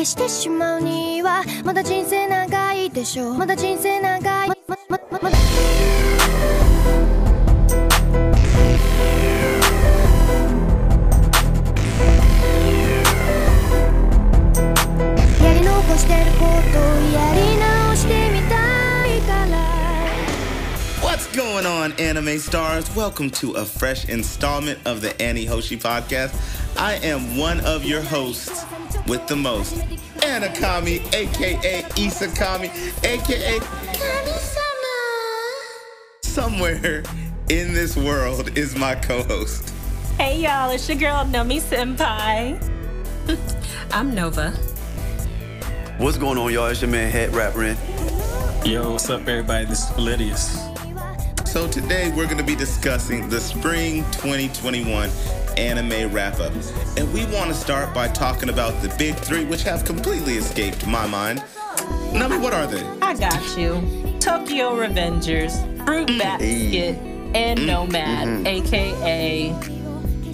[0.00, 5.36] 消してしまうにはまだ人生長いでしょまだ人生長いまままままだ
[15.44, 16.78] やり残してること
[17.12, 19.60] やり直してみたいから
[21.02, 22.88] What's going on, anime stars?
[22.96, 26.32] Welcome to a fresh installment of the Annie Hoshi podcast.
[26.78, 28.64] I am one of your hosts
[29.06, 29.74] with the most,
[30.18, 32.70] Anakami, aka Isakami,
[33.04, 35.00] aka Kami summer.
[36.22, 37.02] Somewhere
[37.48, 39.74] in this world is my co-host.
[40.18, 42.58] Hey y'all, it's your girl Numi Senpai.
[43.92, 44.50] I'm Nova.
[45.98, 46.66] What's going on, y'all?
[46.66, 47.76] It's your man, Head Rapper.
[48.64, 49.66] Yo, what's up, everybody?
[49.66, 51.46] This is Validius.
[51.48, 55.10] So today we're going to be discussing the spring 2021
[55.60, 56.52] anime wrap-up.
[56.96, 60.86] And we want to start by talking about the big three, which have completely escaped
[60.86, 61.42] my mind.
[62.12, 62.82] Nami, what are they?
[63.02, 63.80] I got you.
[64.20, 66.18] Tokyo Revengers, Fruit mm.
[66.18, 66.96] Basket,
[67.34, 67.66] and mm.
[67.66, 68.46] Nomad, mm-hmm.
[68.46, 69.80] aka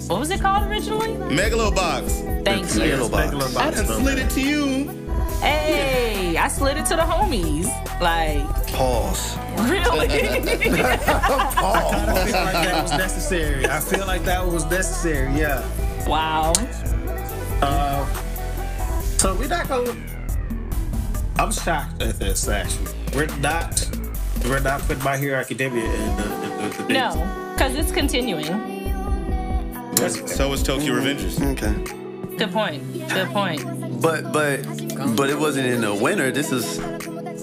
[0.07, 1.09] what was it called originally?
[1.35, 2.45] Megalobox.
[2.45, 2.79] Thank you.
[2.79, 3.57] Megalobox.
[3.57, 4.87] I done slid it to you.
[5.41, 7.67] Hey, I slid it to the homies.
[8.01, 9.37] Like, Pause.
[9.61, 10.07] really?
[10.07, 10.07] Pause.
[10.67, 13.65] I kind of feel like that was necessary.
[13.65, 15.65] I feel like that was necessary, yeah.
[16.07, 16.53] wow.
[17.61, 18.05] Uh,
[19.17, 19.97] so we're not going to...
[21.39, 22.93] I'm shocked at this, actually.
[23.15, 23.83] We're not...
[24.45, 26.23] We're not putting My Hero Academia in the...
[26.23, 28.43] In the, the No, because it's continuing.
[29.95, 31.41] That's, So is Tokyo Revengers.
[31.53, 31.73] Okay.
[32.37, 33.09] Good point.
[33.09, 33.63] Good point.
[33.99, 34.57] But but
[35.15, 36.29] but it wasn't in the winter.
[36.29, 36.77] This is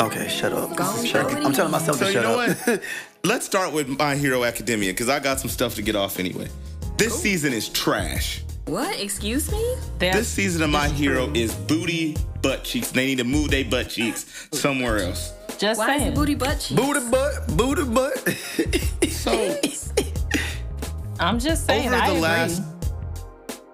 [0.01, 0.29] okay.
[0.29, 0.71] Shut up.
[1.05, 1.45] Shut up.
[1.45, 2.57] I'm telling myself So to you shut know up.
[2.67, 2.83] what?
[3.25, 6.49] Let's start with My Hero Academia because I got some stuff to get off anyway.
[6.99, 8.43] This season is trash.
[8.67, 8.99] What?
[9.01, 9.77] Excuse me?
[9.99, 12.91] That's, This season of My Hero is booty butt cheeks.
[12.91, 15.33] They need to move their butt cheeks somewhere else.
[15.59, 16.15] just Why is saying.
[16.15, 16.81] the booty butt cheeks?
[16.81, 17.57] booty butt.
[17.57, 18.29] Booty butt.
[19.11, 19.59] So
[21.21, 21.87] I'm just saying.
[21.89, 22.21] over I the agree.
[22.23, 22.63] last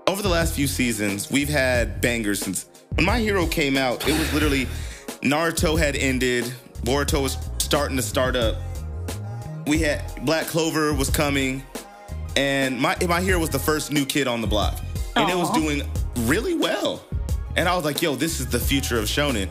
[0.07, 4.07] over the last few seasons, we've had bangers since when My Hero came out.
[4.09, 4.67] It was literally
[5.23, 8.57] Naruto had ended, Boruto was starting to start up.
[9.67, 11.63] We had Black Clover was coming,
[12.37, 14.81] and My My Hero was the first new kid on the block,
[15.17, 15.83] and it was doing
[16.21, 17.05] really well.
[17.57, 19.49] And I was like, "Yo, this is the future of shonen."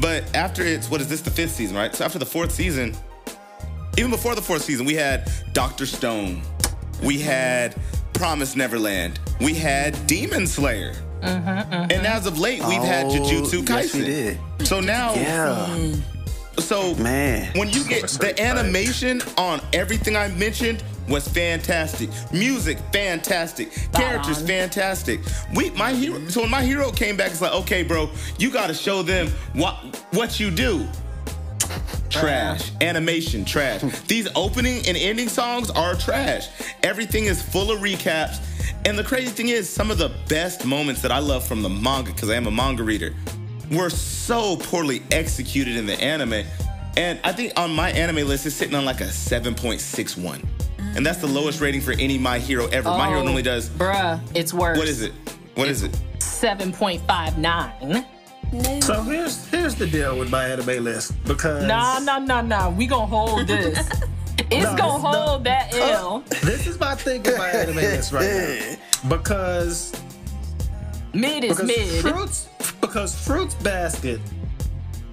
[0.00, 1.94] But after it's what is this the fifth season, right?
[1.94, 2.96] So after the fourth season,
[3.96, 6.42] even before the fourth season, we had Doctor Stone,
[7.02, 7.74] we had
[8.12, 11.74] Promise Neverland, we had Demon Slayer, Mm-hmm, mm-hmm.
[11.92, 13.68] and as of late, we've had Oh, Jujutsu Kaisen.
[13.68, 14.38] yes, we did.
[14.66, 15.94] So now, Yeah.
[16.58, 17.52] so Man.
[17.56, 22.10] when you get the animation on everything I mentioned was fantastic.
[22.32, 23.70] Music, fantastic.
[23.94, 25.20] Characters, fantastic.
[25.54, 26.18] We my hero.
[26.18, 26.28] Mm-hmm.
[26.28, 29.28] So when my hero came back, it's like, okay, bro, you got to show them
[29.54, 29.74] what
[30.12, 30.86] what you do.
[32.10, 32.72] Trash.
[32.80, 33.82] Animation, trash.
[34.08, 36.48] These opening and ending songs are trash.
[36.82, 38.38] Everything is full of recaps.
[38.84, 41.68] And the crazy thing is, some of the best moments that I love from the
[41.68, 43.14] manga, because I am a manga reader,
[43.70, 46.44] were so poorly executed in the anime.
[46.96, 50.44] And I think on MyAnimeList, it's sitting on like a 7.61.
[50.96, 52.88] And that's the lowest rating for any My Hero ever.
[52.88, 54.78] My Hero Oh, normally does, Bruh, it's worse.
[54.78, 55.12] what is it?
[55.54, 55.92] What is it?
[56.18, 58.04] 7.59.
[58.82, 61.12] so here's here's the deal with MyAnimeList.
[61.26, 61.64] Because...
[61.66, 62.70] Nah, nah, nah, nah.
[62.70, 63.88] We gonna hold this.
[64.50, 65.08] It's No, gonna no.
[65.08, 66.24] hold that L.
[66.42, 69.08] This is my thing with my anime list right now.
[69.16, 69.92] Because
[71.12, 72.00] Mid is because mid.
[72.02, 72.48] fruits
[72.80, 74.20] because fruits basket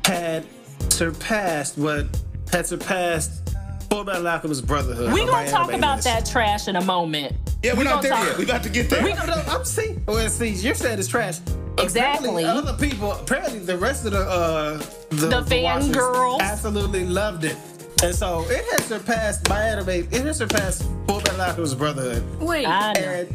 [0.05, 0.45] had
[0.89, 2.05] surpassed what
[2.51, 3.55] had surpassed
[3.89, 5.13] Full Metal Alchemist Brotherhood.
[5.13, 6.07] We on my gonna talk about list.
[6.07, 7.33] that trash in a moment.
[7.63, 8.37] Yeah, we're We not gonna there talk- yet.
[8.37, 9.01] We about to get there.
[9.01, 9.97] No, no, I'm see.
[10.07, 11.39] Well, see, you're saying it's trash.
[11.77, 12.29] Exactly.
[12.29, 14.77] Apparently, other people, apparently, the rest of the uh,
[15.09, 16.39] the, The watchers fangirls.
[16.41, 17.57] absolutely loved it,
[18.05, 19.89] and so it has surpassed my anime.
[19.89, 22.65] It has surpassed Full Metal Alchemist Brotherhood, Wait.
[22.65, 22.99] I know.
[23.01, 23.29] and,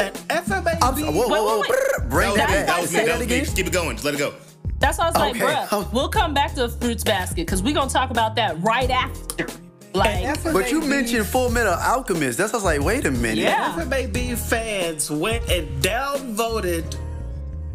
[0.00, 0.78] and FMA.
[0.82, 1.60] I'm, whoa, whoa, whoa.
[1.60, 2.98] Wait, wait, brr, Bring that that was, that was me.
[2.98, 3.38] That that was me.
[3.40, 3.96] Just keep it going.
[3.96, 4.34] Just let it go.
[4.78, 5.44] That's why I was like, Okay.
[5.44, 5.90] bruh, oh.
[5.92, 9.46] we'll come back to Fruits Basket because we're gonna talk about that right after.
[9.94, 12.36] Like, But you mentioned Full Metal Alchemist.
[12.36, 13.38] That's I was like, wait a minute.
[13.38, 13.72] Yeah.
[13.78, 16.96] FMAB fans went and downvoted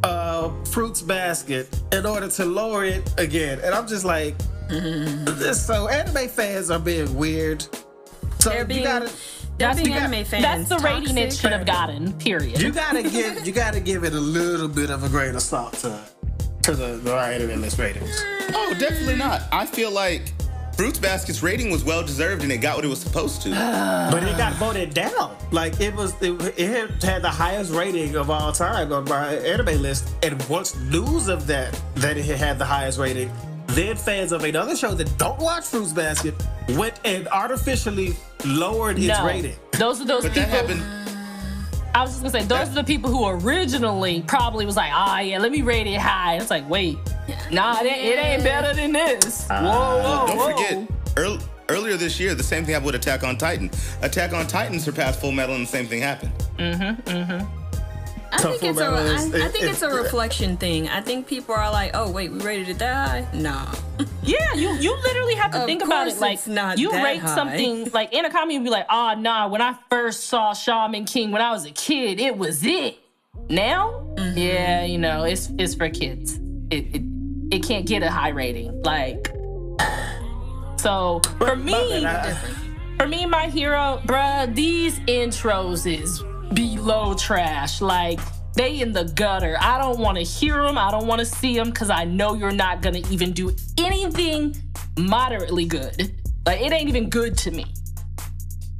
[0.03, 4.35] uh, Fruits Basket in order to lower it again, and I'm just like,
[4.69, 5.65] this.
[5.65, 7.61] So anime fans are being weird.
[8.39, 9.11] So They're you being, gotta.
[9.57, 10.43] they're being you got- anime fans.
[10.43, 12.13] that's the rating it should have gotten.
[12.13, 12.61] Period.
[12.61, 15.73] You gotta give you gotta give it a little bit of a grain of salt
[15.73, 15.99] to
[16.63, 18.23] to the, the anime list ratings.
[18.53, 19.41] Oh, definitely not.
[19.51, 20.31] I feel like
[20.81, 23.49] Fruits Basket's rating was well deserved and it got what it was supposed to.
[24.11, 25.37] But it got voted down.
[25.51, 30.09] Like it was, it, it had the highest rating of all time on MyAnimeList.
[30.23, 33.31] And once news of that, that it had the highest rating,
[33.67, 36.33] then fans of another show that don't watch Fruits Basket
[36.69, 39.55] went and artificially lowered its no, rating.
[39.73, 40.49] those are those But people.
[40.49, 41.00] that happened.
[41.93, 45.19] I was just gonna say those are the people who originally probably was like, ah,
[45.19, 46.37] yeah, let me rate it high.
[46.37, 46.97] It's like, wait,
[47.51, 49.47] nah, it, ain't- it ain't better than this.
[49.49, 50.51] Ah, whoa, whoa, Don't whoa.
[50.51, 51.39] forget, earl-
[51.69, 53.69] earlier this year, the same thing happened with Attack on Titan.
[54.01, 56.31] Attack on Titan surpassed Full Metal and the same thing happened.
[56.57, 57.60] Mm-hmm, mm-hmm.
[58.33, 60.87] I think it's a, Full I, think it- it's a reflection thing.
[60.87, 63.27] I think people are like, oh wait, we rated it that high?
[63.37, 63.73] Nah.
[64.23, 67.03] Yeah, you you literally have to Of think about it like it's not you that
[67.03, 67.33] rate high.
[67.35, 71.05] something like in a comedy you'd be like, oh nah, when I first saw Shaman
[71.05, 72.97] King when I was a kid, it was it.
[73.49, 74.37] Now, Mm-hmm.
[74.37, 76.39] yeah, you know, it's it's for kids.
[76.69, 77.01] It it,
[77.51, 78.81] it can't get a high rating.
[78.83, 79.33] Like
[80.77, 82.05] so for me,
[82.97, 87.81] for me, my hero, bruh, these intros is below trash.
[87.81, 88.19] Like,
[88.55, 89.57] they in the gutter.
[89.59, 90.77] I don't want to hear them.
[90.77, 93.55] I don't want to see them because I know you're not going to even do
[93.77, 94.55] anything
[94.97, 96.13] moderately good.
[96.45, 97.65] Like, it ain't even good to me.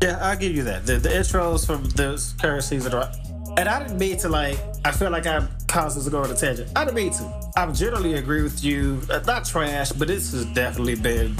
[0.01, 0.85] Yeah, I'll give you that.
[0.85, 3.11] The, the intros from this current season are.
[3.57, 6.31] And I didn't mean to, like, I feel like I'm causing us to go on
[6.31, 6.71] a tangent.
[6.75, 7.51] I didn't mean to.
[7.55, 9.01] I generally agree with you.
[9.09, 11.35] Uh, not trash, but this has definitely been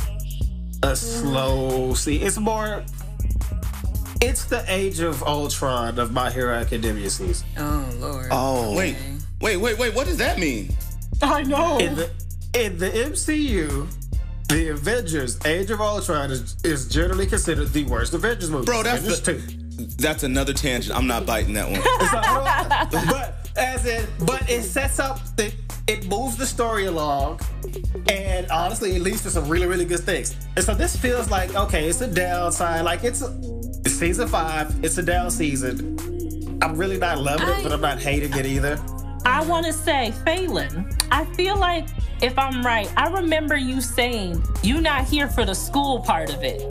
[0.83, 2.17] a slow see.
[2.21, 2.83] It's more.
[4.21, 7.47] It's the age of Ultron of My Hero Academia season.
[7.57, 8.27] Oh lord.
[8.31, 8.95] Oh, Wait,
[9.41, 9.95] wait, wait, wait.
[9.95, 10.75] What does that mean?
[11.21, 11.77] I know.
[11.79, 12.09] In the
[12.53, 13.87] in the MCU,
[14.49, 18.65] the Avengers Age of Ultron is, is generally considered the worst Avengers movie.
[18.65, 19.57] Bro, that's Avengers the- 2.
[19.97, 20.95] That's another tangent.
[20.95, 21.81] I'm not biting that one.
[21.81, 25.51] So, oh, but as in, but it sets up the,
[25.87, 27.39] it moves the story along,
[28.07, 30.35] and honestly, it leads to some really, really good things.
[30.55, 32.85] And so this feels like okay, it's a downside.
[32.85, 33.29] Like it's, a,
[33.85, 34.73] it's season five.
[34.83, 35.97] It's a down season.
[36.61, 38.79] I'm really not loving it, I- but I'm not hating it either.
[39.25, 41.87] I want to say, Phelan, I feel like
[42.21, 46.43] if I'm right, I remember you saying you're not here for the school part of
[46.43, 46.61] it.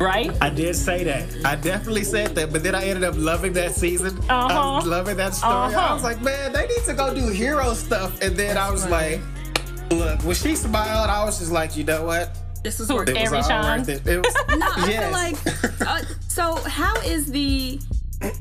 [0.00, 0.30] Right?
[0.40, 1.24] I did say that.
[1.44, 4.18] I definitely said that, but then I ended up loving that season.
[4.28, 4.76] I Uh-huh.
[4.78, 5.52] was loving that story.
[5.52, 5.78] Uh-huh.
[5.78, 8.20] I was like, man, they need to go do hero stuff.
[8.20, 9.20] And then I was like,
[9.92, 12.36] look, when she smiled, I was just like, you know what?
[12.64, 13.14] This is Who, working.
[13.16, 13.80] It was Every all time?
[13.80, 14.06] worth it.
[14.06, 15.02] It was, No, I yes.
[15.02, 15.80] feel like.
[15.88, 17.78] Uh, so how is the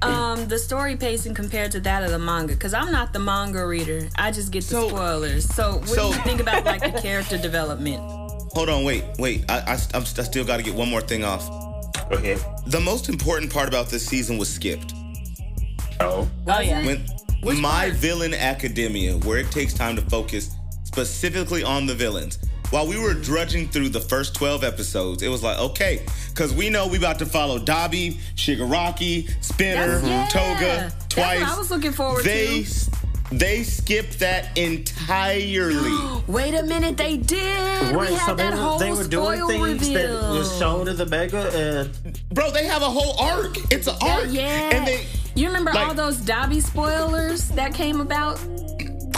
[0.02, 2.54] um the story pacing compared to that of the manga?
[2.54, 4.08] Because I'm not the manga reader.
[4.18, 5.54] I just get the So- spoilers.
[5.54, 7.98] So what so- do you think about like the character development?
[8.54, 9.44] Hold on, wait, wait.
[9.50, 11.46] I, I, I'm, I still got to get one more thing off.
[12.10, 12.40] Go ahead.
[12.68, 14.94] The most important part about this season was skipped.
[16.00, 16.30] Oh.
[16.48, 16.86] Oh, yeah.
[16.86, 17.06] When
[17.42, 17.94] Which My part?
[17.94, 20.52] Villain Academia, where it takes time to focus
[20.84, 22.38] specifically on the villains.
[22.74, 26.72] While we were drudging through the first 12 episodes, it was like, okay, because we
[26.72, 30.26] know we about to follow Dabi, Shigaraki, Spinner, yeah.
[30.28, 31.44] Toga, That's what twice.
[31.44, 32.90] I was looking forward they, to.
[33.30, 36.22] They they skipped that entirely.
[36.28, 37.94] Wait a minute, they did.
[37.96, 40.22] Right, we had so they that were, whole they were doing things reveal.
[40.22, 43.56] that was shown in the mega, and Bro, they have a whole arc.
[43.72, 44.26] It's an Yeah, arc.
[44.32, 44.70] yeah.
[44.74, 45.06] And they
[45.36, 48.40] you remember like- all those Dabi spoilers that came about?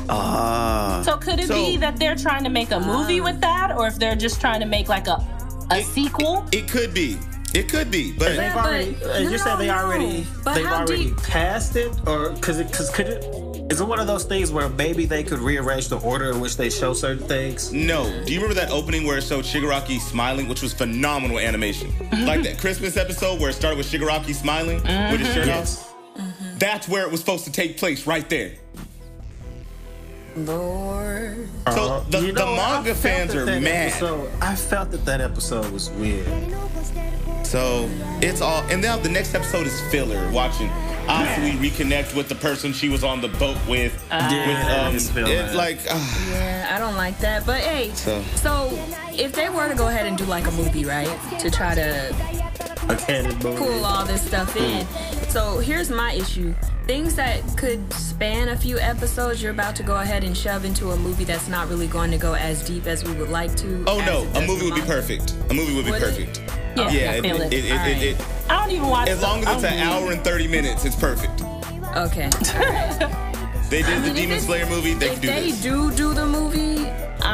[0.10, 1.02] Ah.
[1.06, 3.88] So could it So- be that they're trying to make a movie with that, or
[3.88, 5.24] if they're just trying to make like a
[5.72, 6.46] a sequel?
[6.52, 7.18] it could be.
[7.54, 8.12] It could be.
[8.12, 8.98] But they've Yeah, already.
[9.02, 10.28] but- uh, you no, said they already.
[10.44, 13.26] but they've already deep- passed it, or because it because could it.
[13.72, 16.56] Is it one of those things where maybe they could rearrange the order in which
[16.56, 17.72] they show certain things?
[17.74, 18.04] No.
[18.24, 21.92] Do you remember that opening where it showed Shigaraki smiling, which was phenomenal animation?
[22.28, 25.80] like that Christmas episode where it started with Shigaraki smiling with his shirt Yes.
[25.80, 25.94] off?
[26.60, 28.52] That's where it was supposed to take place, right there.
[30.36, 31.48] Lord.
[31.72, 33.88] So the, Uh, You know, I manga fans that are that mad.
[33.90, 36.28] Episode, I felt that that episode was weird.
[37.44, 37.90] So
[38.22, 40.30] it's all, and now the next episode is filler.
[40.32, 40.70] Watching
[41.08, 43.94] Asui reconnect with the person she was on the boat with.
[44.10, 47.46] Yeah, with um, it's it, like, ah, Yeah, I don't like that.
[47.46, 48.70] But hey, So- so
[49.14, 52.10] if they were to go ahead and do like a movie, right, to try to
[52.12, 52.75] A canon movie.
[53.42, 54.86] pull all this stuff in.
[54.86, 55.30] Hmm.
[55.30, 56.54] So here's my issue.
[56.86, 60.92] Things that could span a few episodes, you're about to go ahead and shove into
[60.92, 63.84] a movie that's not really going to go as deep as we would like to.
[63.88, 65.32] oh no, a movie would be perfect.
[65.50, 66.06] A movie would be Would it?
[66.06, 66.42] perfect.
[66.78, 67.66] Yeah, Yeah, I it, feel it, it.
[67.66, 69.08] it, it, it- I don't even watch.
[69.08, 69.14] It.
[69.14, 71.42] As long as it's I an hour and 30 minutes, it's perfect.
[71.98, 72.30] Okay.
[73.70, 75.62] They did the mean, if Demon Slayer movie, they if can do they this.
[75.64, 76.75] do do the movie,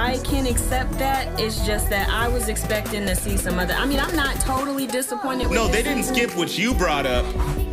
[0.01, 1.39] I can accept that.
[1.39, 3.75] It's just that I was expecting to see some other.
[3.75, 5.47] I mean, I'm not totally disappointed.
[5.47, 6.15] With No, they didn't season.
[6.15, 7.23] skip what you brought up.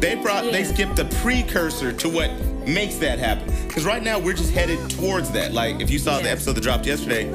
[0.01, 2.31] They brought they skipped the precursor to what
[2.67, 3.53] makes that happen.
[3.67, 5.53] Because right now we're just headed towards that.
[5.55, 7.31] Like if you saw the episode that dropped yesterday,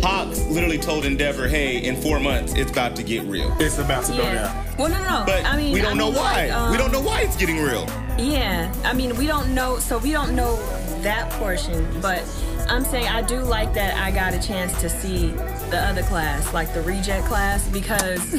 [0.00, 4.04] Hawks literally told Endeavor, "Hey, in four months, it's about to get real." It's about
[4.04, 4.34] to go down.
[4.34, 4.74] Yeah.
[4.78, 5.24] Well, no, no, no.
[5.26, 6.46] But I mean, we don't I know mean, why.
[6.46, 7.86] like, um, we don't know why it's getting real.
[8.16, 10.56] Yeah, I mean, we don't know, so we don't know
[11.02, 12.22] that portion, but
[12.68, 15.28] I'm saying I do like that I got a chance to see
[15.70, 18.34] the other class, like the reject class, because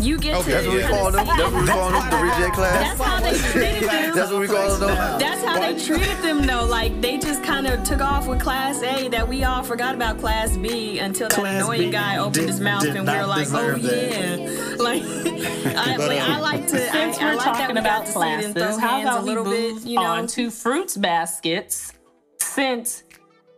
[0.00, 0.50] you get Okay, to.
[0.52, 0.88] That's what we Yeah.
[0.90, 1.26] call them.
[1.26, 2.10] see- That's what we call them.
[2.10, 3.00] The reject That's class.
[3.00, 4.14] how they treated them.
[4.14, 5.18] That's what we call them.
[5.18, 6.64] That's how they treated them, though.
[6.64, 9.08] Like they just kind of took off with Class A.
[9.08, 12.46] That we all forgot about Class B until that Class annoying B guy opened did-
[12.48, 14.36] his mouth and we were like, "Oh deserve yeah!"
[14.78, 16.78] Like, I, But, like, um, I like to.
[16.78, 19.00] Since I, I we're like that talking we about got to see them classes, how
[19.02, 20.02] about a we little move bit, you know?
[20.02, 21.92] on to fruits baskets?
[22.40, 23.02] Since,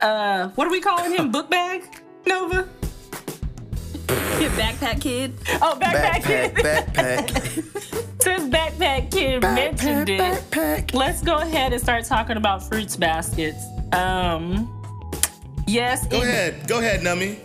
[0.01, 1.31] uh, what are we calling him?
[1.31, 1.83] Book bag?
[2.27, 2.69] Nova?
[4.57, 5.35] backpack kid.
[5.63, 6.55] Oh, backpack, Backpack, kid.
[6.55, 10.95] backpack, Since backpack kid mentioned it, backpack.
[10.95, 13.65] let's go ahead and start talking about fruits baskets.
[13.93, 14.69] Um,
[15.67, 17.39] yes, Go it, ahead, go ahead, Nummy.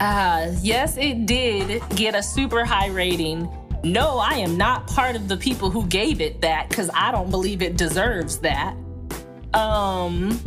[0.00, 3.48] Uh, yes, it did get a super high rating.
[3.84, 7.30] No, I am not part of the people who gave it that because I don't
[7.30, 8.74] believe it deserves that.
[9.54, 10.40] Um,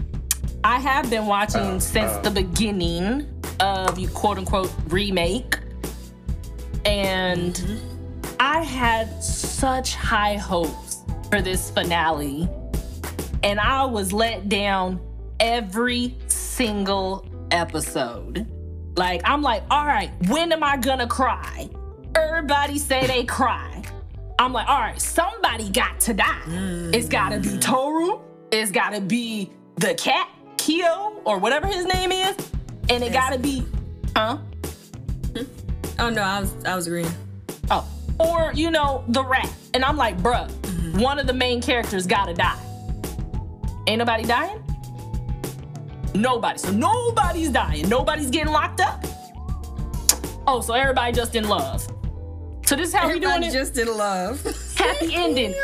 [0.64, 2.22] I have been watching oh, since oh.
[2.22, 3.28] the beginning
[3.60, 5.58] of you quote unquote remake,
[6.86, 8.36] and mm-hmm.
[8.40, 12.48] I had such high hopes for this finale,
[13.44, 15.00] and I was let down
[15.40, 18.48] every single episode.
[18.98, 21.70] Like, I'm like, all right, when am I gonna cry?
[22.16, 23.84] Everybody say they cry.
[24.38, 26.42] I'm like, all right, somebody got to die.
[26.94, 27.62] It's gotta be mm.
[27.62, 28.20] Toru.
[28.52, 30.30] It's gotta be the cat,
[30.62, 32.36] Kyo, or whatever his name is.
[32.90, 33.66] And it gotta be,
[34.16, 34.38] huh?
[35.98, 37.10] Oh no, I was I was agreeing.
[37.72, 37.88] Oh,
[38.20, 39.52] or, you know, the rat.
[39.74, 41.00] And I'm like, bruh, mm-hmm.
[41.00, 42.60] one of the main characters gotta die.
[43.88, 44.64] Ain't nobody dying?
[46.14, 46.60] Nobody.
[46.60, 47.90] So nobody's dying.
[47.90, 49.04] Nobody's getting locked up.
[50.46, 51.88] Oh, so everybody just in love.
[52.66, 53.54] So this is how we doing Everybody it.
[53.54, 54.44] just in love.
[54.76, 55.56] Happy ending.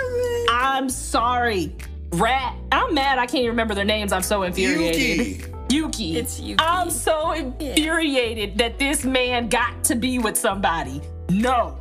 [0.49, 1.75] I'm sorry.
[2.13, 2.55] Rat.
[2.71, 4.11] I'm mad I can't even remember their names.
[4.11, 5.27] I'm so infuriated.
[5.27, 5.53] Yuki.
[5.69, 6.17] Yuki.
[6.17, 6.55] It's Yuki.
[6.63, 11.01] I'm so infuriated that this man got to be with somebody.
[11.29, 11.77] No.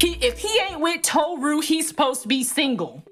[0.00, 3.02] He if he ain't with Toru, he's supposed to be single.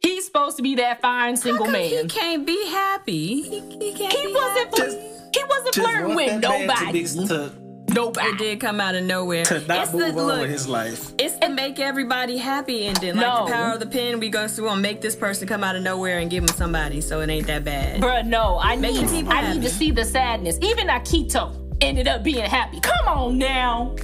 [0.00, 1.90] He's supposed to be that fine single How come man.
[1.90, 3.42] He can't be happy.
[3.42, 4.98] He, he can't He be wasn't fl- Just-
[5.34, 6.92] he wasn't flirting with that man to, nobody.
[6.92, 7.52] be, to,
[7.94, 8.28] nobody.
[8.28, 9.44] It did come out of nowhere.
[9.44, 10.40] to not it's move the on look.
[10.42, 11.12] with his life.
[11.18, 13.16] It's to make everybody happy ending.
[13.16, 13.46] Like No.
[13.46, 15.82] the power of the pen, we go through and make this person come out of
[15.82, 18.00] nowhere and give him somebody, so it ain't that bad.
[18.00, 20.58] Bruh, no, I Make need the people I need to see the sadness.
[20.62, 22.80] Even Akito ended up being happy.
[22.80, 23.94] Come on now.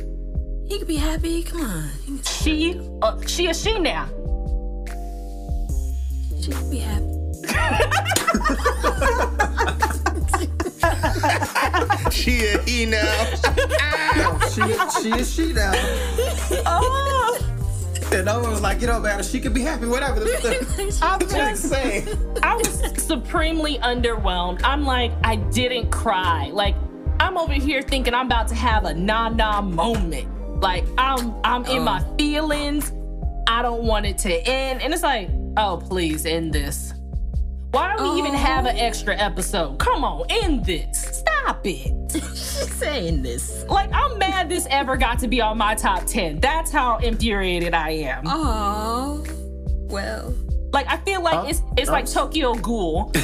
[0.67, 1.43] He could be happy.
[1.43, 1.91] Come on,
[2.25, 4.07] She uh, she a she now.
[6.43, 7.05] she could be happy.
[12.11, 13.25] She a he now.
[14.49, 14.63] she,
[15.03, 15.73] she is she now.
[16.67, 17.39] Oh,
[18.13, 20.21] And no one was like, you know, man, she could be happy, whatever.
[21.03, 22.09] I'm Just just saying.
[22.43, 24.63] I was supremely underwhelmed.
[24.65, 26.51] I'm like, I didn't cry.
[26.53, 26.75] Like,
[27.21, 30.29] I'm over here thinking I'm about to have a na-na moment.
[30.61, 31.85] Like, I'm I'm in uh.
[31.85, 32.93] my feelings.
[33.47, 34.83] I don't want it to end.
[34.83, 36.88] And it's like, oh, please end this.
[37.71, 38.81] Why do we even have an oh.
[38.81, 39.79] extra episode?
[39.79, 41.19] Come on, end this.
[41.19, 42.13] Stop it.
[42.13, 43.65] She's saying this.
[43.69, 46.41] Like, I'm mad this ever got to be on my top 10.
[46.41, 48.25] That's how infuriated I am.
[48.27, 49.25] Oh,
[49.91, 50.35] well.
[50.73, 53.05] Like I feel like it's it's like Tokyo Ghoul,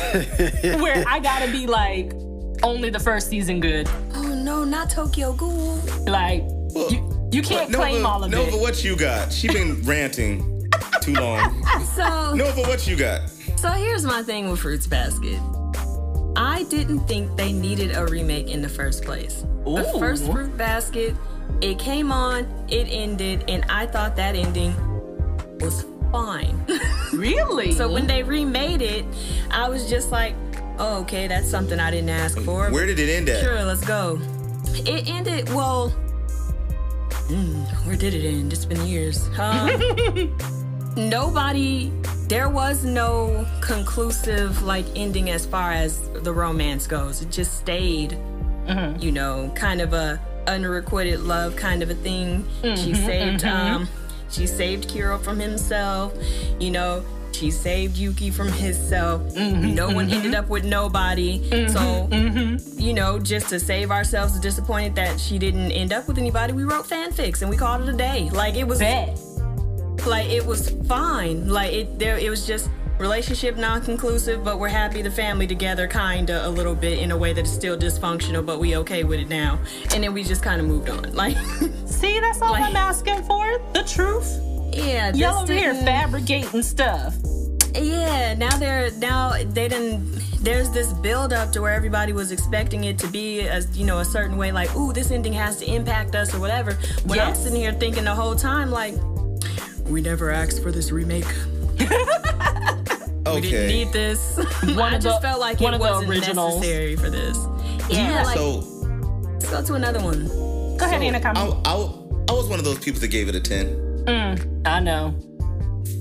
[0.62, 2.14] where I gotta be like
[2.62, 3.86] only the first season good.
[4.14, 5.76] Oh no, not Tokyo Ghoul.
[6.06, 6.42] Like
[6.90, 8.50] you you can't Nova, claim all of Nova, it.
[8.52, 9.30] Nova, what you got?
[9.30, 10.70] She been ranting
[11.02, 11.62] too long.
[11.94, 13.20] So, Nova, what you got?
[13.64, 15.40] So here's my thing with Fruits Basket.
[16.36, 19.46] I didn't think they needed a remake in the first place.
[19.64, 21.16] The first Fruit Basket,
[21.62, 24.74] it came on, it ended, and I thought that ending
[25.60, 26.62] was fine.
[27.14, 27.72] Really?
[27.72, 29.06] so when they remade it,
[29.50, 30.34] I was just like,
[30.78, 32.70] oh, okay, that's something I didn't ask for.
[32.70, 33.42] Where did it end at?
[33.42, 34.20] Sure, let's go.
[34.74, 35.90] It ended well.
[37.28, 38.52] mm, where did it end?
[38.52, 39.30] It's been years.
[39.38, 40.54] Um,
[40.96, 41.90] nobody.
[42.28, 47.20] There was no conclusive like ending as far as the romance goes.
[47.20, 48.18] It just stayed,
[48.66, 49.00] mm-hmm.
[49.00, 52.46] you know, kind of a unrequited love kind of a thing.
[52.62, 53.44] She mm-hmm, saved.
[53.44, 53.88] Mm-hmm, um,
[54.30, 56.14] she saved Kiro from himself.
[56.58, 57.04] You know.
[57.32, 59.34] She saved Yuki from himself.
[59.34, 61.66] No one ended up with nobody.
[61.66, 62.08] So
[62.76, 66.62] you know, just to save ourselves disappointed that she didn't end up with anybody, we
[66.62, 68.30] wrote fanfics and we called it a day.
[68.32, 69.18] Like it was Bet.
[70.06, 71.48] Like it was fine.
[71.48, 76.46] Like it there it was just relationship non-conclusive, but we're happy the family together, kinda
[76.46, 79.28] a little bit in a way that is still dysfunctional, but we okay with it
[79.28, 79.58] now.
[79.92, 81.12] And then we just kind of moved on.
[81.14, 81.36] Like,
[81.86, 83.58] See, that's all Like- I'm asking for.
[83.72, 84.38] The truth.
[84.72, 87.14] yeah, Y'all over here fabricating stuff.
[87.74, 90.22] Yeah, now they're now they didn't.
[90.44, 93.98] There's this build up to where everybody was expecting it to be as you know
[93.98, 96.74] a certain way, like ooh, this ending has to impact us or whatever.
[97.06, 98.94] When I'm sitting here thinking the whole time, like,
[99.86, 101.26] we never asked for this remake.
[103.26, 103.40] Okay.
[103.40, 104.36] We didn't need this.
[104.36, 106.56] One I of just the- felt like one it the wasn't originals.
[106.60, 107.36] necessary for this.
[107.90, 108.58] Yeah, like So
[109.30, 110.26] let's go to another one.
[110.76, 111.20] Go ahead, so Anna.
[111.24, 111.74] I, I,
[112.28, 114.04] I was one of those people that gave it a 10.
[114.06, 115.14] Mm, I know.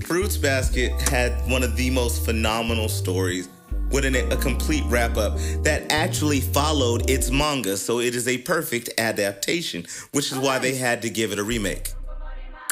[0.06, 3.48] Fruits Basket had one of the most phenomenal stories
[3.90, 7.76] with an, a complete wrap up that actually followed its manga.
[7.76, 11.44] So it is a perfect adaptation, which is why they had to give it a
[11.44, 11.92] remake.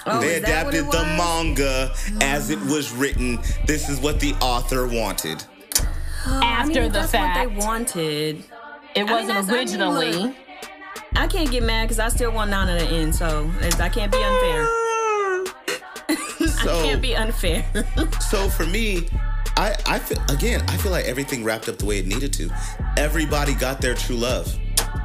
[0.06, 1.18] Oh, they is that what adapted the was?
[1.18, 3.38] manga as it was written.
[3.66, 5.44] This is what the author wanted.
[6.26, 8.44] I mean, After the that's fact, what they wanted.
[8.94, 10.12] it wasn't I mean, originally.
[10.12, 10.34] look,
[11.14, 14.10] I can't get mad because I still want nine at the end, so I can't
[14.12, 14.68] be unfair.
[16.64, 17.64] So, Can't be unfair.
[18.20, 19.08] so for me,
[19.56, 22.50] I, I feel again, I feel like everything wrapped up the way it needed to.
[22.96, 24.56] Everybody got their true love.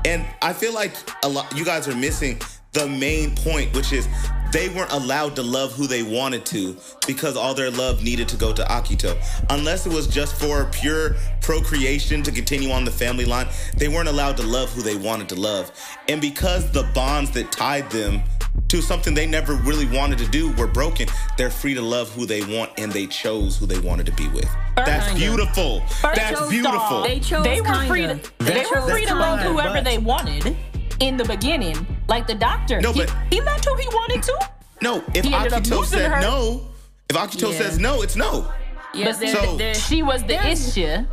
[0.06, 2.40] And I feel like a lot you guys are missing
[2.74, 4.08] the main point, which is
[4.52, 6.76] they weren't allowed to love who they wanted to
[7.06, 9.16] because all their love needed to go to Akito.
[9.50, 14.10] Unless it was just for pure procreation to continue on the family line, they weren't
[14.10, 15.72] allowed to love who they wanted to love.
[16.08, 18.22] And because the bonds that tied them
[18.70, 22.26] to something they never really wanted to do were broken, they're free to love who
[22.26, 24.50] they want and they chose who they wanted to be with.
[24.76, 25.20] That's Kinda.
[25.20, 25.84] beautiful.
[26.02, 26.80] That's beautiful.
[26.80, 27.06] dog.
[27.08, 27.88] They chose They were kinda.
[27.88, 28.20] free to.
[28.40, 30.56] They That's- were free to love whoever but- they wanted
[31.00, 31.76] in the beginning.
[32.08, 32.82] Like the doctor.
[32.82, 34.50] No, but- he loved who he wanted to.
[34.82, 36.22] No, if He ended Akito losing said her.
[36.22, 36.62] no,
[37.10, 37.58] if Akito Yeah.
[37.58, 38.52] says no, it's no.
[38.94, 41.06] Yeah, But there, so- there- She was the There's- issue.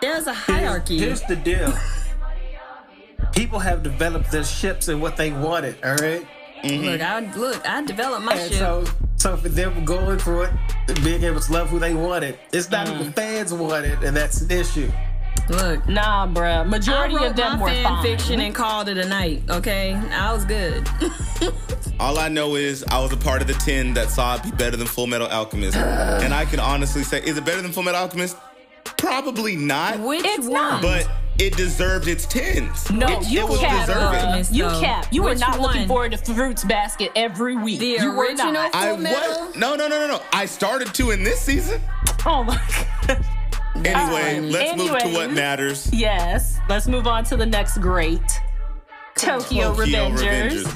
[0.00, 0.98] there's a hierarchy.
[0.98, 1.72] Here's the deal.
[3.32, 6.26] People have developed their ships and what they wanted, all right?
[6.64, 8.58] Look, I look, I developed my And shit.
[8.58, 8.84] so,
[9.16, 12.86] so for them going for it, being able to love who they wanted, it's not
[12.86, 13.00] Mm.
[13.00, 14.90] even fans want it, and that's an issue.
[15.48, 16.66] Look, Nah, bruh.
[16.68, 18.02] Majority of them my were fan fine.
[18.02, 19.42] fiction and called it a night.
[19.50, 20.88] Okay, I was good.
[22.00, 24.50] All I know is I was a part of the 10 that saw it be
[24.50, 25.76] better than Full Metal Alchemist.
[25.76, 28.36] and I can honestly say, is it better than Full Metal Alchemist?
[28.96, 29.98] Probably not.
[30.00, 30.80] Which It's one?
[30.82, 32.90] But it deserved its 10s.
[32.96, 34.02] No, it, you it was cap, deserving.
[34.08, 34.24] bruh.
[34.24, 34.80] Alchemist, You though.
[34.80, 35.06] cap.
[35.12, 35.88] You were Which not looking one?
[35.88, 37.78] forward to Fruits Basket every week.
[37.80, 38.74] The you were original not.
[38.74, 39.46] I Full Metal?
[39.46, 40.22] was no no no no no.
[40.32, 41.80] I started to in this season.
[42.26, 42.56] Oh my
[43.06, 43.24] god.
[43.74, 45.88] Anyway, Um, let's move to what matters.
[45.92, 46.58] Yes.
[46.68, 48.20] Let's move on to the next great.
[49.16, 50.66] Tokyo, Tokyo Revengers.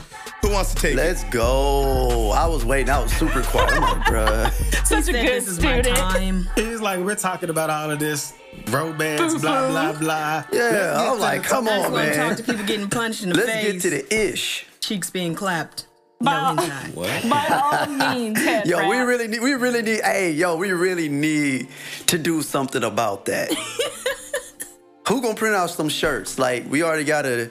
[0.42, 0.96] Who wants to take it?
[0.96, 2.30] Let's go.
[2.30, 2.90] I was waiting.
[2.90, 3.72] I was super quiet.
[3.72, 4.52] I'm like, bruh.
[4.86, 5.96] Such a Said good this is my student.
[5.98, 6.48] time.
[6.56, 8.32] It's like we're talking about all of this
[8.68, 10.44] romance, blah blah blah.
[10.52, 12.14] Yeah, I'm like, come on, man.
[12.28, 13.72] talk to people getting punched in the Let's face.
[13.72, 14.66] get to the ish.
[14.80, 15.85] cheeks being clapped.
[16.20, 17.30] By- No, he's not.
[17.30, 19.40] By all means, head Yo, we really need.
[19.42, 20.00] We really need.
[20.02, 21.68] Hey, yo, we really need
[22.06, 23.52] to do something about that.
[25.08, 26.38] Who gonna print out some shirts?
[26.38, 27.50] Like we already got a,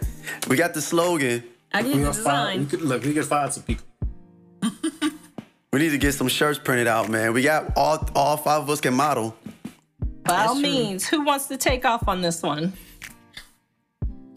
[0.50, 1.44] we got the slogan.
[1.74, 2.80] I We get the gonna find, we design.
[2.80, 3.86] could, look, we could find some people.
[5.72, 7.34] We need to get some shirts printed out, man.
[7.34, 9.36] We got all all five of us can model.
[10.24, 10.64] By all true.
[10.64, 12.74] means, who wants to take off on this one?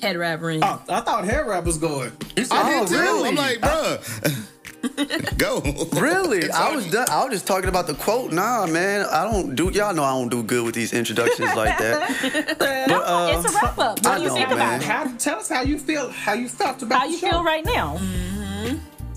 [0.00, 0.60] Head wrap ring.
[0.62, 2.12] Oh, I thought head wrap was going.
[2.36, 2.94] You said, I did too.
[2.98, 3.28] really?
[3.30, 4.48] I'm like, bruh.
[5.38, 5.60] Go.
[6.00, 6.48] Really?
[6.52, 7.08] I was done.
[7.10, 8.32] I was just talking about the quote.
[8.32, 9.06] Nah, man.
[9.10, 9.70] I don't do.
[9.70, 12.56] Y'all know I don't do good with these introductions like that.
[12.58, 13.98] But uh, it's a wrap up.
[13.98, 14.56] What I do you know, think man.
[14.56, 14.86] about it?
[14.86, 16.10] How, tell us how you feel.
[16.10, 17.30] How you felt about How the you show.
[17.30, 17.98] feel right now?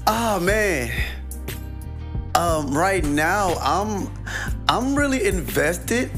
[0.07, 0.91] Oh man.
[2.33, 4.09] Um, right now I'm
[4.67, 6.09] I'm really invested.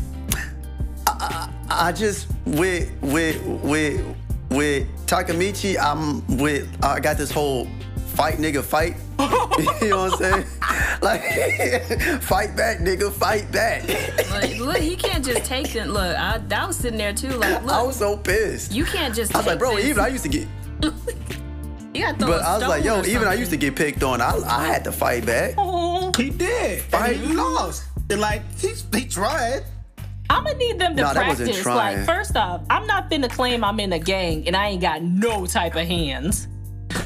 [1.08, 4.16] I, I, I just with with with
[4.54, 7.68] with Takamichi, I'm with I got this whole
[8.14, 8.96] fight nigga fight.
[9.82, 10.46] you know what I'm saying?
[11.02, 11.22] Like
[12.22, 13.88] fight back, nigga, fight back.
[14.32, 15.88] Like, look, he can't just take it.
[15.88, 17.30] Look, I, I was sitting there too.
[17.30, 18.72] Like, look, I was so pissed.
[18.72, 19.36] you can't just.
[19.36, 19.86] I was like, bro, this.
[19.86, 20.48] even I used to get
[20.82, 24.02] You gotta throw but I was like, yo, or even I used to get picked
[24.02, 24.22] on.
[24.22, 25.56] I I had to fight back.
[26.16, 26.84] He did.
[26.84, 27.18] Fight.
[27.18, 27.84] And he lost.
[28.10, 29.66] And like he, he tried.
[30.30, 31.66] I'm gonna need them to Nah, that wasn't practice.
[31.66, 35.02] Like, first off, I'm not finna claim I'm in a gang and I ain't got
[35.04, 36.48] no type of hands.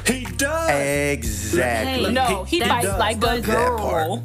[0.06, 0.70] He does.
[0.70, 2.04] Exactly.
[2.04, 2.98] Hey, No, he That fights does.
[2.98, 4.22] like a That girl.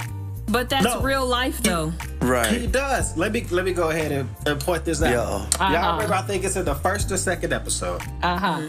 [0.47, 1.01] But that's No.
[1.01, 1.91] real life, though.
[2.21, 2.47] Right.
[2.61, 3.17] He does.
[3.17, 5.11] Let me let me go ahead and, and point this out.
[5.11, 5.15] Yo.
[5.15, 5.91] Y'all Uh-huh.
[5.93, 6.13] remember?
[6.13, 8.61] I think it's in the first or second episode Uh huh.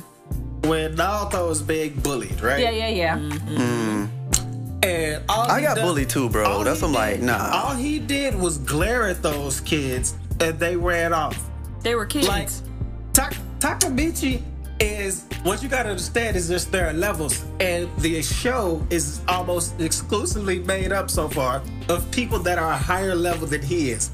[0.64, 2.60] when Naruto is being bullied, right?
[2.60, 3.16] Yeah, yeah, yeah.
[3.18, 3.48] Mm.
[3.58, 4.10] And
[4.84, 6.62] And all I got does- bullied too, bro.
[6.64, 7.50] That's he I'm like, nah.
[7.52, 11.38] All he did was glare at those kids, and they ran off.
[11.82, 12.28] They were kids.
[12.28, 12.48] Like
[13.12, 14.42] Tak- Takamichi
[14.80, 19.80] is what you gotta understand is just there are levels, and the show is almost
[19.80, 24.10] exclusively made up so far of people that are a higher level than he is.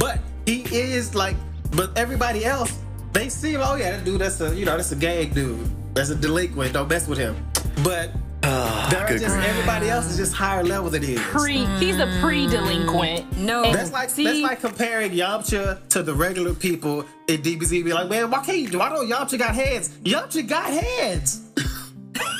[0.00, 1.36] But he is like,
[1.72, 2.78] but everybody else,
[3.12, 3.60] they see him.
[3.62, 5.68] Oh yeah, that dude, that's a you know that's a gang dude.
[5.94, 6.72] That's a delinquent.
[6.72, 7.36] Don't mess with him.
[7.84, 8.10] But
[8.42, 9.46] there are just grief.
[9.46, 11.20] everybody else is just higher level than he is.
[11.20, 13.36] Pre, he's a pre-delinquent.
[13.38, 17.84] no, That's like see, that's like comparing Yamcha to the regular people in DBZ.
[17.84, 18.80] Be like, man, why can't you do?
[18.80, 19.90] I know Yamcha got hands.
[20.04, 21.44] Yamcha got hands.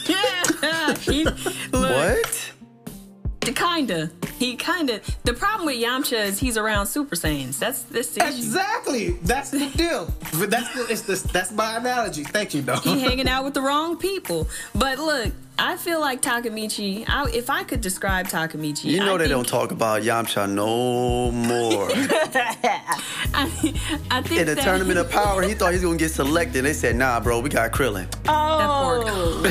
[1.05, 1.35] he, look,
[1.73, 2.53] What?
[3.55, 4.11] Kinda.
[4.45, 5.01] He kinda.
[5.25, 7.59] The problem with Yamcha is he's around Super Saiyans.
[7.59, 8.27] That's this issue.
[8.27, 9.11] Exactly.
[9.23, 10.05] That's the deal.
[10.47, 12.23] That's the, it's the, that's my analogy.
[12.23, 12.77] Thank you, though.
[12.77, 14.47] He hanging out with the wrong people.
[14.77, 17.05] But look, I feel like Takamichi.
[17.09, 20.49] I, if I could describe Takamichi, You know I they think, don't talk about Yamcha
[20.49, 21.89] no more.
[23.35, 23.51] I,
[24.11, 26.65] I think In the that tournament of power, he thought he was gonna get selected.
[26.65, 28.07] They said, nah, bro, we got Krillin.
[28.29, 29.43] Oh,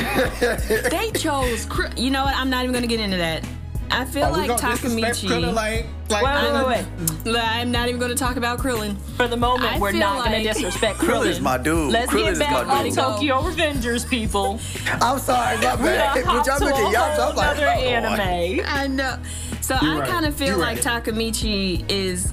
[0.90, 1.66] they chose.
[1.66, 2.34] Kr- You know what?
[2.34, 3.44] I'm not even gonna get into that.
[3.90, 5.28] I feel Are like Takamichi.
[5.28, 6.86] Krillin like, like wait, wait,
[7.24, 7.36] wait, wait.
[7.40, 8.96] I'm not even gonna talk about Krillin.
[9.16, 11.26] For the moment, I we're feel not going to disrespect Krillin Krillin.
[11.28, 11.92] is my dude.
[11.92, 12.90] Let's Krillin get is back my on.
[12.90, 14.60] Tokyo Revengers, people.
[15.00, 16.14] I'm sorry, my We bad.
[16.14, 18.66] done When hopped y'all to look a at Yamcha, whole I'm like, other oh, anime.
[18.66, 19.18] I know.
[19.60, 20.08] So I right.
[20.08, 21.04] kind of feel You're like right.
[21.04, 22.32] Takamichi is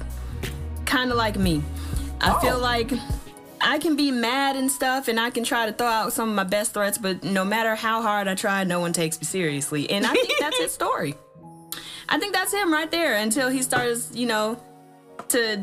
[0.84, 1.62] kind of like me.
[2.20, 2.38] I Oh.
[2.40, 2.90] feel like
[3.60, 6.34] I can be mad and stuff, and I can try to throw out some of
[6.34, 9.90] my best threats, but no matter how hard I try, no one takes me seriously.
[9.90, 11.14] And I think that's his story.
[12.08, 14.60] I think that's him right there until he starts, you know,
[15.28, 15.60] to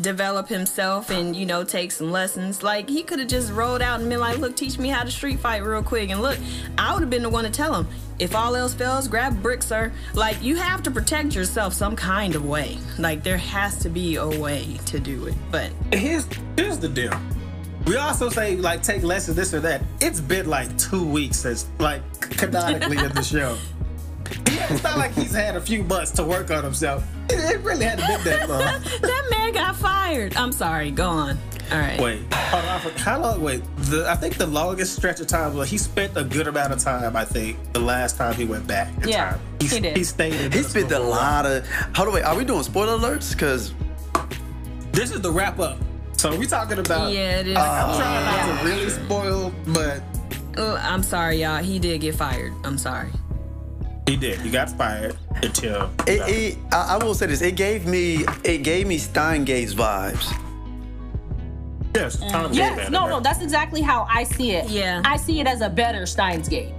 [0.00, 2.62] develop himself and you know take some lessons.
[2.62, 5.10] Like he could have just rolled out and been like, "Look, teach me how to
[5.10, 6.38] street fight real quick." And look,
[6.78, 7.86] I would have been the one to tell him,
[8.18, 11.96] "If all else fails, grab a brick, sir." Like you have to protect yourself some
[11.96, 12.78] kind of way.
[12.98, 15.34] Like there has to be a way to do it.
[15.50, 16.26] But here's
[16.56, 17.12] here's the deal.
[17.86, 19.82] We also say like take lessons this or that.
[20.00, 23.56] It's been like two weeks since like canonically in the show.
[24.46, 27.04] It's not like he's had a few months to work on himself.
[27.28, 28.60] It, it really hadn't been that long.
[29.02, 30.36] that man got fired.
[30.36, 30.90] I'm sorry.
[30.90, 31.38] Go on.
[31.72, 31.98] All right.
[32.00, 32.80] Wait, hold on.
[32.98, 33.42] How long?
[33.42, 35.54] Wait, the, I think the longest stretch of time.
[35.54, 37.16] Well, he spent a good amount of time.
[37.16, 38.88] I think the last time he went back.
[39.02, 39.40] in Yeah, time.
[39.60, 39.96] he did.
[39.96, 40.34] He stayed.
[40.34, 41.66] in He spent a lot of.
[41.96, 42.24] Hold on, wait.
[42.24, 43.36] Are we doing spoiler alerts?
[43.38, 43.72] Cause
[44.92, 45.78] This is the wrap up.
[46.16, 47.12] So we talking about.
[47.12, 47.56] Yeah, it is.
[47.56, 50.02] I'm trying not to really spoil, but
[50.58, 51.62] Uh, I'm sorry, y'all.
[51.62, 52.52] He did get fired.
[52.62, 53.10] I'm sorry.
[54.06, 54.40] He did.
[54.40, 55.90] He got fired until.
[56.06, 57.40] it, it I, I will say this.
[57.40, 58.24] It gave me.
[58.44, 60.30] It gave me Steins Gate's vibes.
[61.94, 62.48] yes, Tom mm.
[62.48, 64.68] did Yes, no, no, that's exactly how I see it.
[64.68, 65.00] Yeah.
[65.04, 66.74] I see it as a better Steins Gate.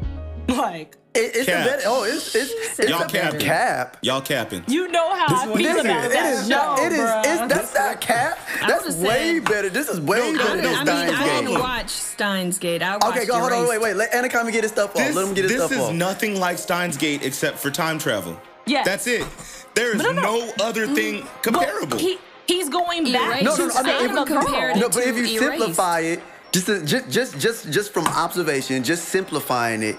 [0.56, 1.66] Like, It, it's Cap.
[1.66, 1.82] a better.
[1.86, 3.40] Oh, it's it's it's Y'all a better capping.
[3.40, 3.98] cap.
[4.02, 4.64] Y'all capping.
[4.68, 6.06] you know how This I is what feel this about is.
[6.06, 6.80] It that is show, not.
[6.80, 7.00] It is.
[7.00, 7.20] bruh.
[7.26, 8.40] It's, that's not cap.
[8.68, 9.70] That's way said- better.
[9.70, 12.60] This is way No, better no, than no, I mean, Steins I didn't watch Steins
[12.60, 12.82] Gate.
[12.84, 13.40] I watched Okay, go.
[13.40, 13.68] Hold on.
[13.68, 13.96] Wait, wait.
[13.96, 14.96] Let Anaconda get his stuff off.
[14.98, 15.70] This, Let him get his stuff off.
[15.78, 18.40] this is nothing like Steins Gate except for time travel.
[18.68, 18.86] Yes.
[18.86, 19.26] That's it.
[19.74, 20.66] There is No, no, no, no.
[20.66, 21.98] other mm, thing But comparable.
[21.98, 24.42] he, he's going back No, no, no, I mean, save if a we girl.
[24.44, 28.82] compare it No, but if you simplify it, just, just just just just from observation,
[28.84, 29.98] just simplifying it,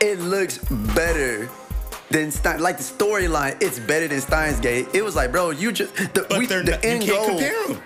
[0.00, 0.58] it looks
[0.94, 1.48] better
[2.10, 2.60] than Stein.
[2.60, 4.88] Like the storyline, it's better than Steins Gate.
[4.94, 7.26] It was like, bro, you just the, but we, the not, you end can't goal.
[7.28, 7.82] compare them.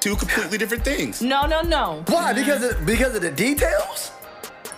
[0.00, 1.20] Two completely different things.
[1.22, 2.04] No, no, no.
[2.08, 2.32] Why?
[2.32, 4.12] Because of because of the details.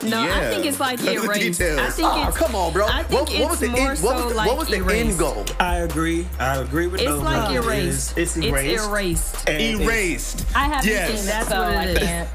[0.02, 1.58] No, I think it's like because of the erased.
[1.60, 1.78] details.
[1.78, 2.86] I think Oh, it's, come on, bro.
[2.86, 4.00] I think What, what was it's the more end?
[4.02, 5.18] What was so like what was the end erased.
[5.18, 5.44] goal?
[5.60, 6.26] I agree.
[6.38, 8.16] I agree with It's those like erased.
[8.16, 8.72] It's, it's erased.
[8.72, 9.48] It's erased.
[9.50, 10.46] And Erased.
[10.56, 11.08] I haven't Yes.
[11.10, 11.98] seen it, That's so what it I is.
[11.98, 12.28] can't.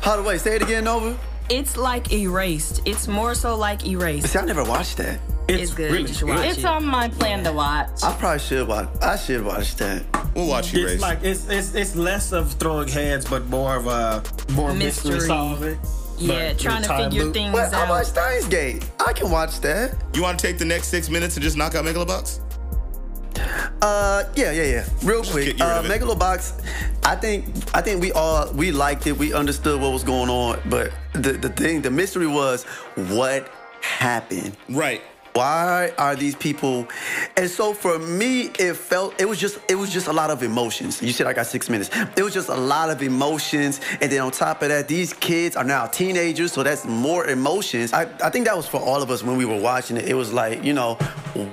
[0.00, 1.18] How do I say it again, Nova?
[1.50, 2.80] It's like erased.
[2.84, 4.28] It's more so like erased.
[4.28, 5.18] See, I never watched that.
[5.48, 5.90] It's good.
[5.90, 6.46] Really You watch good.
[6.46, 6.64] It's it.
[6.64, 7.88] on my plan to watch.
[8.04, 8.88] I probably should watch.
[9.02, 10.04] I should watch that.
[10.36, 11.00] We'll watch It's Erased.
[11.02, 15.20] like it's, it's it's less of throwing heads, but more of a more mystery, Mystery.
[15.26, 15.78] solving.
[16.18, 17.34] Yeah, But trying to figure loop.
[17.34, 17.88] things But I out.
[17.88, 18.88] watched Steins Gate.
[19.04, 19.96] I can watch that.
[20.14, 22.38] you want to take the next six minutes and just knock out Megalobox?
[23.82, 24.84] Uh, yeah, yeah, yeah.
[25.02, 25.94] Real quick, get- get rid uh.
[25.94, 26.62] Megalobox.
[27.04, 29.16] I think I think we all we liked it.
[29.16, 33.48] We understood what was going on, but the the thing, the mystery was what
[33.80, 34.56] happened.
[34.68, 35.00] Right.
[35.32, 36.88] Why are these people?
[37.36, 40.42] And so for me, it felt it was just it was just a lot of
[40.42, 41.00] emotions.
[41.00, 41.88] You said I got six minutes.
[42.16, 45.54] It was just a lot of emotions, and then on top of that, these kids
[45.56, 47.92] are now teenagers, so that's more emotions.
[47.92, 50.06] I, I think that was for all of us when we were watching it.
[50.06, 50.94] It was like you know,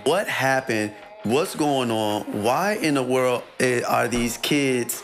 [0.04, 0.92] what happened?
[1.28, 2.42] What's going on?
[2.42, 5.04] Why in the world eh, are these kids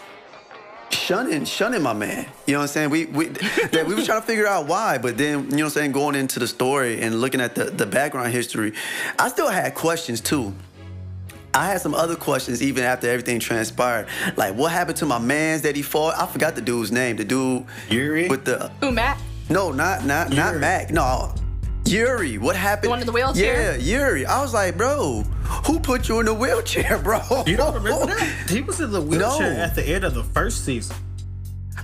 [0.89, 2.25] shunning shunning my man.
[2.47, 2.89] You know what I'm saying?
[2.91, 3.25] We we
[3.71, 5.91] that we were trying to figure out why, but then you know what I'm saying,
[5.91, 8.71] going into the story and looking at the, the background history,
[9.19, 10.53] I still had questions too.
[11.53, 14.07] I had some other questions even after everything transpired.
[14.37, 16.17] Like what happened to my man's that he fought?
[16.17, 17.17] I forgot the dude's name.
[17.17, 18.29] The dude Yuri?
[18.29, 19.19] with the Who, Matt?
[19.49, 20.59] no, not not not Yuri.
[20.59, 20.91] Mac.
[20.91, 21.35] No.
[21.85, 22.85] Yuri, what happened?
[22.85, 23.77] The one in the wheelchair?
[23.77, 24.25] Yeah, Yuri.
[24.25, 25.21] I was like, bro,
[25.67, 27.19] who put you in the wheelchair, bro?
[27.45, 28.49] You don't remember that?
[28.49, 29.59] He was in the wheelchair No.
[29.61, 30.95] at the end of the first season.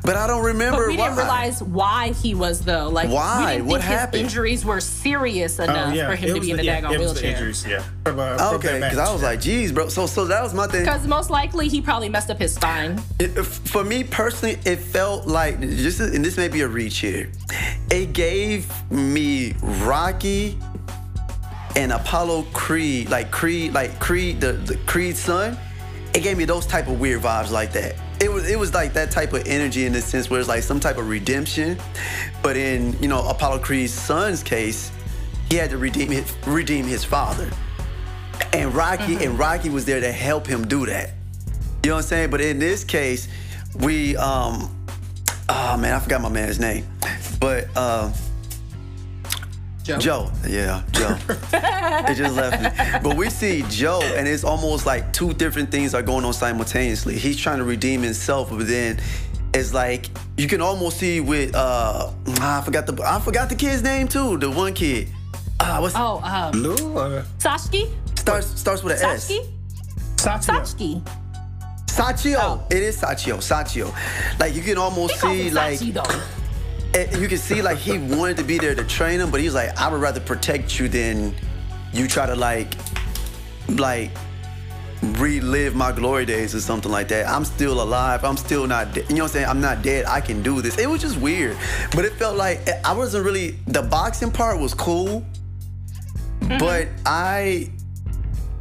[0.04, 1.06] But I don't remember But we why.
[1.08, 2.88] didn't realize why he was though.
[2.90, 3.46] Like Why?
[3.46, 4.24] we didn't What think happened?
[4.24, 6.82] injuries were serious enough for him Oh, it to was be in the- a yeah,
[6.82, 7.32] daggone it was the wheelchair.
[7.32, 7.84] injuries, yeah.
[8.06, 9.90] From, uh, from Okay, because I was like, geez, bro.
[9.90, 10.82] So, so that was my thing.
[10.84, 13.02] Because most likely he probably messed up his spine.
[13.20, 17.30] It- for me personally, it felt like just, and this may be a reach here.
[17.92, 20.58] It gave me Rocky
[21.76, 25.58] and Apollo Creed, like Creed, like Creed, the, the Creed son.
[26.14, 27.96] It gave me those type of weird vibes like that.
[28.22, 30.64] It was, it was like that type of energy in the sense where it's like
[30.64, 31.78] some type of redemption,
[32.44, 34.92] but in you know Apollo Creed's son's case,
[35.50, 37.50] he had to redeem his, redeem his father,
[38.52, 41.12] and Rocky and Rocky was there to help him do that.
[41.84, 42.30] You know what I'm saying?
[42.30, 43.30] But in this case,
[43.80, 44.76] we um
[45.48, 46.86] oh man, I forgot my man's name.
[47.40, 48.12] But uh
[49.84, 49.98] Joe.
[49.98, 50.32] Joe.
[50.48, 51.18] Yeah, Joe.
[51.54, 53.00] it just left me.
[53.02, 57.18] But we see Joe and it's almost like two different things are going on simultaneously.
[57.18, 59.00] He's trying to redeem himself, but then
[59.54, 62.12] it's like you can almost see with uh
[62.42, 65.10] I forgot the I forgot the kid's name too, the one kid.
[65.60, 67.92] Ah, what's Oh, um, Lou or Sashki?
[68.18, 69.32] starts starts with an S.
[69.32, 70.20] Sashki?
[70.20, 70.54] Satya?
[70.54, 71.02] Sashki.
[71.88, 72.38] Sachio.
[72.39, 72.63] Oh.
[72.70, 73.38] It is Sachio.
[73.38, 73.92] Sachio.
[74.39, 75.94] Like you can almost He see like Sachi,
[76.95, 79.78] you can see like he wanted to be there to train him, but he's like,
[79.78, 81.36] I would rather protect you than
[81.93, 82.73] you try to like
[83.67, 84.12] like
[85.02, 87.28] relive my glory days or something like that.
[87.28, 88.23] I'm still alive.
[88.23, 89.10] I'm still not dead.
[89.10, 89.45] You know what I'm saying?
[89.47, 90.06] I'm not dead.
[90.06, 90.78] I can do this.
[90.78, 91.58] It was just weird.
[91.95, 95.25] But it felt like I wasn't really the boxing part was cool.
[96.41, 96.58] Mm-hmm.
[96.58, 97.71] But I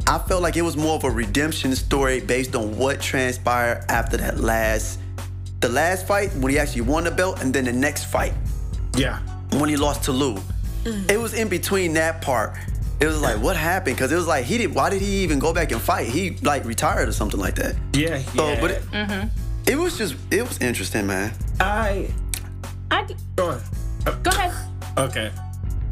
[0.07, 4.17] I felt like it was more of a redemption story based on what transpired after
[4.19, 5.01] that last
[5.61, 8.33] the last fight when he actually won the belt and then the next fight
[8.97, 9.19] Yeah.
[9.53, 10.39] when he lost to Lou.
[10.85, 12.55] It was in between that part.
[13.01, 13.97] It was like, what happened?
[13.97, 14.75] Because it was like he did.
[14.75, 16.07] Why did he even go back and fight?
[16.09, 17.77] He like retired or something like that.
[17.93, 18.55] Yeah, yeah.
[18.55, 19.31] So, but it,
[19.67, 21.33] it was just it was interesting, man.
[21.61, 22.11] I
[22.91, 24.23] I, go ahead.
[24.25, 24.55] go ahead.
[24.97, 25.31] Okay.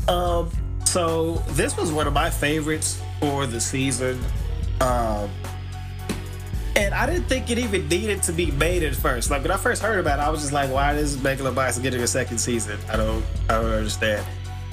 [0.08, 0.50] Um,
[0.84, 4.18] so this was one of my favorites for the season.
[4.80, 5.28] Um,
[6.76, 9.30] and I didn't think it even needed to be made at first.
[9.30, 11.78] Like when I first heard about it, I was just like, why is Megalo Box
[11.78, 12.78] getting a second season?
[12.90, 14.26] I don't I don't understand.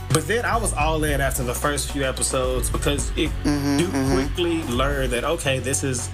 [0.09, 3.87] But then I was all in after the first few episodes because it mm-hmm, you
[3.87, 4.13] mm-hmm.
[4.13, 6.09] quickly learn that okay, this is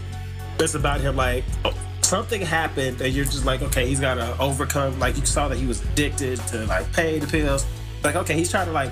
[0.58, 4.38] this about him like oh, something happened and you're just like okay he's got to
[4.40, 7.66] overcome like you saw that he was addicted to like pain pills
[8.04, 8.92] like okay he's trying to like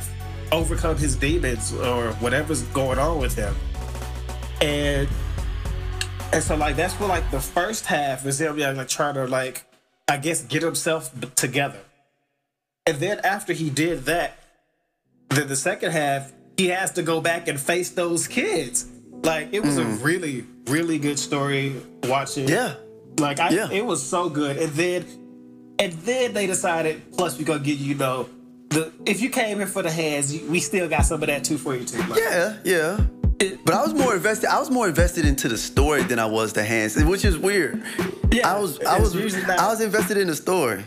[0.51, 3.53] overcome his demons or whatever's going on with him
[4.62, 5.10] and
[6.33, 9.63] and so like that's what like the first half is him like trying to like
[10.07, 11.79] i guess get himself together
[12.85, 14.37] and then after he did that
[15.29, 18.87] then the second half he has to go back and face those kids
[19.23, 20.03] like it was a hmm.
[20.03, 22.75] really really good story watching Yeah.
[23.19, 23.69] like I, Yeah.
[23.71, 24.57] it was so good.
[24.57, 25.05] And then,
[25.79, 27.01] and then they decided.
[27.17, 28.29] Plus, we gonna give you, you know,
[28.69, 31.57] the if you came here for the hands, we still got some of that too
[31.57, 32.01] for you too.
[32.03, 32.99] Like, Yeah, yeah.
[33.39, 34.50] But I was more invested.
[34.50, 37.84] I was more invested into the story than I was the hands, which is weird.
[38.32, 40.84] Yeah, I was, I was, not- I was invested in the story.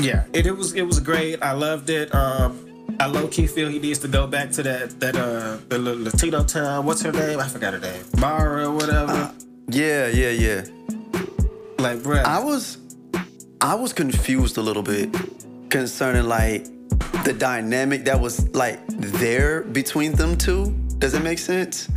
[0.00, 0.24] yeah.
[0.34, 1.42] And it was it was great.
[1.42, 2.14] I loved it.
[2.14, 2.68] Um,
[3.00, 6.44] I low key feel he needs to go back to that that uh the Latino
[6.44, 6.84] town.
[6.86, 7.40] What's her name?
[7.40, 8.04] I forgot her name.
[8.18, 9.32] Mara or whatever.
[9.68, 10.64] Yeah, yeah, yeah.
[11.78, 12.24] like, bruh.
[12.24, 12.78] I was
[13.60, 15.08] I was confused a little bit
[15.70, 16.66] concerning like
[17.24, 20.72] the dynamic that was like there between them two.
[20.98, 21.88] Does it make sense?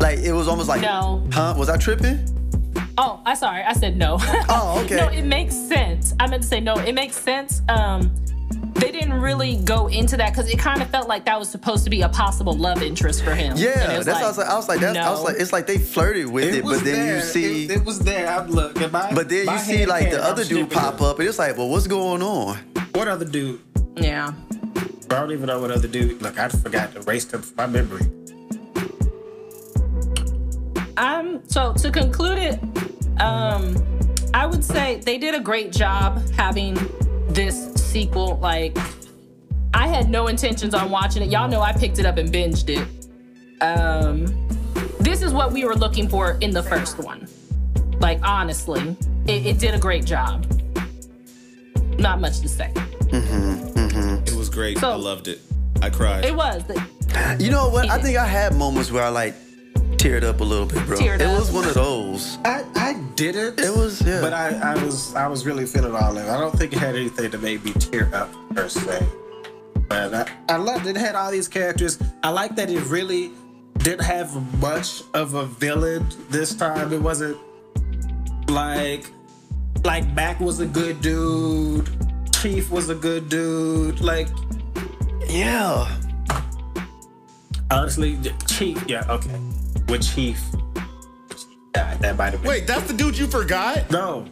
[0.00, 1.26] Like it was almost like No.
[1.32, 1.54] Huh?
[1.56, 2.28] Was I tripping?
[2.96, 3.62] Oh, I sorry.
[3.62, 4.18] I said no.
[4.48, 4.96] Oh, okay.
[4.96, 6.14] no, it makes sense.
[6.20, 6.74] I meant to say no.
[6.76, 7.60] It makes sense.
[7.68, 8.14] Um,
[8.74, 11.84] they didn't really go into that because it kind of felt like that was supposed
[11.84, 13.52] to be a possible love interest for him.
[13.52, 14.46] And it Yeah, was that's what I was like.
[14.48, 16.84] I was like, that's, I was like, it's like they flirted with it, was but
[16.84, 17.16] then there.
[17.16, 18.28] you see, it, it was there.
[18.28, 18.90] I'm looking.
[18.92, 21.68] My, but then you see like the other dude pop up, and it's like, well,
[21.68, 22.58] what's going on?
[22.94, 23.60] What other dude?
[23.96, 24.32] yeah.
[25.14, 26.20] I don't even know what other dude.
[26.20, 28.06] Look, I forgot to erase him from my memory.
[30.96, 31.40] Um.
[31.46, 32.60] So to conclude it,
[33.20, 33.76] um,
[34.34, 36.76] I would say they did a great job having
[37.28, 38.38] this sequel.
[38.38, 38.76] Like,
[39.72, 41.30] I had no intentions on watching it.
[41.30, 43.62] Y'all know I picked it up and binged it.
[43.62, 44.26] Um,
[45.00, 47.28] this is what we were looking for in the first one.
[48.00, 48.96] Like honestly,
[49.26, 50.46] it, it did a great job.
[51.98, 52.72] Not much to say.
[54.26, 54.78] It was great.
[54.78, 55.40] So- I loved it.
[55.82, 56.24] I cried.
[56.24, 56.62] It was.
[57.38, 57.90] You know what?
[57.90, 59.34] I think I had moments where I like
[59.98, 60.96] teared up a little bit, bro.
[60.96, 61.38] Teared it up.
[61.38, 62.38] was one of those.
[62.44, 63.60] I, I didn't.
[63.60, 64.20] It was, yeah.
[64.20, 66.26] But I, I was I was really feeling all in.
[66.28, 69.06] I don't think it had anything to make me tear up per se.
[69.88, 70.96] But I, I loved it.
[70.96, 71.98] It had all these characters.
[72.22, 73.30] I like that it really
[73.78, 76.92] didn't have much of a villain this time.
[76.92, 77.36] It wasn't
[78.48, 79.06] like
[79.84, 81.88] like Mac was a good dude.
[82.44, 84.02] Chief was a good dude.
[84.02, 84.28] Like
[85.26, 85.88] Yeah.
[87.70, 88.76] honestly, Chief.
[88.86, 89.30] Yeah, okay.
[89.88, 90.38] With Chief,
[91.74, 92.50] yeah, that might have been.
[92.50, 93.90] Wait, that's the dude you forgot?
[93.90, 94.26] no.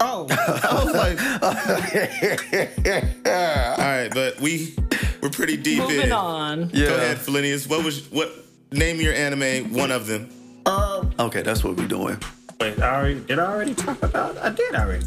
[0.00, 1.18] Oh, I was like,
[3.78, 4.74] all right, but we
[5.22, 6.12] we're pretty deep Moving in.
[6.12, 6.70] on.
[6.74, 6.88] Yeah.
[6.88, 7.68] Go ahead, Felinius.
[7.68, 8.32] What was what?
[8.72, 9.72] Name your anime.
[9.72, 10.28] One of them.
[10.66, 12.18] um, Okay, that's what we're doing.
[12.60, 12.80] wait.
[12.82, 13.38] I already did.
[13.38, 14.36] I already talk about.
[14.38, 15.06] I did already.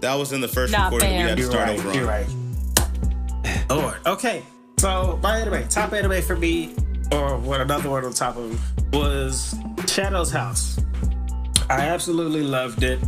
[0.00, 1.10] That was in the first Nah, recording.
[1.10, 1.78] We had to You're start right.
[1.78, 2.08] over You're on.
[2.08, 3.70] right.
[3.70, 3.96] Lord.
[4.06, 4.42] Okay.
[4.78, 6.74] So my anime, top anime for me,
[7.12, 8.60] or what another one on top of
[8.92, 9.54] was
[9.86, 10.78] Shadow's House.
[11.70, 13.00] I absolutely loved it.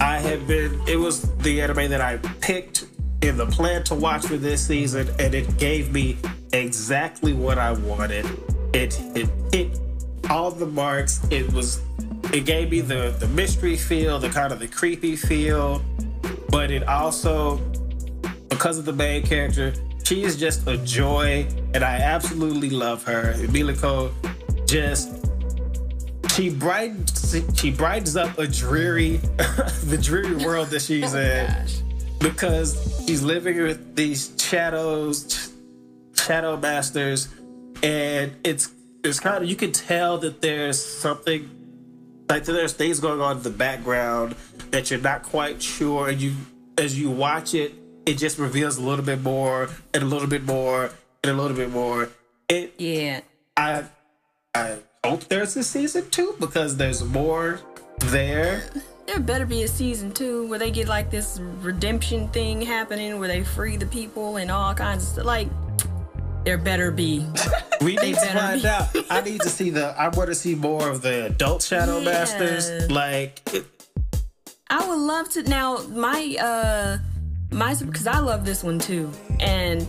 [0.00, 0.80] I have been.
[0.88, 2.86] It was the anime that I picked
[3.22, 6.18] in the plan to watch for this season, and it gave me
[6.52, 8.26] exactly what I wanted.
[8.74, 9.78] It it hit
[10.28, 11.24] all the marks.
[11.30, 11.80] It was.
[12.32, 15.82] It gave me the the mystery feel, the kind of the creepy feel,
[16.50, 17.58] but it also
[18.48, 19.74] because of the main character.
[20.04, 23.34] She is just a joy, and I absolutely love her.
[23.48, 25.22] Miliko oh, just
[26.34, 29.16] she brightens she brightens up a dreary
[29.84, 31.66] the dreary world that she's oh in
[32.20, 35.52] because she's living with these shadows
[36.14, 37.28] shadow masters
[37.82, 38.70] and it's
[39.04, 41.50] it's kind of you can tell that there's something
[42.30, 44.34] like there's things going on in the background
[44.72, 46.34] that you're not quite sure and you
[46.78, 47.72] as you watch it
[48.06, 50.90] it just reveals a little bit more and a little bit more
[51.22, 52.08] and a little bit more
[52.48, 53.20] it Yeah.
[53.56, 53.84] i
[54.54, 57.60] i hope there's a season two because there's more
[58.06, 58.64] there
[59.06, 63.28] There better be a season two where they get like this redemption thing happening where
[63.28, 65.24] they free the people and all kinds of stuff.
[65.26, 65.48] Like,
[66.44, 67.26] there better be.
[67.82, 68.68] we need to find be.
[68.68, 71.98] out i need to see the i want to see more of the adult shadow
[72.02, 72.04] Yeah.
[72.12, 73.64] masters like it,
[74.72, 76.96] I would love to now my uh
[77.50, 79.12] my because I love this one too.
[79.38, 79.86] And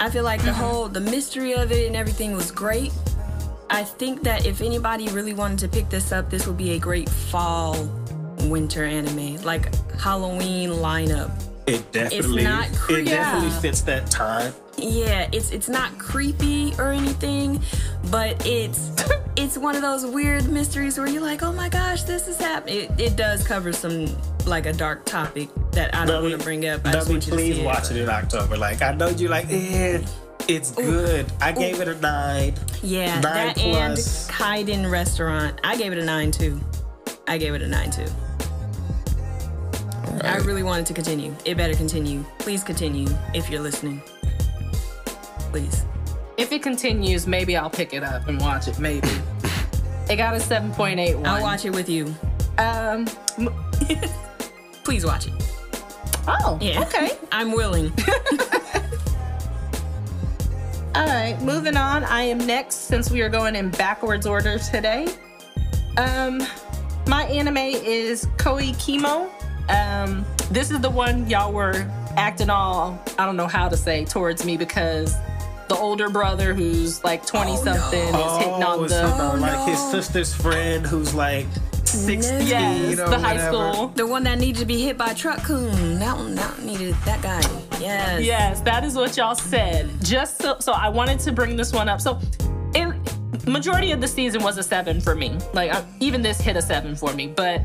[0.00, 2.94] I feel like the whole the mystery of it and everything was great.
[3.68, 6.78] I think that if anybody really wanted to pick this up, this would be a
[6.78, 7.76] great fall
[8.44, 9.36] winter anime.
[9.42, 11.30] Like Halloween lineup.
[11.66, 13.60] It definitely it definitely yeah.
[13.60, 17.60] fits that time Yeah, it's it's not creepy or anything,
[18.10, 18.90] but it's
[19.36, 22.90] it's one of those weird mysteries where you're like, oh my gosh, this is happening.
[22.90, 24.08] It, it does cover some
[24.46, 26.84] like a dark topic that I don't want to bring up.
[26.86, 28.56] I just want you to please see watch it in October.
[28.56, 30.02] Like I know you like eh,
[30.48, 31.30] it's good.
[31.40, 32.54] I gave it a nine.
[32.82, 34.28] Yeah, Nine that plus.
[34.28, 35.60] and Kaiden Restaurant.
[35.62, 36.60] I gave it a nine too.
[37.28, 38.06] I gave it a nine too.
[40.24, 41.34] I really wanted to continue.
[41.44, 42.24] It better continue.
[42.38, 44.00] Please continue if you're listening.
[45.50, 45.84] Please.
[46.36, 48.78] If it continues, maybe I'll pick it up and watch it.
[48.78, 49.08] Maybe.
[50.08, 51.26] it got a 7.81.
[51.26, 52.14] I'll watch it with you.
[52.58, 53.06] Um.
[54.84, 55.32] Please watch it.
[56.26, 56.58] Oh.
[56.60, 56.82] Yeah.
[56.82, 57.10] Okay.
[57.32, 57.92] I'm willing.
[60.94, 61.38] All right.
[61.42, 62.04] Moving on.
[62.04, 65.06] I am next since we are going in backwards order today.
[65.96, 66.42] Um,
[67.06, 69.30] my anime is Koi Kimo.
[69.68, 74.04] Um, this is the one y'all were acting all I don't know how to say
[74.04, 75.16] towards me because
[75.68, 79.80] the older brother who's like 20 something is hitting on it's the Oh, like his
[79.90, 81.46] sister's friend who's like
[81.84, 83.72] sixteen yes, or the high whatever.
[83.72, 83.88] school.
[83.88, 85.98] the one that needed to be hit by a truck coon.
[85.98, 87.40] That one, that one needed that guy.
[87.80, 88.22] Yes.
[88.22, 89.90] Yes, that is what y'all said.
[90.02, 92.00] Just so, so I wanted to bring this one up.
[92.00, 92.18] So,
[92.74, 92.98] in
[93.46, 95.36] majority of the season was a seven for me.
[95.52, 97.62] Like I, even this hit a seven for me, but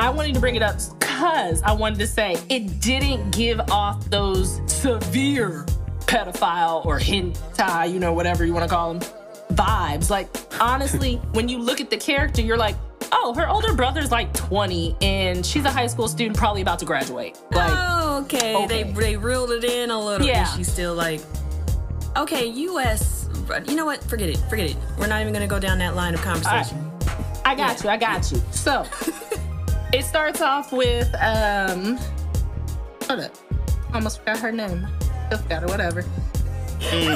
[0.00, 4.08] I wanted to bring it up because I wanted to say it didn't give off
[4.08, 5.66] those severe
[6.06, 9.08] pedophile or hentai, you know, whatever you want to call them,
[9.52, 10.08] vibes.
[10.08, 12.76] Like honestly, when you look at the character, you're like.
[13.12, 16.84] Oh, her older brother's like 20 and she's a high school student probably about to
[16.84, 17.36] graduate.
[17.50, 18.54] Like Oh, okay.
[18.54, 18.84] Okay.
[18.84, 20.24] They they reeled it in a little.
[20.24, 20.46] Yeah.
[20.46, 21.20] And she's still like,
[22.16, 23.28] okay, U.S.
[23.66, 24.04] You know what?
[24.04, 24.36] Forget it.
[24.48, 24.76] Forget it.
[24.96, 26.88] We're not even gonna go down that line of conversation.
[27.44, 27.90] I got you.
[27.90, 28.40] I got you.
[28.52, 28.86] So
[29.92, 31.98] it starts off with um.
[33.06, 33.32] Hold up.
[33.92, 34.86] Almost forgot her name.
[35.26, 35.68] Still forgot her.
[35.68, 36.04] Whatever.
[36.80, 37.10] You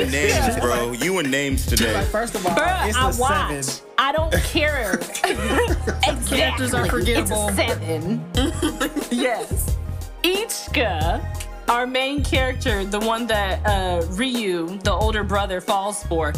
[0.00, 0.92] and names, bro.
[0.92, 1.92] You and names today.
[1.94, 3.64] Like, first of all, Bruh, it's I a watch.
[3.64, 3.90] seven.
[3.98, 4.94] I don't care.
[4.94, 6.38] exactly.
[6.38, 7.48] Characters are forgettable.
[7.48, 8.24] It's a seven.
[9.10, 9.76] yes.
[10.22, 11.20] Ichika,
[11.68, 16.32] our main character, the one that uh, Ryu, the older brother, falls for,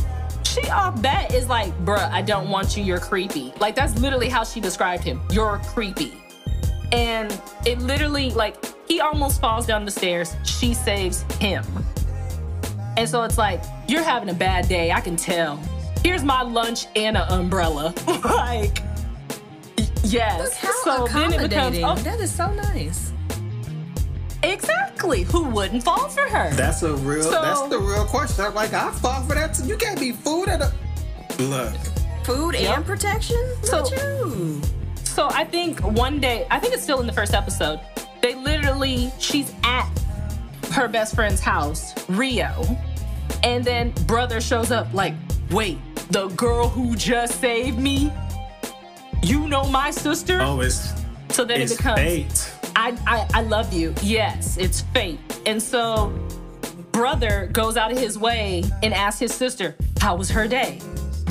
[0.52, 3.52] she off bat is like, bruh, I don't want you, you're creepy.
[3.58, 5.20] Like, that's literally how she described him.
[5.30, 6.12] You're creepy.
[6.92, 10.36] And it literally, like, he almost falls down the stairs.
[10.44, 11.64] She saves him.
[12.98, 15.56] And so it's like, you're having a bad day, I can tell.
[16.04, 17.94] Here's my lunch and an umbrella.
[18.24, 18.82] like,
[20.04, 20.56] yes.
[20.56, 21.84] How so then it becomes, accommodating.
[21.84, 23.11] oh, That is so nice.
[24.42, 25.22] Exactly.
[25.24, 26.50] Who wouldn't fall for her?
[26.54, 27.22] That's a real.
[27.22, 28.44] So- that's the real question.
[28.44, 29.54] I'm like, I fall for that.
[29.54, 29.64] Too.
[29.66, 30.72] You can't be food at a.
[31.42, 31.72] Look,
[32.24, 32.76] Food Yep.
[32.76, 33.42] and protection?
[33.62, 34.62] So- Look at you.
[35.04, 37.80] So I think one day, I think it's still in the first episode,
[38.22, 39.88] they literally, she's at
[40.72, 42.64] her best friend's house, Rio.
[43.42, 45.14] And then brother shows up like,
[45.50, 45.78] wait,
[46.10, 48.12] the girl who just saved me?
[49.22, 50.38] You know my sister?
[50.40, 50.92] oh, it's
[51.30, 52.51] so then it's it becomes fate.
[52.76, 53.94] I, I I love you.
[54.02, 55.18] Yes, it's fate.
[55.46, 56.12] And so
[56.92, 60.78] brother goes out of his way and asks his sister, "How was her day?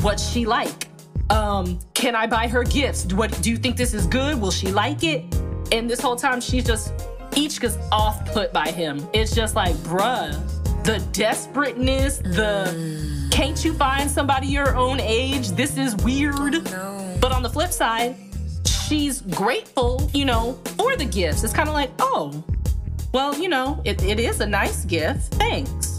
[0.02, 0.88] What's she like?
[1.30, 3.12] Um, can I buy her gifts?
[3.14, 4.39] What do you think this is good?
[4.39, 5.24] Will she like it?"
[5.72, 6.94] And this whole time she's just
[7.32, 9.08] Ichika's off put by him.
[9.14, 10.34] It's just like, bruh,
[10.84, 15.50] the desperateness, the can't you find somebody your own age?
[15.50, 16.66] This is weird.
[16.66, 17.18] No.
[17.22, 18.16] But on the flip side,
[18.92, 21.46] she's grateful, you know, for the gifts.
[21.46, 22.44] It's kind of like, oh,
[23.14, 25.34] well, you know, it, it is a nice gift.
[25.36, 25.96] Thanks.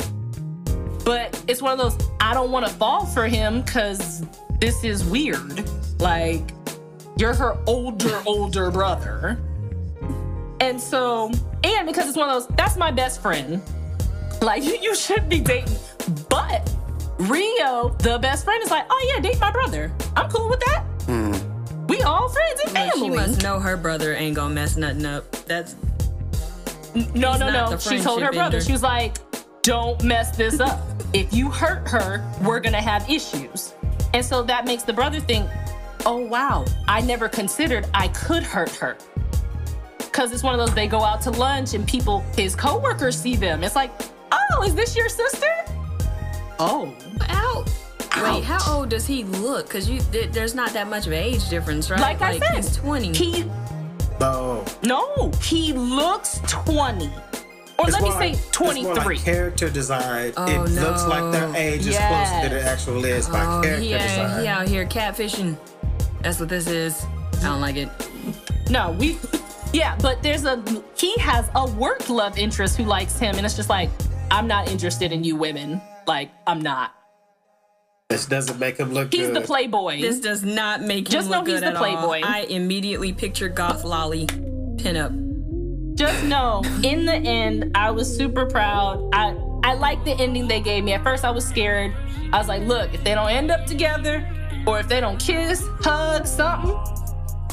[1.02, 4.26] But it's one of those, I don't want to fall for him because
[4.60, 5.64] this is weird.
[6.00, 6.50] Like,
[7.16, 9.38] you're her older, older brother.
[10.60, 11.32] And so,
[11.64, 13.62] and because it's one of those, that's my best friend.
[14.42, 15.78] Like, you, you should be dating.
[16.28, 16.70] But
[17.18, 19.90] Rio, the best friend, is like, oh yeah, date my brother.
[20.14, 20.84] I'm cool with that.
[21.06, 21.41] Hmm.
[21.92, 23.00] We all friends and family.
[23.00, 25.30] she must know her brother ain't gonna mess nothing up.
[25.44, 25.76] That's
[27.14, 27.76] no, no, no.
[27.76, 28.60] She told her brother, ender.
[28.62, 29.18] she was like,
[29.60, 30.80] don't mess this up.
[31.12, 33.74] if you hurt her, we're gonna have issues.
[34.14, 35.50] And so that makes the brother think,
[36.06, 38.96] oh wow, I never considered I could hurt her.
[40.12, 43.36] Cause it's one of those they go out to lunch and people, his coworkers see
[43.36, 43.62] them.
[43.62, 43.90] It's like,
[44.32, 45.46] oh, is this your sister?
[46.58, 46.94] Oh.
[47.28, 47.68] out.
[48.20, 49.68] Wait, how old does he look?
[49.70, 52.00] Cause you th- there's not that much of an age difference, right?
[52.00, 53.12] Like, I said, he's 20.
[53.16, 53.44] He
[54.20, 57.06] Oh, no, he looks 20.
[57.78, 59.16] Or It's let me more say like- it's more 23.
[59.16, 60.32] like character design.
[60.36, 61.54] Oh, it looks like their no.
[61.56, 64.40] age is closer than it actually is by oh, character he, out, design.
[64.42, 65.56] he out here catfishing.
[66.20, 67.04] That's what this is.
[67.38, 67.88] I don't like it.
[68.70, 69.18] No, we.
[69.72, 70.62] Yeah, but there's a.
[70.98, 73.88] He has a work love interest who likes him, and it's just like,
[74.30, 75.80] I'm not interested in you women.
[76.06, 76.94] Like, I'm not.
[78.12, 79.36] This doesn't make him look He's good.
[79.36, 80.00] the playboy.
[80.00, 82.20] This does not make Just him know look he's good the at playboy.
[82.20, 82.24] all.
[82.30, 84.26] I immediately picture goth lolly
[84.76, 85.94] pinup.
[85.96, 89.08] just know, in the end, I was super proud.
[89.14, 89.34] I
[89.64, 90.92] I like the ending they gave me.
[90.92, 91.94] At first, I was scared.
[92.34, 94.28] I was like, look, if they don't end up together,
[94.66, 96.76] or if they don't kiss, hug, something,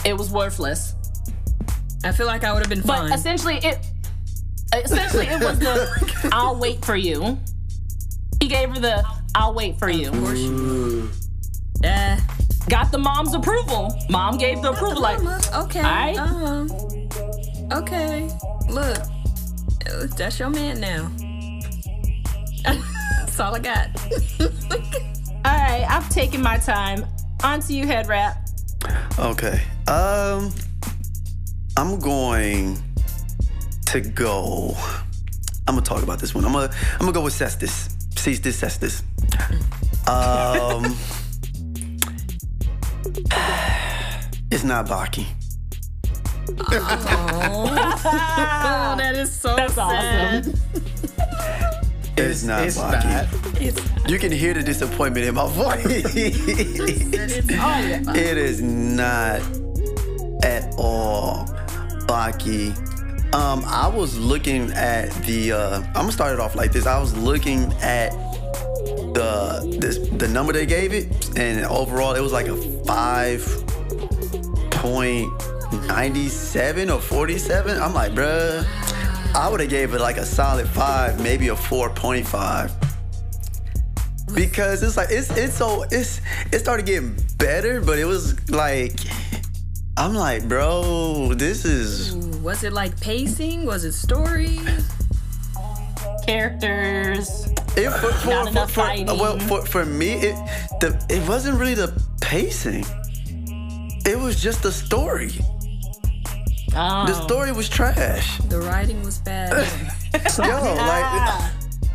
[0.06, 0.94] it was worthless.
[2.04, 3.04] I feel like I would have been fine.
[3.04, 3.14] But fine.
[3.14, 3.78] essentially, it
[4.76, 7.38] essentially it was the I'll wait for you.
[8.42, 9.06] He gave her the
[9.36, 10.10] I'll wait for you.
[10.10, 11.10] Of course you.
[11.82, 12.20] Yeah.
[12.70, 13.96] Got the mom's approval.
[14.10, 15.02] Mom gave the approval.
[15.02, 15.20] Like,
[15.54, 15.80] okay.
[15.80, 16.18] Alright.
[16.18, 17.80] Uh huh.
[17.80, 18.30] Okay.
[18.70, 21.12] Look, uh, that's your man now.
[23.20, 23.90] that's all I got.
[24.42, 24.48] all
[25.46, 27.06] right, I've taken my time.
[27.44, 28.48] On to you, head wrap.
[29.18, 29.62] Okay.
[29.88, 30.52] Um,
[31.78, 32.78] I'm going
[33.88, 34.76] to go.
[35.68, 36.46] I'm gonna talk about this one.
[36.46, 37.96] I'm gonna I'm gonna go with Cestus.
[38.20, 39.04] Cestus Cestus.
[40.08, 40.86] Um,
[44.52, 45.26] it's not Baki.
[46.72, 47.70] Oh,
[48.98, 50.46] that is so That's sad.
[50.48, 50.54] awesome.
[52.18, 53.06] It's not it's Baki.
[53.06, 53.28] not.
[53.62, 55.86] It's, You can hear the disappointment in my voice.
[55.86, 58.14] it's, Oh.
[58.16, 59.42] It is not
[60.44, 61.46] at all
[62.08, 62.74] Baki.
[63.34, 65.52] Um, I was looking at the.
[65.52, 66.88] Uh, I'm gonna start it off like this.
[66.88, 68.10] I was looking at
[69.14, 73.44] the this the number they gave it, and overall it was like a five
[74.72, 75.32] point
[75.88, 77.80] ninety seven or forty seven.
[77.80, 78.66] I'm like, bruh,
[79.36, 82.72] I would have gave it like a solid five, maybe a four point five
[84.34, 86.22] because it's like it's it's so it's
[86.52, 88.94] it started getting better, but it was like
[90.00, 93.66] I'm like, bro, this is was it like pacing?
[93.66, 94.58] Was it story?
[96.26, 97.48] characters.
[97.76, 99.06] It, for, for, Not for, enough for- fighting.
[99.08, 100.36] well, for, for me, it
[100.80, 101.92] the it wasn't really the
[102.22, 102.86] pacing.
[104.06, 105.32] It was just the story.
[106.76, 107.06] Oh.
[107.08, 108.38] The story was trash.
[108.50, 109.52] The writing was bad.
[110.38, 111.52] Yo, like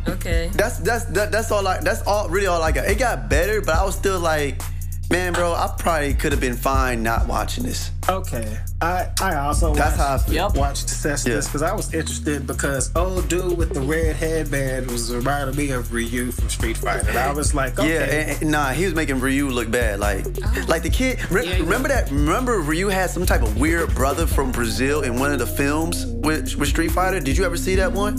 [0.09, 0.49] okay.
[0.53, 2.85] that's that's that, that's all I that's all really all I got.
[2.85, 4.61] It got better, but I was still like,
[5.09, 7.91] man, bro, I probably could have been fine not watching this.
[8.09, 8.57] Okay.
[8.81, 10.33] I I also That's watched, how I feel.
[10.35, 10.55] Yep.
[10.57, 11.41] watched Cestus Yeah.
[11.41, 15.91] because I was interested because old dude with the red headband was reminding me of
[15.93, 17.07] Ryu from Street Fighter.
[17.09, 17.89] And I was like, okay.
[17.93, 19.99] Yeah, and, and- nah, he was making Ryu look bad.
[19.99, 20.65] Like, oh.
[20.67, 21.19] like the kid.
[21.31, 22.11] re- Yeah, he remember that?
[22.11, 26.05] Remember Ryu had some type of weird brother from Brazil in one of the films
[26.05, 27.19] with, with Street Fighter.
[27.19, 28.15] Did you ever see that one?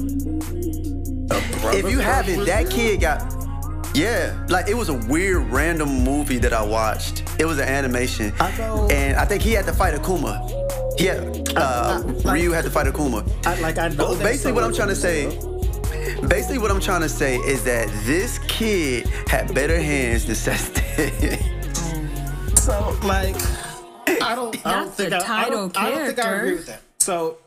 [1.68, 3.35] If you haven't, that kid got.
[3.96, 7.22] Yeah, like it was a weird random movie that I watched.
[7.38, 10.52] It was an animation, I know- and I think he had to fight Akuma.
[10.98, 11.18] He had
[11.56, 13.26] uh, Ryu had to fight Akuma.
[13.46, 14.14] I, like I know.
[14.14, 15.26] But basically, what I'm trying to say,
[16.28, 20.82] basically, what I'm trying to say is that this kid had better hands than Seth.
[22.66, 23.36] So like,
[24.22, 24.66] I don't.
[24.66, 26.40] I don't think the I, I, title don't, I don't think I character.
[26.46, 26.80] agree with that.
[26.98, 27.38] So,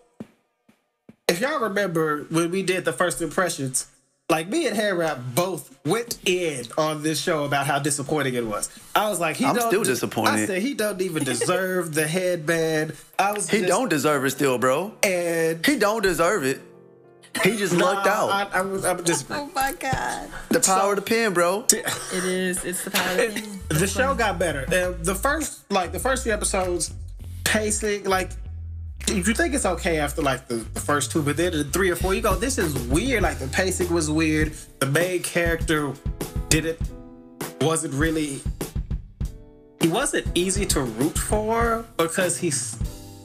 [1.27, 3.87] if y'all remember when we did the first impressions,
[4.29, 8.45] like me and Hair Rap both went in on this show about how disappointing it
[8.45, 8.69] was.
[8.95, 10.31] I was like, he I'm don't still de- disappointed.
[10.33, 12.93] I said he don't even deserve the headband.
[13.17, 13.49] I was.
[13.49, 14.93] He just, don't deserve it still, bro.
[15.03, 16.61] And He don't deserve it.
[17.43, 18.29] He just lucked out.
[18.29, 19.27] I, I, was- I'm just.
[19.31, 20.29] Oh my god.
[20.49, 21.65] the power of the pen, bro.
[21.71, 22.63] It is.
[22.65, 23.59] It's the power of the pen.
[23.69, 24.65] the show got better.
[24.67, 26.93] Uh, the first, like the first few episodes,
[27.43, 28.31] pacing, like
[29.07, 31.95] you think it's okay after like the, the first two, but then the three or
[31.95, 33.23] four, you go, this is weird.
[33.23, 34.53] Like the pacing was weird.
[34.79, 35.93] The main character
[36.49, 36.79] didn't
[37.61, 38.41] wasn't really
[39.81, 42.77] he wasn't easy to root for because he's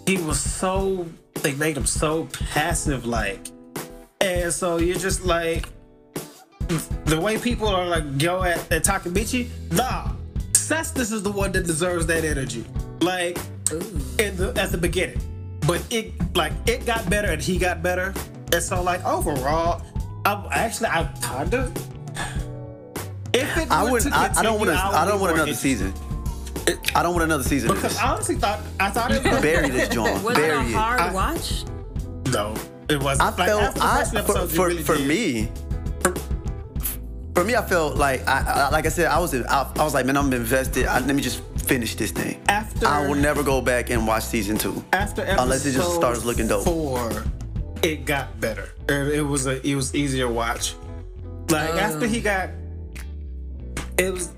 [0.07, 1.07] he was so
[1.43, 3.49] they made him so passive like.
[4.21, 5.69] And so you're just like
[7.05, 10.13] the way people are like go at, at Takemichi, nah.
[10.53, 12.65] Cestus is the one that deserves that energy.
[13.01, 13.37] Like
[14.19, 15.21] in the at the beginning.
[15.67, 18.13] But it like it got better and he got better.
[18.53, 19.83] And so like overall,
[20.25, 21.73] I'm actually I'm kinda
[23.33, 24.13] if it I were wouldn't.
[24.15, 24.77] to I, I don't want to.
[24.77, 25.93] I don't want another interested.
[25.93, 25.95] season.
[26.95, 27.71] I don't want another season.
[27.71, 28.01] Of Because this.
[28.01, 30.23] I honestly thought I thought it was Bury this joint.
[30.23, 30.73] Was it a Bury it.
[30.75, 31.65] hard I- watch?
[32.29, 32.55] No,
[32.89, 33.29] it wasn't.
[33.33, 35.51] I Like, felt after the I first few for, for, really for me.
[37.35, 39.83] For me, I felt like I, I like I said I was in, I, I
[39.85, 40.87] was like man I'm invested.
[40.87, 42.41] I, let me just finish this thing.
[42.49, 44.85] After- I will never go back and watch season two.
[44.93, 46.65] after episode Unless it just starts looking dope.
[46.65, 47.25] Four,
[47.83, 48.71] it got better.
[48.89, 50.75] And it was a it was easier to watch.
[51.51, 51.79] Like uh.
[51.79, 52.51] after he got,
[53.99, 54.33] it was,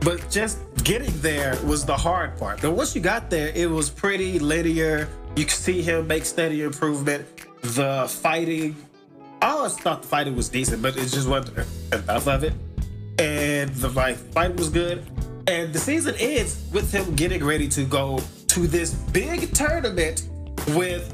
[0.00, 2.62] but just getting there was the hard part.
[2.62, 5.08] But once you got there, it was pretty linear.
[5.36, 7.26] You could see him make steady improvement.
[7.62, 8.76] The fighting,
[9.42, 12.54] I always thought the fighting was decent, but it just wasn't enough of it.
[13.18, 15.04] And the like fight was good.
[15.48, 20.28] And the season ends with him getting ready to go to this big tournament
[20.68, 21.12] with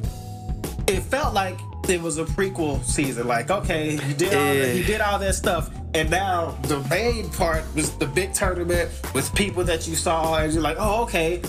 [0.89, 1.59] it felt like
[1.89, 3.27] it was a prequel season.
[3.27, 7.29] Like, okay, he did all that, he did all that stuff, and now the main
[7.31, 11.43] part was the big tournament with people that you saw, and you're like, oh, okay,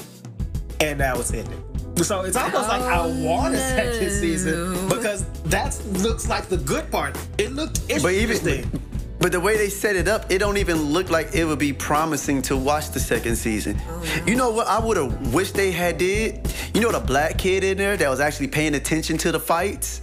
[0.80, 1.58] and now it's ended.
[1.98, 6.58] So it's almost like I want a second season oh, because that looks like the
[6.58, 7.18] good part.
[7.38, 8.60] It looked But interesting.
[8.60, 8.82] even
[9.24, 11.72] but the way they set it up, it don't even look like it would be
[11.72, 13.82] promising to watch the second season.
[13.88, 16.46] Oh, you know what I would have wished they had did?
[16.74, 20.02] You know the black kid in there that was actually paying attention to the fights?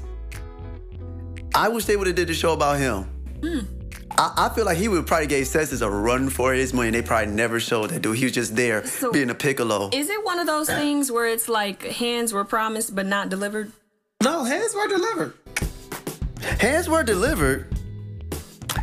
[1.55, 3.03] I wish they would have did the show about him.
[3.43, 3.59] Hmm.
[4.17, 6.89] I, I feel like he would probably gave Cestus a run for his money.
[6.89, 8.17] They probably never showed that dude.
[8.17, 9.91] He was just there So- being a piccolo.
[9.93, 13.71] Is it one of those things where it's like hands were promised but not delivered?
[14.23, 15.35] no, hands were delivered.
[16.59, 17.67] Hands were delivered.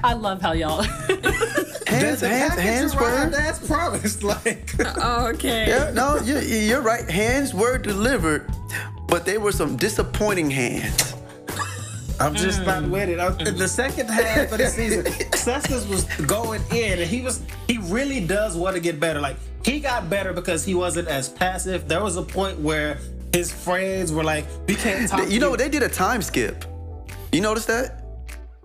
[0.03, 0.81] I love how y'all.
[1.87, 3.39] Hands, hands, hands arrived were.
[3.39, 4.21] as promised.
[4.27, 5.67] Like, Oh, okay.
[5.69, 7.09] Yeah, no, you, you're right.
[7.09, 8.51] Hands were delivered,
[9.07, 11.15] but they were some disappointing hands.
[12.19, 13.19] I'm just not with it.
[13.19, 17.41] I'm- In the second half of the season, Cestus was going in, and he was
[17.67, 19.21] he really does want to get better.
[19.21, 21.87] Like he got better because he wasn't as passive.
[21.87, 22.97] There was a point where
[23.33, 26.65] his friends were like, "We can't talk." You to know, they did a time skip.
[27.31, 28.03] You noticed that?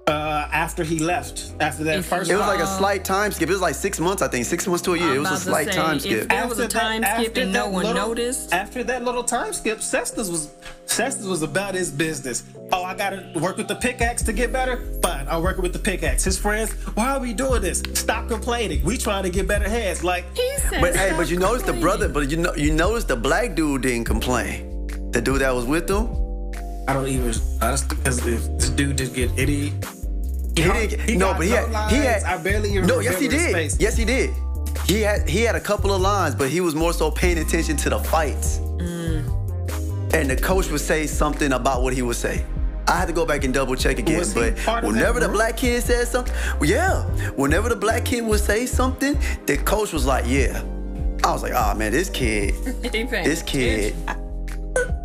[0.08, 2.30] Uh, after he left, after that If first.
[2.30, 3.48] It was like a slight time skip.
[3.48, 4.44] It was like six months, I think.
[4.46, 5.10] Six months to a year.
[5.10, 6.28] I'm It was a slight say, time if skip.
[6.28, 8.52] there was a time skip after and no that one little- noticed.
[8.52, 10.50] After that little time skip, Cestus was
[10.86, 12.42] Cestus was about his business.
[12.72, 14.82] Oh, I gotta work with the pickaxe to get better.
[15.02, 16.24] Fine, I'll work with the pickaxe.
[16.24, 17.82] His friends, why are we doing this?
[17.94, 18.84] Stop complaining.
[18.84, 20.02] We trying to get better heads.
[20.02, 23.08] Like He said But hey, but you noticed the brother, but you know, you noticed
[23.08, 24.68] the black dude didn't complain.
[25.12, 26.08] The dude that was with them.
[26.88, 29.72] I don't even honestly because if this dude did get any
[30.56, 31.00] He didn't.
[31.00, 31.90] He no, got but he no had.
[31.90, 32.22] He had.
[32.24, 33.52] I barely even No, yes, he did.
[33.52, 33.76] face.
[33.80, 34.30] Yes, he did.
[34.86, 35.28] He had.
[35.28, 37.98] He had a couple of lines, but he was more so paying attention to the
[37.98, 38.58] fights.
[38.78, 40.14] Mm.
[40.14, 42.44] And the coach would say something about what he would say.
[42.88, 44.24] I had to go back and double check again.
[44.34, 47.04] But part of that whenever the black kid said something, well, yeah,
[47.36, 49.16] whenever the black kid would say something,
[49.46, 50.62] the coach was like, "Yeah."
[51.24, 53.94] I was like, "Oh man, this kid, this kid."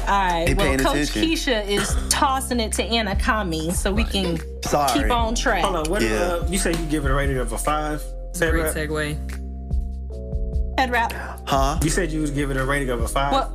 [0.07, 0.47] All right.
[0.47, 1.23] He Well, Coach attention.
[1.23, 5.01] Keisha is tossing it to Anakami so we can Sorry.
[5.03, 5.63] keep on track.
[5.63, 5.89] Hold on.
[5.91, 6.01] What?
[6.01, 6.09] Yeah.
[6.41, 8.01] Uh, you said you give it a rating of a five.
[8.33, 8.75] Say Great rap?
[8.75, 10.79] segue.
[10.79, 11.13] Head wrap.
[11.47, 11.79] Huh?
[11.83, 13.33] You said you was giving it a rating of a five.
[13.33, 13.51] What?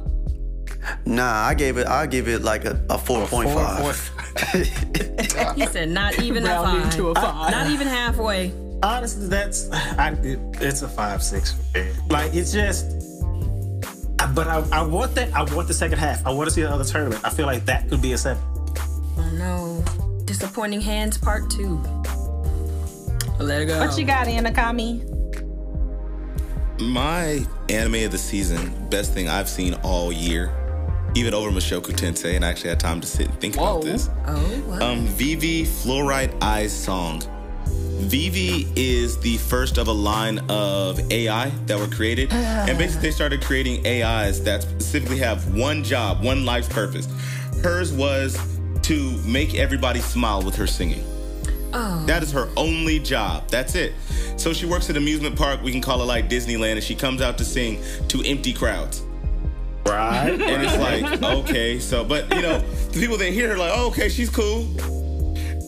[1.06, 1.86] Nah, I gave it.
[1.86, 3.78] I give it like a, a four point Four, five.
[3.94, 3.94] four.
[5.54, 6.94] He said not even a five.
[6.96, 7.50] to a five.
[7.50, 8.52] Not even halfway.
[8.82, 11.54] Honestly, that's I, it, it's a five six.
[12.10, 12.86] Like it's just.
[14.34, 15.32] But I, I want that.
[15.34, 16.24] I want the second half.
[16.26, 17.20] I want to see the other tournament.
[17.24, 18.42] I feel like that could be a seven.
[19.18, 19.84] Oh no.
[20.24, 21.82] Disappointing hands part two.
[23.38, 23.78] Let it go.
[23.80, 25.08] What you got, Anakami?
[26.80, 30.52] My anime of the season, best thing I've seen all year,
[31.14, 33.78] even over Mushoku Tensei, and I actually had time to sit and think Whoa.
[33.78, 34.10] about this.
[34.26, 34.82] Oh, what?
[34.82, 37.22] Um, Vivy Fluorite Eyes song.
[37.72, 42.32] Vivy is the first of a line of AI that were created.
[42.32, 47.08] And basically, they started creating AIs that specifically have one job, one life's purpose.
[47.62, 48.38] Hers was
[48.82, 51.04] to make everybody smile with her singing.
[51.72, 52.04] oh.
[52.06, 53.48] That is her only job.
[53.48, 53.94] That's it.
[54.36, 55.62] So she works at an amusement park.
[55.62, 59.02] We can call it like Disneyland, and she comes out to sing to empty crowds.
[59.86, 60.30] Right.
[60.40, 62.58] And it's like, okay, so, but you know,
[62.92, 64.66] the people that hear her like, oh, okay, she's cool.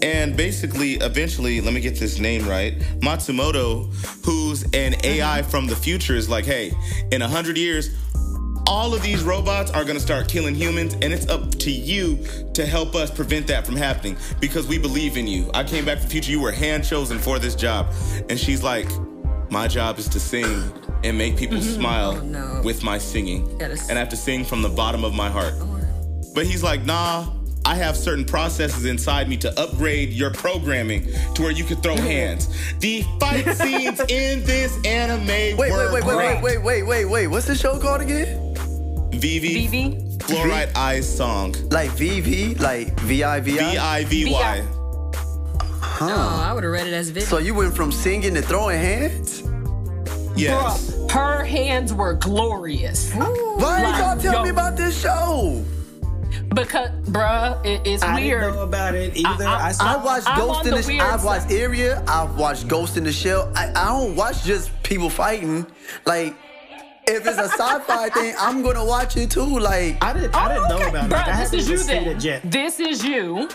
[0.04, 2.78] And basically, eventually, let me get this name right.
[3.00, 3.90] Matsumoto,
[4.22, 5.50] who's an AI mm-hmm.
[5.50, 6.72] from the future, is like, hey,
[7.10, 7.88] in a hundred years,
[8.66, 12.18] all of these robots are gonna start killing humans, and it's up to you
[12.52, 15.50] to help us prevent that from happening because we believe in you.
[15.54, 17.90] I came back from the future, you were hand chosen for this job.
[18.28, 18.88] And she's like,
[19.50, 20.70] my job is to sing
[21.02, 21.80] and make people mm-hmm.
[21.80, 22.60] smile Oh, no.
[22.62, 23.56] with my singing.
[23.56, 25.54] Gotta And I have to sing from the bottom of my heart.
[26.34, 27.30] But he's like, nah,
[27.66, 31.96] I have certain processes inside me to upgrade your programming to where you can throw
[31.96, 32.48] hands.
[32.78, 36.42] The fight scenes in this anime Wait, were wait, wait, wait, great.
[36.42, 37.26] wait, wait, wait, wait, wait.
[37.28, 38.54] What's the show called again?
[39.12, 40.18] Vivy, Vivy?
[40.18, 41.54] Fluorite Eyes song.
[41.70, 43.96] Like VV, like V I V V I.
[43.98, 44.62] I V Y.
[46.00, 47.28] Oh, I would have read it as video.
[47.28, 49.42] So you went from singing to throwing hands?
[50.36, 50.90] Yes.
[50.90, 53.12] Bruh, her hands were glorious.
[53.14, 54.42] Why didn't Like, y'all tell yo.
[54.42, 54.83] me about this show?
[56.54, 58.42] Because, bruh, it, it's I weird.
[58.42, 59.44] I didn't know about it either.
[59.46, 59.84] I- I, saw.
[60.00, 61.52] I watched I'm Ghost in the the, I've watched side.
[61.52, 62.02] Area.
[62.06, 63.52] I've watched Ghost in the Shell.
[63.56, 65.66] I, I don't watch just people fighting.
[66.06, 66.34] Like,
[67.06, 69.58] if it's a sci-fi thing, I'm gonna watch it too.
[69.58, 70.34] Like, I didn't.
[70.34, 70.88] I didn't Oh, know okay.
[70.90, 71.10] about it.
[71.10, 72.16] Bruh, I this haven't is you even seen then.
[72.16, 72.50] it yet.
[72.50, 73.48] This is you.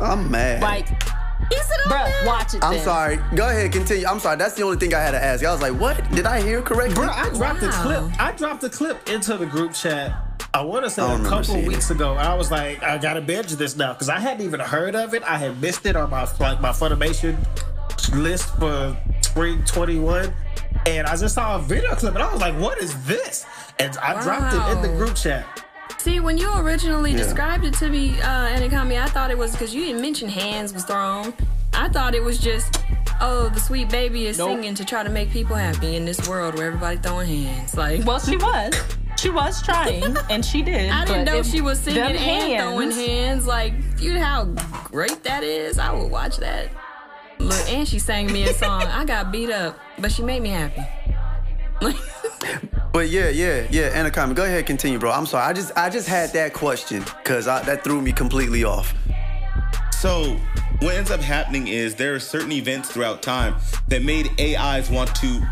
[0.00, 0.60] I'm mad.
[0.62, 2.26] Like, Is it on bruh, there?
[2.26, 2.84] watch it I'm then.
[2.84, 3.18] sorry.
[3.36, 4.06] Go ahead, continue.
[4.06, 4.36] I'm sorry.
[4.36, 5.44] That's the only thing I had to ask.
[5.44, 6.10] I was like, what?
[6.10, 6.94] Did I hear correctly?
[6.96, 7.82] Bro, I dropped the Wow.
[8.10, 8.20] clip.
[8.20, 10.12] I dropped a clip into the group chat.
[10.54, 12.14] I want to say a couple seeing weeks ago.
[12.14, 15.24] I was like, I gotta binge this now because I hadn't even heard of it.
[15.24, 17.36] I had missed it on my like my Funimation
[18.14, 20.32] list for spring 21,
[20.86, 23.44] and I just saw a video clip and I was like, what is this?
[23.80, 25.44] And I dropped it in the group chat.
[25.98, 29.74] See, when you originally described it to me, uh, Anakami, I thought it was because
[29.74, 31.34] you didn't mention hands was thrown.
[31.72, 32.80] I thought it was just,
[33.20, 34.50] oh, the sweet baby is Nope.
[34.50, 37.74] singing to try to make people happy in this world where everybody throwing hands.
[37.76, 38.74] Like, Well, she was.
[39.16, 40.90] She was trying, and she did.
[40.90, 43.46] I didn't know she was singing them and throwing hands.
[43.46, 44.44] Like, you know how
[44.90, 45.78] great that is?
[45.78, 46.68] I would watch that.
[47.38, 48.82] Look, and she sang me a song.
[48.82, 50.82] I got beat up, but she made me happy.
[52.94, 53.90] But yeah, yeah, yeah.
[53.92, 54.36] And a comment.
[54.36, 55.10] go ahead, continue, bro.
[55.10, 55.42] I'm sorry.
[55.42, 58.94] I just, I just had that question because that threw me completely off.
[59.90, 60.36] So
[60.78, 63.56] what ends up happening is there are certain events throughout time
[63.88, 65.44] that made AIs want to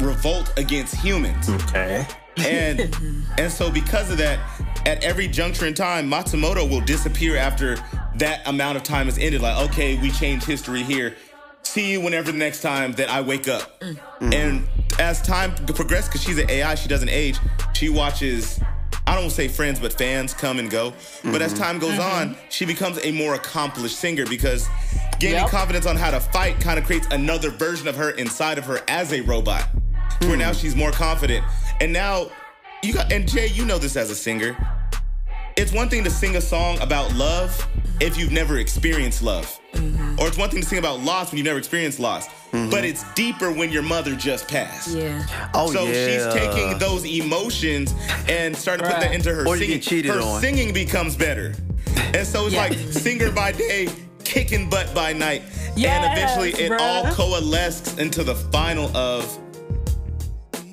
[0.00, 1.50] revolt against humans.
[1.50, 2.06] Okay.
[2.46, 2.94] And
[3.38, 4.38] and so because of that,
[4.86, 7.76] at every juncture in time, Matsumoto will disappear after
[8.16, 9.40] that amount of time is ended.
[9.40, 11.16] Like, okay, we changed history here.
[11.62, 13.80] See you whenever the next time that I wake up.
[13.80, 13.98] Mm.
[14.20, 14.34] Mm.
[14.34, 14.68] And
[14.98, 17.38] as time progresses, because she's an AI, she doesn't age.
[17.74, 18.60] She watches.
[19.06, 20.92] I don't say friends, but fans come and go.
[21.24, 21.62] But as mm-hmm.
[21.62, 22.40] time goes on, mm-hmm.
[22.48, 24.68] she becomes a more accomplished singer because
[25.18, 25.50] gaining Yep.
[25.50, 28.80] confidence on how to fight kind of creates another version of her inside of her
[28.88, 29.68] as a robot.
[30.22, 31.44] Where now she's more confident.
[31.80, 32.30] And now
[32.82, 34.56] you got and Jay, you know this as a singer.
[35.56, 37.66] It's one thing to sing a song about love
[38.00, 39.58] if you've never experienced love.
[39.74, 40.18] Mm-hmm.
[40.18, 42.28] Or it's one thing to sing about loss when you've never experienced loss.
[42.52, 42.70] Mm-hmm.
[42.70, 44.94] But it's deeper when your mother just passed.
[44.96, 45.26] Yeah.
[45.54, 46.06] Oh So yeah.
[46.06, 47.94] she's taking those emotions
[48.28, 49.76] and starting to put that into her Or you singing.
[49.78, 50.40] get cheated her on.
[50.40, 51.54] singing becomes better.
[52.14, 52.62] And so it's Yeah.
[52.62, 53.88] like singer by day,
[54.24, 55.42] kicking butt by night.
[55.76, 59.38] and eventually it all coalesces into the final of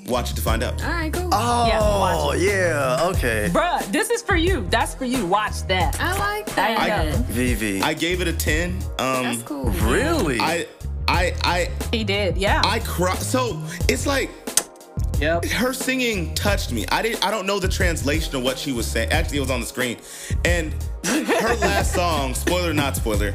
[0.08, 0.82] Watch It to Find Out.
[0.84, 1.30] All right, cool.
[1.30, 3.49] Yeah, Oh, watch yeah, okay.
[3.51, 4.66] Bruh, this is for you.
[4.70, 5.26] That's for you.
[5.26, 5.99] Watch that.
[5.99, 7.14] I like that.
[7.16, 7.22] go.
[7.34, 7.82] Vivy.
[7.82, 8.72] I gave it a 10.
[8.99, 9.66] Um That's cool.
[9.66, 10.39] really?
[10.39, 10.68] I
[11.08, 12.62] I I He did, yeah.
[12.64, 13.18] I cried.
[13.20, 14.30] so it's like
[15.20, 15.43] yep.
[15.45, 16.86] her singing touched me.
[16.91, 19.12] I didn't I don't know the translation of what she was saying.
[19.12, 19.97] Actually, it was on the screen.
[20.45, 20.74] And
[21.05, 23.34] her last song, spoiler not spoiler,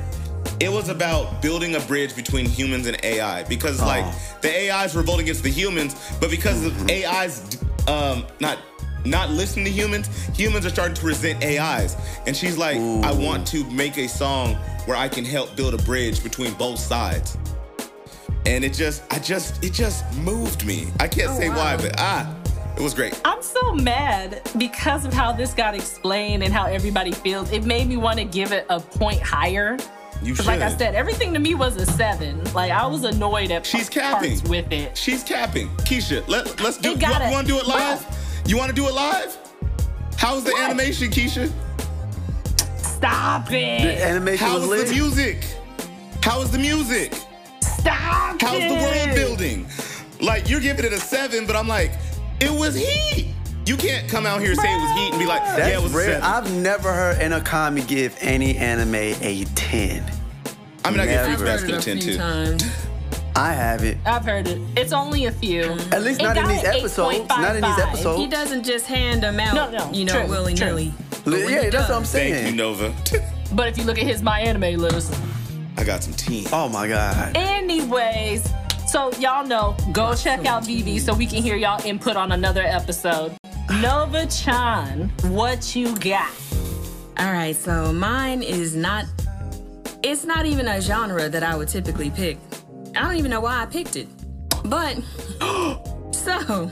[0.62, 4.04] it was about building a bridge between humans and AI because like
[4.42, 7.58] the AIs revolt against the humans, but because of AIs
[7.88, 8.58] um not
[9.04, 10.06] not listening to humans,
[10.36, 11.96] humans are starting to resent AIs.
[12.28, 14.54] And she's like, I want to make a song
[14.86, 17.36] where I can help build a bridge between both sides.
[18.46, 20.86] And it just, I just, it just moved me.
[21.00, 22.32] I can't Oh, say why, but ah,
[22.76, 23.20] it was great.
[23.24, 27.50] I'm so mad because of how this got explained and how everybody feels.
[27.50, 29.76] It made me want to give it a point higher.
[30.22, 30.46] You should.
[30.46, 32.42] like I said, everything to me was a seven.
[32.54, 33.94] Like I was annoyed at She's parts
[34.38, 34.42] capping.
[34.48, 34.96] with it.
[34.96, 35.68] She's capping.
[35.78, 37.26] Keisha, let, let's do It You want, it.
[37.28, 38.42] you want to do it live?
[38.46, 39.36] You want to do it live?
[40.16, 40.62] How's the What?
[40.70, 41.50] animation, Keisha?
[42.76, 44.00] Stop the it!
[44.02, 44.90] animation How's was the lit.
[44.90, 45.44] music?
[46.22, 47.14] How is the music?
[47.60, 48.68] Stop How's it!
[48.68, 49.66] the world building?
[50.20, 51.92] Like you're giving it a seven, but I'm like,
[52.40, 53.31] it was heat.
[53.72, 55.78] You can't come out here and say it was heat and be like, That's yeah,
[55.78, 56.06] it was a rare.
[56.20, 56.22] seven.
[56.24, 60.04] i I've never heard Anakami give any anime a 10.
[60.04, 60.10] mean,
[60.84, 61.24] I give never.
[61.38, 62.16] Fruits I've heard Basket it a a 10 too.
[62.18, 62.64] times.
[63.34, 63.96] I have it.
[64.04, 64.60] I've heard it.
[64.76, 65.62] It's only a few.
[65.90, 67.26] At least It not in these episodes.
[67.30, 68.18] Not in these 8.55.
[68.18, 70.92] He doesn't just hand them out, No, no, you know, true, willy nilly.
[71.24, 72.34] yeah, that's what I'm saying.
[72.34, 72.94] Thank you, Nova.
[73.54, 75.14] But if you look at his My Anime list,
[75.78, 76.46] I got some tea.
[76.52, 77.34] Oh my god.
[77.36, 78.50] anyways.
[78.86, 82.62] So y'all know, go check out Vivy so we can hear y'all input on another
[82.62, 83.34] episode.
[83.70, 86.30] Nova Chan, what you got?
[87.18, 89.06] All right, so mine is not.
[90.02, 92.38] It's not even a genre that I would typically pick.
[92.96, 94.08] I don't even know why I picked it,
[94.64, 94.96] but
[96.12, 96.70] so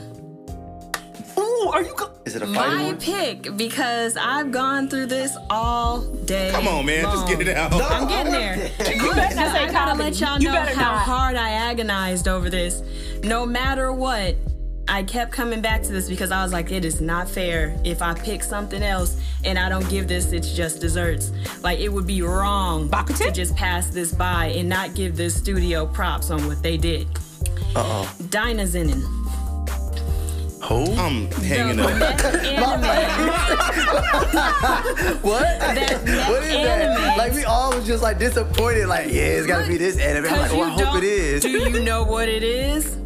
[1.39, 1.93] Ooh, are you?
[1.95, 2.97] Go- Is it a fighting my one?
[2.99, 6.51] pick because I've gone through this all day.
[6.51, 7.03] Come on, man.
[7.05, 7.73] Just get it out.
[7.73, 8.55] I'm getting there.
[8.93, 10.03] you better not say I gotta comedy.
[10.11, 11.01] let y'all You know how not.
[11.01, 12.83] hard I agonized over this.
[13.23, 14.35] No matter what,
[14.91, 18.01] I kept coming back to this because I was like, it is not fair if
[18.01, 21.31] I pick something else and I don't give this it's just desserts.
[21.63, 23.25] Like it would be wrong Bakute?
[23.27, 27.07] to just pass this by and not give this studio props on what they did.
[27.73, 28.13] Uh-oh.
[28.23, 29.01] Dynazenon.
[30.65, 30.83] Who?
[30.95, 31.97] I'm hanging the up.
[31.97, 32.81] mech anime.
[35.21, 35.41] What?
[35.59, 37.01] That mech what is anime.
[37.01, 37.17] that?
[37.17, 38.87] Like we all was just like disappointed.
[38.87, 40.25] Like yeah, it's gotta be this anime.
[40.25, 41.41] I'm like, oh, I hope it is.
[41.43, 42.97] Do you know what it is?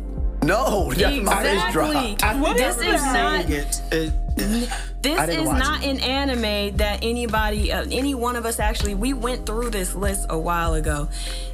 [0.46, 2.16] No, just my face Exactly.
[2.16, 2.40] dropped.
[2.40, 3.50] What this is is not.
[3.50, 4.14] It, it,
[5.02, 8.96] This I didn't is not an anime that anybody, uh, any one of us actually,
[8.96, 11.08] we went through this list a while ago.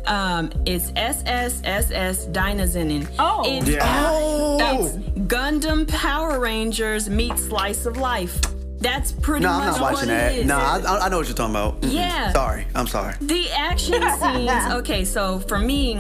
[0.07, 3.07] Um, it's SSSS Dynazenon.
[3.19, 3.43] Oh.
[3.45, 4.57] it's, Oh.
[4.87, 8.39] it's Gundam Power Rangers meet Slice of Life.
[8.79, 10.45] That's pretty No, much I'm not watching that.
[10.45, 11.79] No, I, I know what you're talking about.
[11.81, 11.93] Mm-mm.
[11.93, 12.33] Yeah.
[12.33, 13.13] Sorry, I'm sorry.
[13.21, 15.99] The action scenes, okay, so for me,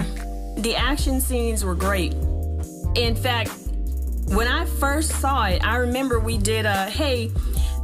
[0.57, 2.15] the action scenes were great.
[2.95, 3.51] In fact,
[4.27, 7.31] when I first saw it, I remember we did a hey,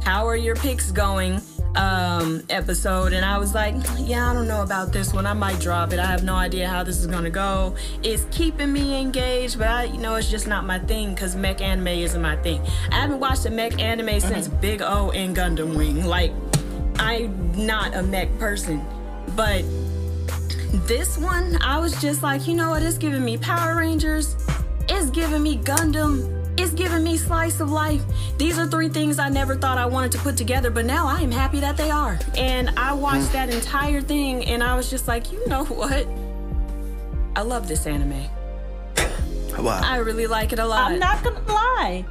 [0.02, 1.40] how are your picks going?
[1.76, 5.26] um episode and I was like, yeah, I don't know about this one.
[5.26, 5.98] I might drop it.
[6.00, 7.76] I have no idea how this is gonna go.
[8.02, 11.60] It's keeping me engaged, but I you know it's just not my thing because mech
[11.60, 12.60] anime isn't my thing.
[12.90, 16.04] I haven't watched a mech anime since Big O and Gundam Wing.
[16.04, 16.32] Like
[16.98, 18.84] I'm not a mech person.
[19.36, 19.62] But
[20.86, 22.82] this one, I was just like, you know what?
[22.82, 24.34] It's giving me Power Rangers.
[24.88, 26.34] It's giving me Gundam.
[26.58, 28.02] It's giving me Slice of Life.
[28.36, 31.20] These are three things I never thought I wanted to put together, but now I
[31.20, 32.18] am happy that they are.
[32.36, 36.06] And I watched that entire thing and I was just like, you know what?
[37.36, 38.24] I love this anime.
[39.58, 39.80] Wow.
[39.82, 40.92] I really like it a lot.
[40.92, 42.04] I'm not gonna lie.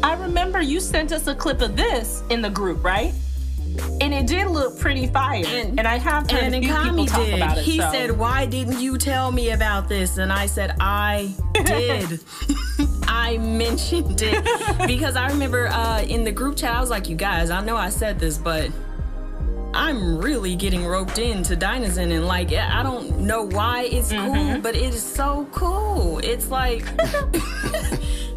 [0.00, 3.12] I remember you sent us a clip of this in the group, right?
[4.00, 5.44] And it did look pretty fire.
[5.46, 7.34] And, I have heard and a few people talk did.
[7.34, 7.64] about it.
[7.64, 7.90] he so.
[7.90, 12.20] said, "Why didn't you tell me about this?" And I said, "I did.
[13.08, 17.16] I mentioned it because I remember uh, in the group chat, I was like, "You
[17.16, 18.70] guys, I know I said this, but."
[19.74, 24.74] I'm really getting roped into Dynazin and like I don't know why it's cool, but
[24.74, 26.18] it is so cool.
[26.18, 26.84] It's like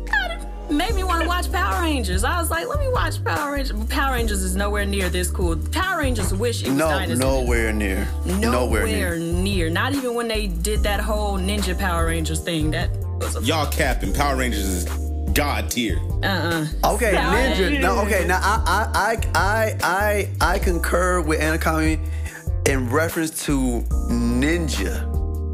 [0.72, 2.24] made me want to watch Power Rangers.
[2.24, 3.86] I was like, let me watch Power Rangers.
[3.88, 5.55] Power Rangers is nowhere near this cool.
[5.72, 7.24] Power Rangers wish it was no, Dynasty.
[7.24, 8.07] nowhere near.
[8.26, 9.17] Nowhere, Nowhere near.
[9.17, 9.69] near.
[9.69, 12.72] Not even when they did that whole Ninja Power Rangers thing.
[12.72, 14.13] That was a Y'all capping.
[14.13, 14.86] Power Rangers is
[15.34, 15.97] god tier.
[16.24, 16.65] uh-uh.
[16.95, 17.80] Okay, Ninja.
[17.82, 18.26] No, okay.
[18.28, 21.99] Now I, I, I, I, I, I concur with Anakami.
[22.67, 25.07] in reference to Ninja.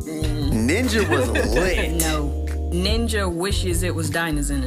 [0.04, 0.68] Mm.
[0.70, 2.02] Ninja was lit.
[2.02, 2.47] No.
[2.72, 4.58] Ninja wishes it was Dinosaur.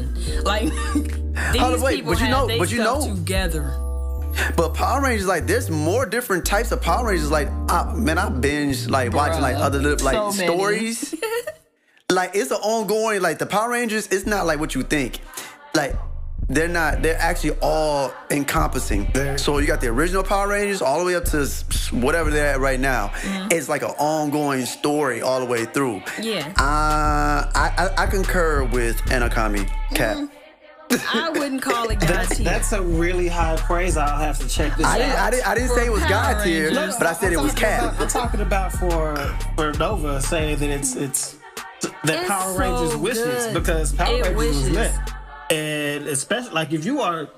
[0.42, 0.62] Like
[1.52, 3.76] these wait, people but you have know- they but you know- together.
[4.56, 7.32] But Power Rangers, like, there's more different types of Power Rangers.
[7.32, 11.12] Like, I, man, I binge like watching like other li- like So stories.
[12.10, 13.22] like, it's an ongoing.
[13.22, 15.18] Like the Power Rangers, it's not like what you think.
[15.74, 15.96] Like,
[16.50, 17.00] they're not.
[17.02, 19.08] They're actually all encompassing.
[19.38, 21.46] So you got the original Power Rangers all the way up to
[21.92, 23.08] whatever they're at right now.
[23.08, 23.48] Mm-hmm.
[23.52, 26.02] It's like an ongoing story all the way through.
[26.20, 26.52] Yeah.
[26.58, 30.16] Uh, I, I I concur with Anakami Cap.
[30.16, 30.26] Mm-hmm.
[31.16, 32.44] I wouldn't call it God That's, tier.
[32.44, 33.96] that's a really high praise.
[33.96, 34.98] I'll have to check this I out.
[34.98, 37.44] didn't, I didn't, I didn't say it was God tier, but I said it I'm
[37.44, 37.92] was talking Cap.
[37.92, 39.14] about- I'm talking about for
[39.54, 41.36] for Nova saying that it's it's
[41.80, 41.92] that
[42.22, 44.70] It's Power so Rangers wishes because Power It Rangers was wishes.
[44.72, 44.92] lit,
[45.50, 47.28] and especially like if you are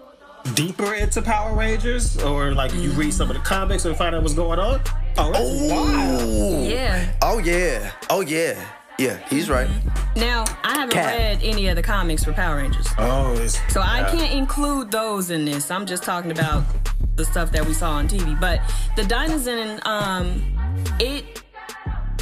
[0.54, 4.22] deeper into Power Rangers or like you read some of the comics or find out
[4.22, 4.80] what's going on.
[5.16, 6.22] Oh, that's wild.
[6.22, 6.68] Ooh.
[6.68, 7.12] yeah.
[7.22, 7.92] Oh yeah.
[8.10, 8.62] Oh yeah.
[8.98, 9.68] Yeah, he's right.
[10.16, 11.16] Now I haven't Cat.
[11.16, 12.86] read any of the comics for Power Rangers.
[12.98, 14.10] Oh, it's, So I yeah.
[14.10, 15.70] can't include those in this.
[15.70, 16.64] I'm just talking about
[17.16, 18.38] the stuff that we saw on TV.
[18.38, 18.60] But
[18.96, 20.42] the Dinosaur, um,
[21.00, 21.42] it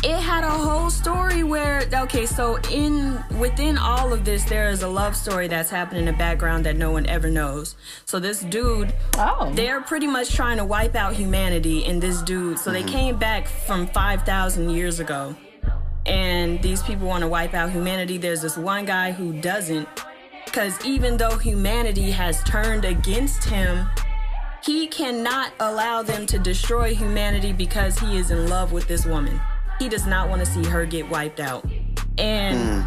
[0.02, 4.82] it had a whole story where okay, so in within all of this, there is
[4.82, 7.76] a love story that's happening in the background that no one ever knows.
[8.06, 9.52] So this dude, Oh.
[9.54, 12.58] they're pretty much trying to wipe out humanity, and this dude.
[12.58, 12.88] So they mm-hmm.
[12.88, 15.36] came back from five thousand years ago,
[16.06, 18.16] and these people want to wipe out humanity.
[18.16, 19.86] There's this one guy who doesn't,
[20.46, 23.86] because even though humanity has turned against him,
[24.64, 29.40] he cannot allow them to destroy humanity because he is in love with this woman.
[29.80, 31.64] He does not want to see her get wiped out.
[32.18, 32.86] And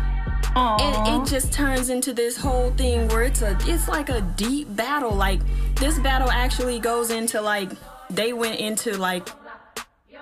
[0.56, 4.74] it, it just turns into this whole thing where it's a it's like a deep
[4.76, 5.12] battle.
[5.12, 5.42] Like
[5.76, 7.72] this battle actually goes into like
[8.12, 9.28] they went into like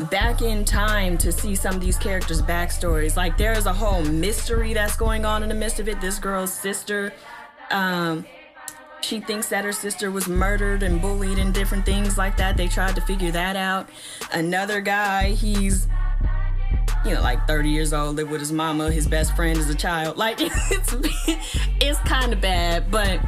[0.10, 3.18] back in time to see some of these characters' backstories.
[3.18, 6.00] Like there is a whole mystery that's going on in the midst of it.
[6.00, 7.14] This girl's sister,
[7.70, 8.26] um,
[9.02, 12.56] she thinks that her sister was murdered and bullied and different things like that.
[12.56, 13.90] They tried to figure that out.
[14.32, 15.88] Another guy, he's
[17.06, 19.76] you know, like 30 years old, live with his mama, his best friend as a
[19.76, 20.18] child.
[20.18, 20.96] Like it's
[21.82, 23.20] it's kind of bad, but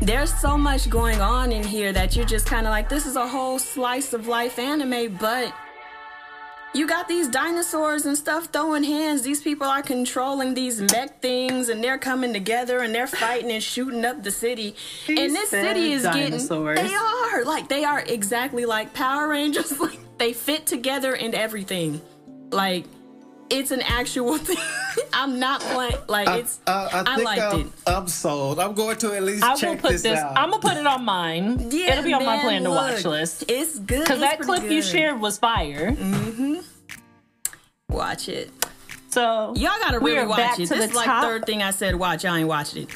[0.00, 3.16] there's so much going on in here that you're just kind of like, this is
[3.16, 5.54] a whole slice of life anime, but
[6.74, 9.22] you got these dinosaurs and stuff throwing hands.
[9.22, 13.62] These people are controlling these mech things and they're coming together and they're fighting and
[13.62, 14.74] shooting up the city.
[15.08, 16.76] and this city is dinosaurs.
[16.76, 16.90] getting.
[16.90, 17.44] They are.
[17.44, 19.72] Like, they are exactly like Power Rangers.
[19.86, 22.00] Like, they fit together and everything.
[22.50, 22.84] Like,
[23.50, 24.56] it's an actual thing.
[25.12, 25.96] I'm not playing.
[26.08, 26.60] Like, it's.
[26.66, 27.66] Uh, I, I think liked I'm, it.
[27.86, 28.58] I'm sold.
[28.60, 30.18] I'm going to at least I will check put this, this.
[30.18, 30.36] out.
[30.36, 31.70] I'm gonna put it on mine.
[31.70, 33.44] Yeah, It'll be on my man, plan to watch list.
[33.48, 34.00] It's good.
[34.00, 35.92] Because It's that pretty clip you shared was fire.
[35.92, 36.56] Mm-hmm.
[37.88, 38.50] Watch it.
[39.08, 40.66] So Y'all gotta we really are watch it.
[40.66, 41.22] to This the is like top.
[41.24, 42.24] third thing I said watch.
[42.24, 42.88] I ain't watched it.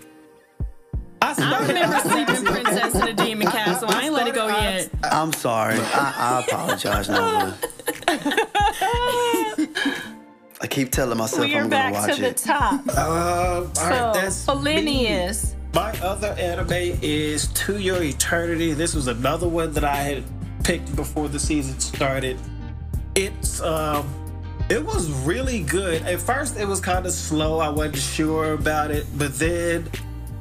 [1.22, 3.88] I, I remember Sleeping Princess in the Demon Castle.
[3.90, 4.90] I ain't let it go yet.
[5.04, 5.76] I'm sorry.
[5.78, 7.56] I, I apologize, Nova.
[10.62, 12.36] I keep telling myself we are I'm gonna back watch to the it.
[12.36, 12.72] top.
[12.72, 14.54] Um, all right, So that's me.
[14.54, 15.54] Felinius.
[15.72, 18.72] My other anime is To Your Eternity.
[18.72, 20.24] This was another one that I had
[20.64, 22.36] picked before the season started.
[23.14, 24.06] It's um
[24.68, 26.02] it was really good.
[26.02, 27.58] At first it was kind of slow.
[27.58, 29.88] I wasn't sure about it, but then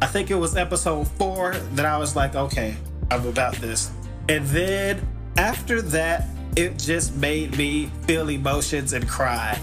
[0.01, 2.75] I think it was episode 4 that I was like, "Okay,
[3.09, 3.91] I'm about this."
[4.27, 5.07] And then
[5.37, 9.57] after that, it just made me feel emotions and cry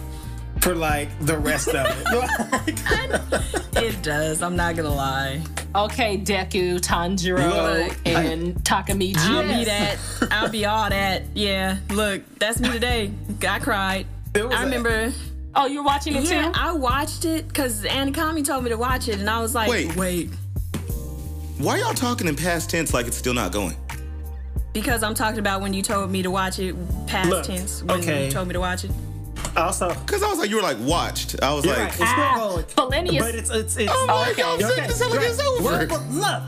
[0.66, 3.52] for like the rest of it.
[3.76, 4.42] It does.
[4.42, 5.42] I'm not gonna lie.
[5.74, 9.16] Okay, Deku, Tanjiro, Look, and Takemichi.
[9.18, 9.98] I'll be that.
[10.30, 11.24] I'll be all that.
[11.34, 11.76] Yeah.
[11.90, 13.12] Look, that's me today.
[13.46, 14.06] I cried.
[14.34, 15.12] It was I a- remember.
[15.54, 16.58] Oh, you're watching it Yeah, too?
[16.58, 19.94] I watched it because Anakami told me to watch it, and I was like, Wait.
[19.94, 20.30] wait,
[21.58, 23.76] Why y'all talking in past tense like it's still not going?
[24.72, 26.74] because I'm talking about when you told me to watch it,
[27.06, 27.82] past Look, tense.
[27.82, 28.26] When okay.
[28.26, 28.90] you told me to watch it.
[29.56, 31.42] Also, Because I was like, you were like, watched.
[31.42, 31.88] I was like, right.
[31.92, 33.18] It's Ah, still going.
[33.18, 33.92] But it's it's it's.
[33.94, 34.42] oh my okay.
[34.42, 34.86] God, You're okay.
[34.86, 35.86] this like it's over.
[35.88, 36.42] Well, look,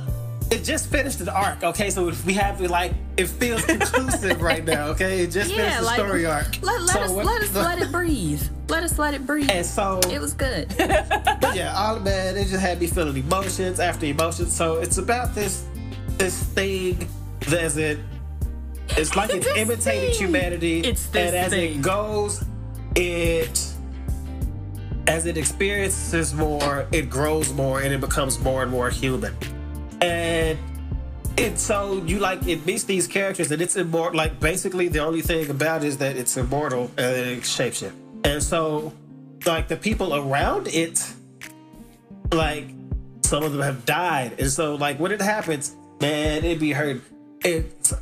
[0.50, 1.62] it just finished an arc.
[1.62, 4.88] Okay, so we have to like it feels conclusive right now.
[4.88, 6.46] Okay, it just Yeah, finished the like story arc.
[6.62, 8.42] let, let So us what- let us let it breathe.
[8.68, 9.50] Let us let it breathe.
[9.50, 10.74] And so It was good.
[10.78, 14.54] yeah, all man, it just had me feeling emotions after emotions.
[14.54, 15.64] So it's about this
[16.18, 17.08] this thing
[17.40, 17.98] that's it.
[18.90, 20.20] It's like it's This imitating thing.
[20.20, 20.80] humanity.
[20.80, 21.78] It's this and as thing.
[21.78, 22.44] it goes,
[22.94, 23.74] it
[25.08, 29.34] as it experiences more, it grows more and it becomes more and more human.
[30.02, 30.58] And
[31.38, 34.16] it's so you like it meets these characters and it's immortal.
[34.16, 37.92] Like basically, the only thing about it is that it's immortal and it shapeshift.
[38.24, 38.92] And so,
[39.46, 41.02] like the people around it,
[42.32, 42.68] like
[43.22, 44.38] some of them have died.
[44.38, 47.00] And so, like when it happens, man, it be hurt.
[47.42, 47.94] It's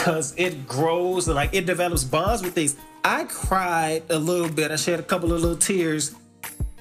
[0.00, 2.76] because it grows and like it develops bonds with these.
[3.04, 4.70] I cried a little bit.
[4.70, 6.14] I shed a couple of little tears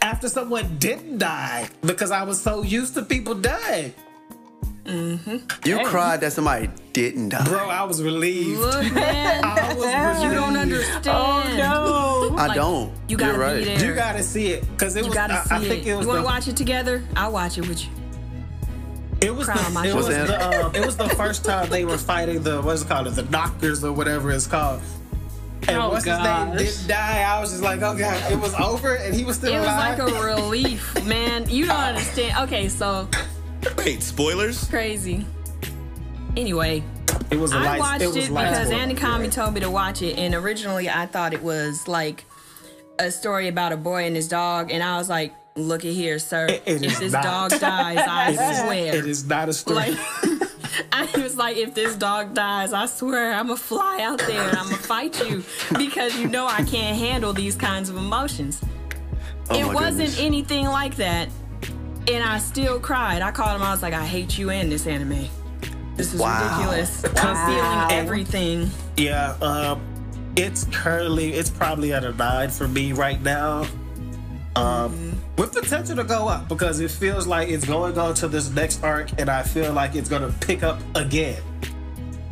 [0.01, 3.93] after someone didn't die because I was so used to people dying.
[4.85, 5.37] Mm-hmm.
[5.67, 7.43] You cried that somebody didn't die.
[7.45, 8.59] Bro, I was relieved.
[8.59, 10.23] Look, man, I was relieved.
[10.23, 11.07] you don't understand.
[11.07, 11.53] Oh
[12.31, 12.35] no!
[12.37, 12.91] I Like, don't.
[13.07, 13.57] You gotta You're right.
[13.59, 13.85] be there.
[13.89, 15.15] You gotta see it because it You was.
[15.15, 15.89] gotta I, see I think it.
[15.91, 16.25] it was you wanna the.
[16.25, 17.03] watch it together?
[17.15, 17.91] I'll watch it with you.
[19.21, 19.89] It was Cry on my the.
[19.89, 20.65] It was the.
[20.65, 23.83] Um, it was the first time they were fighting the what's it called the Doctors
[23.83, 24.81] or whatever it's called.
[25.67, 26.57] And Oh, once his name gosh.
[26.57, 29.51] didn't die, I was just like, oh god, it was over, and he was still
[29.61, 29.99] alive.
[29.99, 31.49] It was like a relief, man.
[31.49, 32.37] You don't understand.
[32.47, 33.09] Okay, so
[33.77, 34.65] Wait, spoilers?
[34.69, 35.25] crazy.
[36.37, 36.81] Anyway,
[37.29, 37.79] it was a I light.
[37.79, 38.69] watched it it, was light because.
[38.69, 42.23] Anakami told me to watch it, and originally I thought it was like
[42.97, 46.19] a story about a boy and his dog, and I was like, "Look at here,
[46.19, 46.45] sir.
[46.47, 47.23] It- it if this not.
[47.23, 49.77] dog dies, I It is- swear." it is not a story.
[49.77, 49.97] Like,
[50.91, 54.57] I was like, if this dog dies, I swear I'm gonna fly out there and
[54.57, 55.43] I'm gonna fight you
[55.77, 58.61] because you know I can't handle these kinds of emotions.
[59.49, 60.19] Oh it wasn't goodness.
[60.19, 61.27] anything like that,
[62.07, 63.21] and I still cried.
[63.21, 63.63] I called him.
[63.65, 65.27] I was like, I hate you and this anime.
[65.95, 66.43] This is Wow.
[66.43, 67.03] ridiculous.
[67.17, 68.69] I'm feeling everything.
[68.95, 69.81] Yeah, um,
[70.37, 73.65] it's currently it's probably at a nine for me right now.
[74.55, 78.49] Um, with potential to go up because it feels like it's going on to this
[78.51, 81.41] next arc, and I feel like it's gonna pick up again.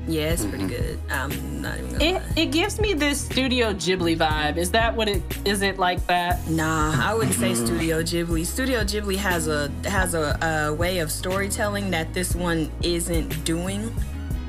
[0.07, 0.99] Yeah, it's pretty good.
[1.09, 2.03] I'm not even gonna.
[2.03, 2.33] It lie.
[2.37, 4.57] it gives me this Studio Ghibli vibe.
[4.57, 5.61] Is that what it is?
[5.61, 6.47] It like that?
[6.49, 7.65] Nah, I wouldn't say Mm-hmm.
[7.65, 8.45] Studio Ghibli.
[8.45, 10.37] Studio Ghibli has a has a,
[10.69, 13.93] a way of storytelling that this one isn't doing.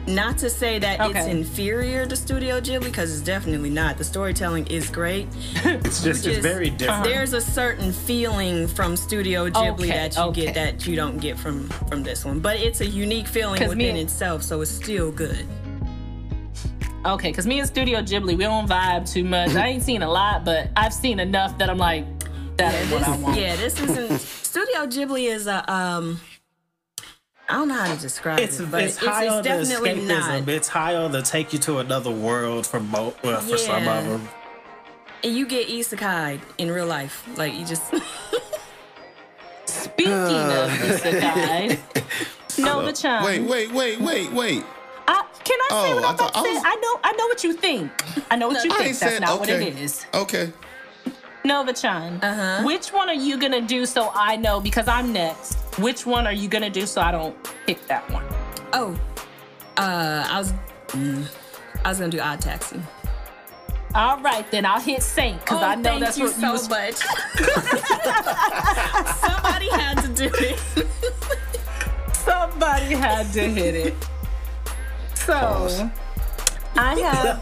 [0.08, 3.98] Not to say that it's inferior to Studio Ghibli, because it's definitely not.
[3.98, 5.28] The storytelling is great.
[5.64, 7.04] It's just Which it's very different.
[7.04, 10.44] There's a certain feeling from Studio Ghibli Okay, that you okay.
[10.46, 12.40] get that you don't get from from this one.
[12.40, 15.46] But it's a unique feeling within and- itself, so it's still good.
[17.04, 19.54] Okay, because me and Studio Ghibli, we don't vibe too much.
[19.54, 22.04] I ain't seen a lot, but I've seen enough that I'm like,
[22.56, 23.38] that ain't what I This, want.
[23.40, 26.20] yeah, this isn't Studio Ghibli is a um.
[27.48, 29.48] I don't know how to describe it's it, but it's it's, high it's on the
[29.48, 30.06] escapism.
[30.06, 30.48] not.
[30.48, 34.04] It's high on the take you to another world for mo- well, for some of
[34.04, 34.28] them.
[35.24, 37.82] And you get isekai in real life, like you just.
[39.66, 41.78] Speaking of Isekai,
[42.62, 43.24] Nova Chan.
[43.24, 44.64] Wait, wait, wait, wait, wait.
[45.06, 46.52] I, can I say Oh, what I I'm about thought- to I say?
[46.54, 47.90] was- I know, I know what you think.
[48.30, 48.88] I know what you I think.
[48.90, 50.04] ain't That's said not what it is.
[50.14, 50.52] Okay.
[51.48, 52.62] Nova Chan, Uh-huh.
[52.62, 55.54] which one are you gonna do so I know because I'm next?
[55.78, 57.34] Which one are you gonna do so I don't
[57.66, 58.22] pick that one?
[58.74, 58.94] Oh,
[59.78, 60.52] uh, I was,
[60.88, 61.24] mm,
[61.84, 62.78] I was gonna do Odd Taxi.
[63.94, 66.46] All right, then I'll hit Saint because I know Oh, thank that's you what so
[66.46, 66.68] you was.
[66.68, 66.96] much.
[69.24, 70.58] Somebody had to do it.
[72.12, 73.94] Somebody had to hit it.
[75.14, 75.90] So
[76.76, 77.40] I have.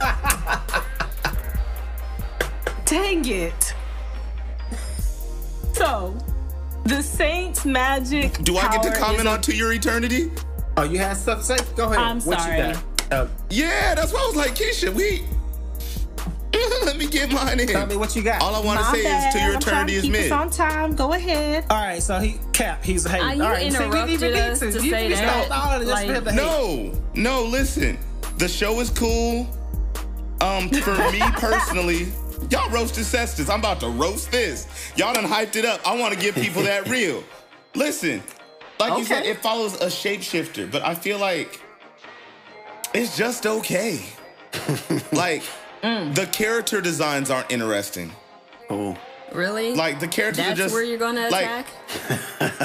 [2.87, 3.75] Dang it.
[5.77, 6.17] So
[6.85, 8.33] the Saints magic.
[8.45, 10.31] Do I get to comment on To Your Eternity?
[10.77, 11.57] Oh, you had stuff to say?
[11.77, 11.99] Go ahead.
[11.99, 12.57] I'm what sorry.
[12.69, 13.13] you got?
[13.13, 15.25] Uh, Yeah, that's why I was like, Keisha, we.
[16.85, 17.67] Let me get mine in.
[17.67, 18.41] tell me what you got.
[18.41, 19.29] All I want to say bad.
[19.29, 20.33] is To Your I'm Eternity to is keep mid.
[20.33, 20.95] on time.
[20.95, 21.65] Go ahead.
[21.69, 22.83] All right, so he cap.
[22.85, 23.25] He's a hater.
[23.27, 25.47] Ah, you All right, see, we interrupted even need us to you say that.
[25.47, 26.37] stop all of this Like- for him to hate.
[26.37, 27.99] No, no, listen.
[28.39, 29.47] The show is cool.
[30.41, 32.07] Um, for me personally,
[32.51, 33.51] y'all roasted Cestus.
[33.51, 34.67] I'm about to roast this.
[34.97, 35.81] Y'all done hyped it up.
[35.87, 37.23] I want to give people that real.
[37.75, 38.23] Listen,
[38.79, 41.61] like you said, it follows a shapeshifter, but I feel like
[42.95, 44.01] it's just okay.
[45.13, 45.43] like
[45.83, 46.15] mm.
[46.15, 48.11] the character designs aren't interesting.
[48.71, 48.97] Oh,
[49.33, 49.75] Really?
[49.75, 51.67] Like the characters That's are just where you're gonna like, attack?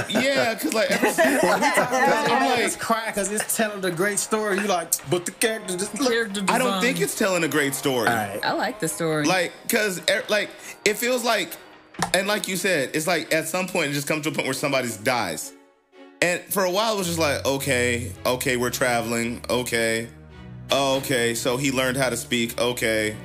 [0.10, 4.20] Yeah, because like ever since, I'm I'm like, just crying because it's telling a great
[4.20, 4.58] story.
[4.58, 6.12] You like, but the character just look.
[6.12, 8.08] Character I don't think it's telling a great story.
[8.08, 8.40] All right.
[8.44, 9.26] I like the story.
[9.26, 10.50] Like, cause er, like
[10.86, 11.50] it feels like,
[12.14, 14.46] and like you said, it's like at some point it just comes to a point
[14.46, 15.54] where somebody dies,
[16.22, 20.10] and for a while it was just like, okay, okay, we're traveling, okay,
[20.72, 23.16] oh, okay, so he learned how to speak, okay,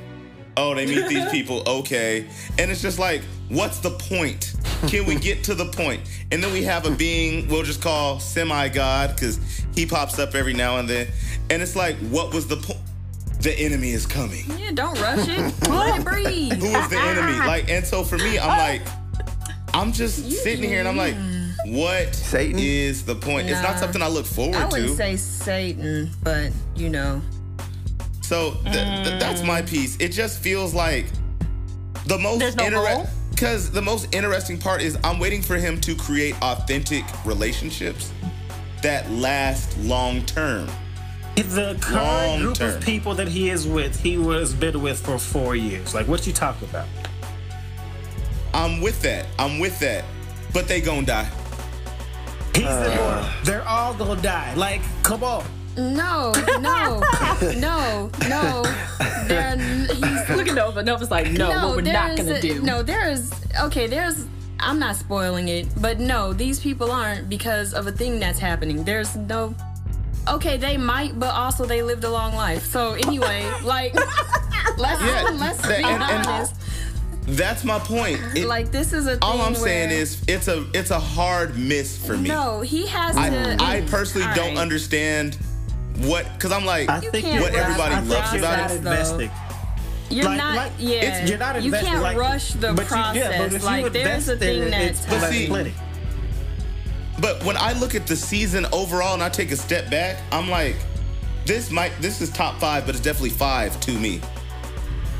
[0.56, 2.26] oh, they meet these people, okay,
[2.58, 4.54] and it's just like, what's the point?
[4.88, 6.02] Can we get to the point?
[6.30, 9.38] And then we have a being we'll just call semi god because
[9.74, 11.08] he pops up every now and then,
[11.50, 12.80] and it's like, what was the point?
[13.40, 15.68] The enemy is coming yeah, don't rush it.
[15.68, 16.52] Let it breathe.
[16.54, 17.38] who is the enemy?
[17.38, 18.56] Like, and so for me, I'm ah.
[18.56, 18.82] like,
[19.74, 21.14] I'm just sitting here and I'm like,
[21.66, 22.58] What is Satan?
[22.58, 23.48] is the point?
[23.48, 24.58] It's not something I look forward to.
[24.58, 24.96] I wouldn't to.
[24.96, 27.20] say Satan, but you know.
[28.26, 29.68] So th- th- that's my mm.
[29.68, 29.96] piece.
[30.00, 31.06] It just feels like
[32.06, 33.06] the most no interesting.
[33.30, 38.12] Because the most interesting part is I'm waiting for him to create authentic relationships
[38.82, 40.68] that last long term.
[41.36, 42.74] The current Long group term.
[42.74, 45.94] of people that he is with, he was been with for four years.
[45.94, 46.88] Like, what you talking about?
[48.54, 49.26] I'm with that.
[49.38, 50.04] I'm with that.
[50.52, 51.30] But they gonna die.
[52.54, 53.04] He's immortal.
[53.04, 53.32] Uh.
[53.44, 54.54] They're all gonna die.
[54.54, 55.44] Like, come on.
[55.76, 57.02] No, no,
[57.58, 58.62] no, no.
[59.26, 60.82] There, he's Look at Nova.
[60.82, 62.62] Nova's like, no, what we're not gonna a- do.
[62.62, 63.30] No, there's
[63.62, 63.86] okay.
[63.86, 64.26] There's.
[64.58, 68.84] I'm not spoiling it, but no, these people aren't because of a thing that's happening.
[68.84, 69.54] There's no.
[70.28, 72.64] Okay, they might, but also they lived a long life.
[72.64, 73.94] So anyway, like,
[74.78, 76.54] let's Yeah, let's that- be and- and- honest.
[77.28, 78.20] That's my point.
[78.36, 80.98] It- like this is a thing all I'm where, saying is it's a it's a
[80.98, 82.28] hard miss for me.
[82.28, 83.56] no, he has I, to.
[83.60, 84.58] I personally don't right.
[84.58, 85.36] understand
[85.98, 88.76] what because I'm like I think What everybody I loves about not it.
[88.78, 89.30] investing.
[90.08, 90.56] You're Like- not.
[90.56, 93.16] like, yeah, it's- you're not you can't like- rush the but you- process.
[93.16, 95.72] yeah, but if like there's a thing that's But see- split it.
[97.18, 100.50] But when I look at the season overall and I take a step back, I'm
[100.50, 100.76] like,
[101.44, 104.20] this might this is top five, but it's definitely five to me.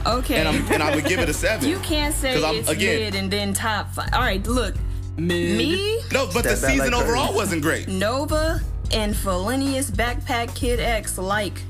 [0.05, 0.37] okay.
[0.37, 1.69] And I'm and I would give it a seven.
[1.69, 4.11] You can't say I'm- it's again- mid and then top five.
[4.13, 4.75] All right, look.
[5.19, 7.89] Me, No, but the Step back season like overall wasn't great.
[7.89, 8.61] Nova,
[8.93, 11.61] and Felinius Backpack Kid X like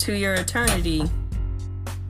[0.00, 1.02] to your eternity.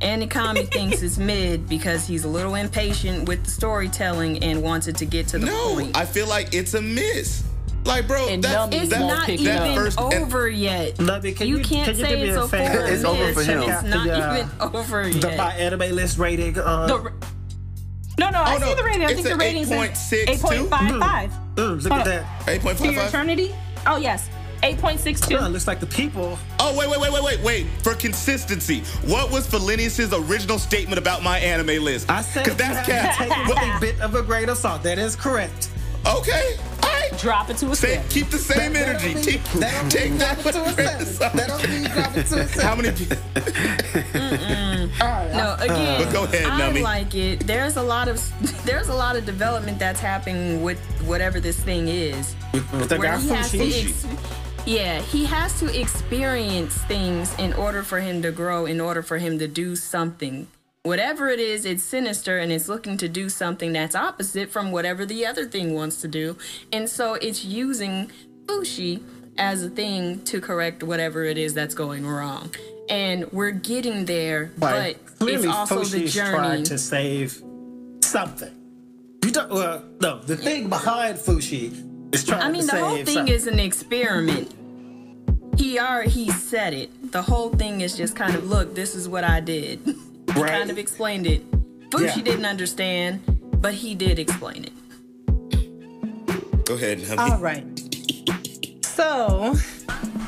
[0.01, 5.05] Anakami thinks it's mid because he's a little impatient with the storytelling and wanted to
[5.05, 5.97] get to the No, point.
[5.97, 7.45] I feel like it's a miss.
[7.85, 9.63] Like, bro, And that's, it's that, won't not pick even up.
[9.65, 10.99] that first over yet.
[10.99, 12.85] Lovey, can you, you- can't can you say do it's a a favor?
[12.87, 13.63] It's over for him.
[13.63, 15.39] It's not The, uh, even over The yet.
[15.39, 16.59] my anime list rating.
[16.59, 17.13] Uh, The-
[18.19, 19.05] no, no, I Oh, no, see the rating.
[19.07, 20.69] I think the a rating's 8.62?
[20.69, 21.31] 8.55.
[21.55, 22.05] mm, look Hold at on.
[22.05, 22.77] that.
[22.77, 23.55] To your eternity?
[23.87, 24.29] Oh, yes.
[24.63, 25.41] 8.62.
[25.41, 26.39] Uh, looks like the people.
[26.59, 27.67] Oh, wait, wait, wait, wait, wait, wait.
[27.83, 32.11] For consistency, what was Felinius' original statement about MyAnimeList?
[32.11, 33.15] I said 'Cause you that's cat.
[33.17, 34.83] take with a bit of a grain of salt.
[34.83, 35.71] That is correct.
[36.07, 37.11] Okay, all right.
[37.19, 38.09] Drop it to a Say, step.
[38.09, 39.15] keep the same That- that energy.
[39.15, 41.37] don't Take, that take that drop it to a a grain of seven.
[41.37, 42.67] That don't mean drop it to a seven.
[42.67, 43.17] How many people?
[45.31, 46.83] No, again, But go ahead, I Nummy.
[46.83, 47.47] like it.
[47.47, 48.21] There's a lot of
[48.65, 52.35] there's a lot of development that's happening with whatever this thing is.
[52.53, 53.89] The where guy he has to Fushi.
[53.89, 54.07] ex-
[54.67, 59.19] yeah, he has to experience things in order for him to grow, in order for
[59.19, 60.47] him to do something.
[60.83, 65.05] Whatever it is, it's sinister and it's looking to do something that's opposite from whatever
[65.05, 66.37] the other thing wants to do.
[66.73, 68.11] And so it's using
[68.47, 69.03] Fushi
[69.37, 72.55] as a thing to correct whatever it is that's going wrong.
[72.89, 76.37] And we're getting there, but it's clearly also the Fushi's journey.
[76.37, 77.43] trying to save
[78.03, 78.55] something.
[79.25, 79.51] You don't.
[79.51, 80.21] Well, no.
[80.21, 81.90] The thing behind Fushi
[82.33, 83.29] I mean, to the whole thing something.
[83.35, 84.55] is an experiment.
[85.57, 87.13] He already he said it.
[87.13, 88.75] The whole thing is just kind of look.
[88.75, 89.81] This is what I did.
[90.35, 90.51] he Right.
[90.51, 91.43] kind of explained it.
[91.91, 92.23] Fushi Yeah.
[92.23, 93.21] didn't understand,
[93.61, 94.73] but he did explain it.
[96.65, 96.99] Go ahead.
[97.01, 97.19] Nummy.
[97.19, 97.65] All right.
[98.85, 99.55] So,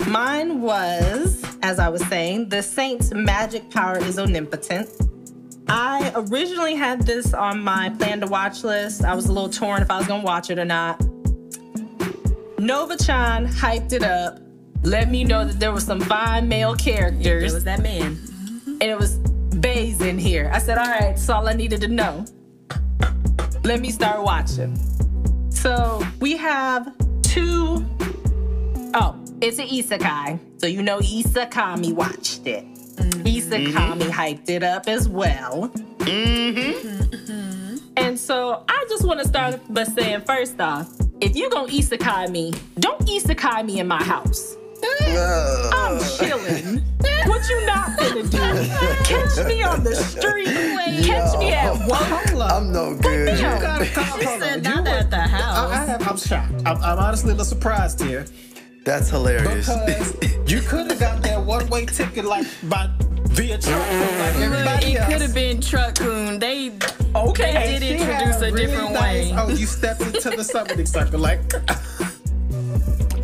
[0.08, 4.88] mine was, as I was saying, the saint's magic power is omnipotent.
[5.68, 9.04] I originally had this on my plan to watch list.
[9.04, 11.00] I was a little torn if I was gonna watch it or not.
[12.62, 14.38] Nova Chan hyped it up,
[14.84, 18.16] let me know that there were some fine male characters There characters, was that man.
[18.66, 19.16] and it was
[19.58, 20.48] Bays in here.
[20.54, 22.24] I said, all right, that's all I needed to know.
[23.64, 24.76] Let me start watching.
[25.50, 26.92] So we have
[27.22, 27.84] two
[28.94, 30.38] Oh, it's an isekai.
[30.60, 32.64] So you know Isakami watched it.
[33.24, 35.68] Isakami hyped it up as well.
[35.98, 37.76] Mm-hmm.
[37.96, 40.88] And so I just want to start by saying, first off,
[41.22, 44.56] if you gonna isekai me, don't isekai me in my house.
[45.74, 46.82] I'm chilling.
[47.26, 48.38] What you not gonna do?
[49.04, 50.46] Catch me on the street.
[51.06, 52.50] Catch me at work.
[52.52, 53.38] I'm no good.
[53.38, 54.84] You gotta calm He hold said on.
[54.84, 55.88] not You at the were- I, I house.
[55.88, 56.52] have, I'm shocked.
[56.66, 58.24] I'm, I'm honestly a little surprised here
[58.84, 59.68] That's hilarious.
[59.68, 62.90] because you could have got that one way ticket like by
[63.32, 65.12] via truck like everybody It else.
[65.12, 66.38] could have been Truck-kun.
[66.38, 66.72] They
[67.14, 69.34] Okay, They did she introduce had a really different nice- way.
[69.36, 71.40] Oh, you stepped into the summoning circle like.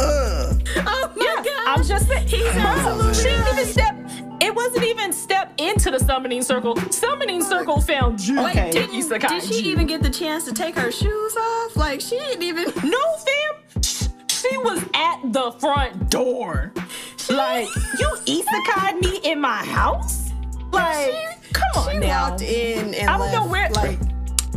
[0.00, 0.54] Uh.
[0.86, 1.66] Oh my Yeah, god.
[1.66, 2.28] I'm just saying.
[2.28, 3.96] He's absolutely She didn't even step.
[4.40, 6.76] It wasn't even step into the summoning circle.
[6.92, 8.40] Summoning circle found you.
[8.40, 8.70] Wait, Okay.
[8.70, 9.70] did, Isekai did she Ju.
[9.70, 11.74] even get the chance to take her shoes off?
[11.76, 12.66] Like she didn't even.
[12.88, 13.82] No, fam.
[14.28, 16.72] She was at the front door.
[17.30, 17.68] Like,
[17.98, 20.30] you isekai me in my house?
[20.72, 21.12] Like,
[21.52, 22.30] come on She now.
[22.30, 23.98] walked in and I don't know left, where- Like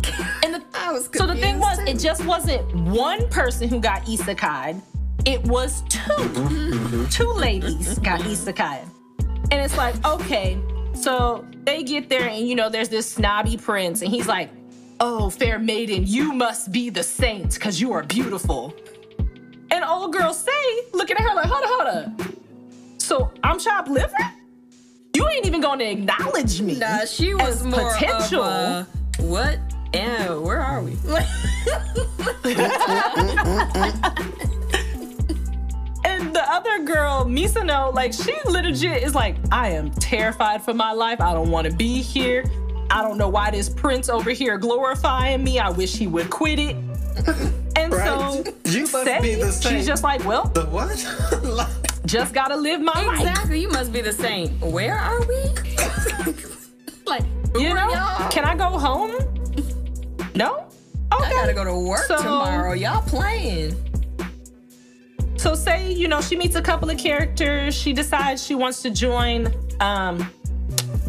[0.43, 4.03] And the, I was So the thing was, it just wasn't one person who got
[4.06, 4.81] isekai.
[5.26, 7.06] It was 2 mm-hmm.
[7.10, 8.88] Two ladies got isekai.
[9.52, 10.57] And it's like, okay,
[10.93, 14.49] so they get there and you know, there's this snobby prince and he's like,
[14.99, 18.73] oh, fair maiden, you must be the saint because you are beautiful.
[19.72, 20.52] And old girl say,
[20.93, 22.40] looking at her like, hold on, hold on.
[23.11, 24.15] So I'm chopped liver?
[25.13, 26.79] You ain't even gonna acknowledge me.
[26.79, 28.41] Nah, she was as more potential.
[28.41, 28.88] of
[29.19, 29.59] a, what?
[29.93, 30.91] Yeah, where are we?
[36.03, 40.93] And the other girl, Misono, like she legit is like, I am terrified for my
[40.93, 41.19] life.
[41.19, 42.45] I don't want to be here.
[42.89, 45.59] I don't know why this prince over here glorifying me.
[45.59, 46.77] I wish he would quit it.
[47.76, 49.76] And so You must Say, be the saint.
[49.76, 51.68] she's just like, well, The what?
[52.06, 53.19] Just gotta live my life.
[53.19, 53.61] exactly.
[53.61, 54.60] You must be the saint.
[54.60, 55.35] Where are we?
[57.06, 57.23] like,
[57.56, 57.89] You know?
[57.91, 58.30] y'all?
[58.30, 59.11] Can I go home?
[60.35, 60.65] No?
[61.14, 61.26] Okay.
[61.26, 62.73] I gotta go to work So- tomorrow.
[62.73, 63.76] Y'all playing?
[65.38, 68.89] So Sei, you know, she meets a couple of characters, she decides she wants to
[68.89, 69.48] join
[69.80, 70.30] um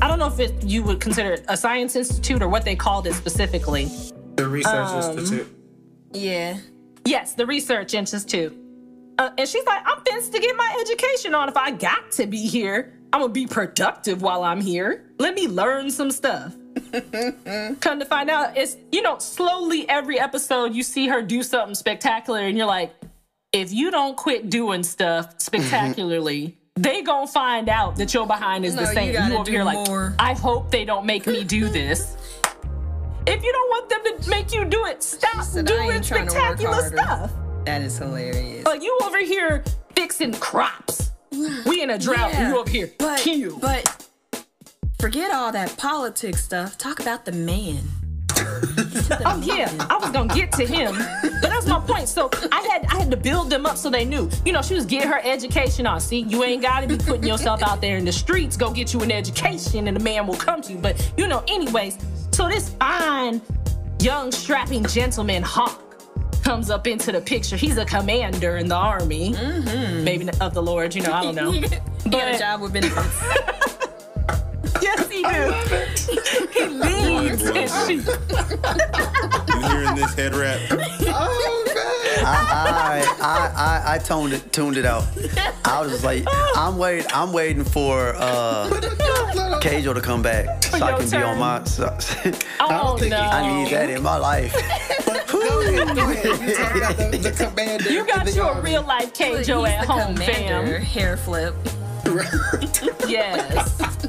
[0.01, 2.74] I don't know if it you would consider it a science institute or what they
[2.76, 3.86] called it specifically.
[4.36, 5.47] the Research Um, Institute.
[6.12, 6.59] Yeah.
[7.05, 8.56] Yes, the research institute.
[9.18, 11.48] Uh, and she's like, I'm fenced to get my education on.
[11.48, 15.05] If I got to be here, I'm gonna be productive while I'm here.
[15.18, 16.55] Let me learn some stuff.
[17.80, 21.74] Come to find out, it's you know, slowly every episode you see her do something
[21.74, 22.94] spectacular, and you're like,
[23.52, 28.74] if you don't quit doing stuff spectacularly, they gonna find out that your behind is
[28.74, 29.12] No, the you same.
[29.12, 30.14] gotta over do here like, more.
[30.18, 32.16] I hope they don't make me do this.
[33.27, 36.27] If you don't want them to make you do it, stop said, doing ain't trying
[36.27, 37.32] to work spectacular stuff.
[37.65, 38.65] That is hilarious.
[38.66, 39.62] Like you over here
[39.94, 41.12] fixing crops.
[41.31, 43.59] We in a drought, Yeah, you over here but, kill.
[43.59, 44.09] But
[45.01, 46.77] forget all that politics stuff.
[46.78, 47.78] Talk about the man.
[49.24, 52.09] oh yeah, I was gonna get to him, but that's my point.
[52.09, 54.28] So I had I had to build them up so they knew.
[54.44, 56.01] You know, she was getting her education on.
[56.01, 58.57] See, you ain't gotta be putting yourself out there in the streets.
[58.57, 60.78] Go get you an education, and the man will come to you.
[60.78, 61.99] But you know, anyways.
[62.32, 63.42] So this fine,
[64.00, 65.78] young, strapping gentleman Hawke
[66.42, 67.56] comes up into the picture.
[67.56, 70.02] He's a commander in the army, mm-hmm.
[70.02, 70.94] maybe of the Lord.
[70.94, 71.50] You know, I don't know.
[72.04, 73.22] he got a job with benefits.
[74.86, 75.52] Yes, he do.
[76.52, 78.04] he leads his sheep.
[79.48, 80.60] You hearing this head wrap?
[82.24, 85.04] I, I, I, I toned it, tuned it out.
[85.64, 86.24] I was just like,
[86.56, 88.68] I'm waiting, I'm waiting for uh,
[89.62, 91.38] Keijo to come back so I your can be on turn.
[91.38, 91.64] my.
[91.64, 91.96] So,
[92.60, 93.18] Oh think no!
[93.18, 94.52] I need that in my life.
[95.30, 96.24] Go ahead, go ahead.
[96.24, 97.90] You about the, the commander.
[97.92, 98.70] You got in the you a army.
[98.70, 100.78] real life He's Keijo at the home, commander.
[100.78, 100.82] fam.
[100.84, 101.54] Hair flip.
[103.09, 104.09] Yes.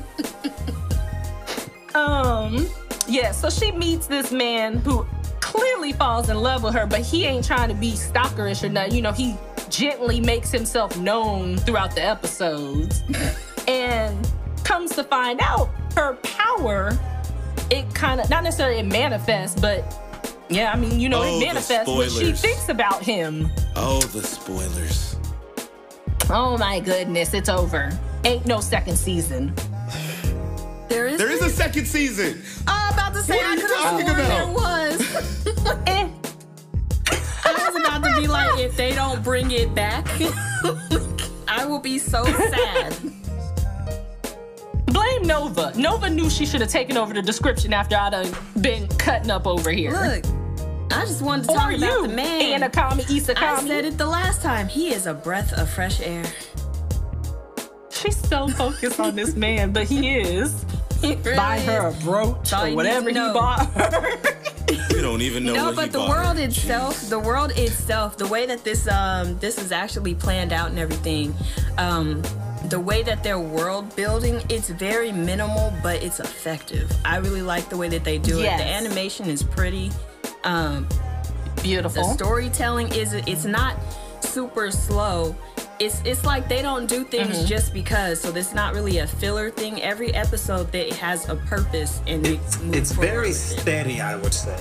[1.95, 2.67] Um.
[3.07, 3.31] Yeah.
[3.31, 5.05] So she meets this man who
[5.39, 8.93] clearly falls in love with her, but he ain't trying to be stalkerish or nothing.
[8.95, 9.35] You know, he
[9.69, 13.03] gently makes himself known throughout the episodes,
[13.67, 14.27] and
[14.63, 16.97] comes to find out her power.
[17.69, 19.99] It kind of not necessarily it manifests, but
[20.49, 23.49] yeah, I mean, you know, Oh, it manifests when she thinks about him.
[23.75, 25.15] Oh, the spoilers.
[26.29, 27.91] Oh my goodness, it's over.
[28.25, 29.53] Ain't no second season.
[30.89, 31.18] There is.
[31.18, 32.41] There is a second season.
[32.68, 34.45] I'm about to say What are I you could have talking sworn about?
[34.45, 35.34] there was.
[35.88, 36.10] Eh,
[37.45, 40.05] I was about to be like, if they don't bring it back,
[41.47, 42.95] I will be so sad.
[44.88, 45.73] blame Nova.
[45.77, 49.47] Nova knew she should have taken over the description after I'd have been cutting up
[49.47, 49.91] over here.
[49.91, 50.26] Look,
[50.91, 52.61] I just wanted to or talk about you, the man.
[52.61, 54.68] Anakami I said it the last time.
[54.68, 56.23] He is a breath of fresh air.
[58.03, 60.65] She's so focused on this man, but he is.
[61.01, 63.34] He really Buy her a brooch or whatever he know.
[63.34, 64.09] bought her.
[64.89, 66.09] You don't even know No, what but he the bought.
[66.09, 70.69] world itself, the world itself, the way that this um this is actually planned out
[70.69, 71.34] and everything,
[71.77, 72.21] um,
[72.69, 76.89] the way that they're world building, it's very minimal, but it's effective.
[77.03, 78.59] I really like the way that they do Yes.
[78.61, 78.63] it.
[78.63, 79.91] The animation is pretty.
[80.45, 81.61] Um, Beautiful.
[81.61, 82.13] the Beautiful.
[82.13, 83.75] storytelling is it's not
[84.21, 85.35] super slow.
[85.79, 87.45] It's it's like they don't do things Mm-hmm.
[87.47, 88.21] just because.
[88.21, 89.81] So it's not really a filler thing.
[89.81, 93.59] Every episode that has a purpose and It's, it it's very with it.
[93.61, 94.57] steady, I would say.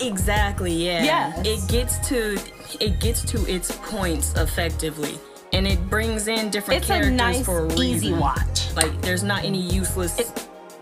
[0.00, 1.04] Exactly, yeah.
[1.04, 1.46] Yes.
[1.46, 2.38] It gets to
[2.80, 5.18] it gets to its points effectively.
[5.52, 7.82] And it brings in different It's a characters nice, for a reason.
[7.84, 8.74] easy watch.
[8.74, 10.32] Like there's not any useless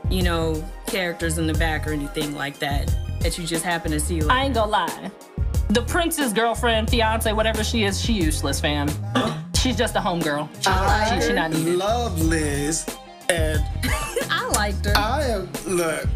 [0.08, 4.00] you know, characters in the back or anything like that that you just happen to
[4.00, 5.10] see like I ain't gonna lie.
[5.68, 8.88] The prince's girlfriend, fiance, whatever she is, she useless, fam.
[9.60, 10.48] She's just a homegirl.
[10.56, 11.76] She, she, she not needed.
[11.76, 12.86] Love Liz,
[13.28, 13.62] and
[14.30, 14.96] I liked her.
[14.96, 16.08] I am look.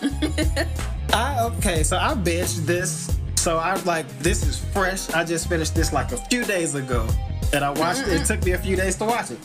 [1.12, 3.14] I okay, so I binged this.
[3.36, 5.10] So I'm like this is fresh.
[5.10, 7.06] I just finished this like a few days ago,
[7.52, 8.22] and I watched it.
[8.22, 9.38] It took me a few days to watch it.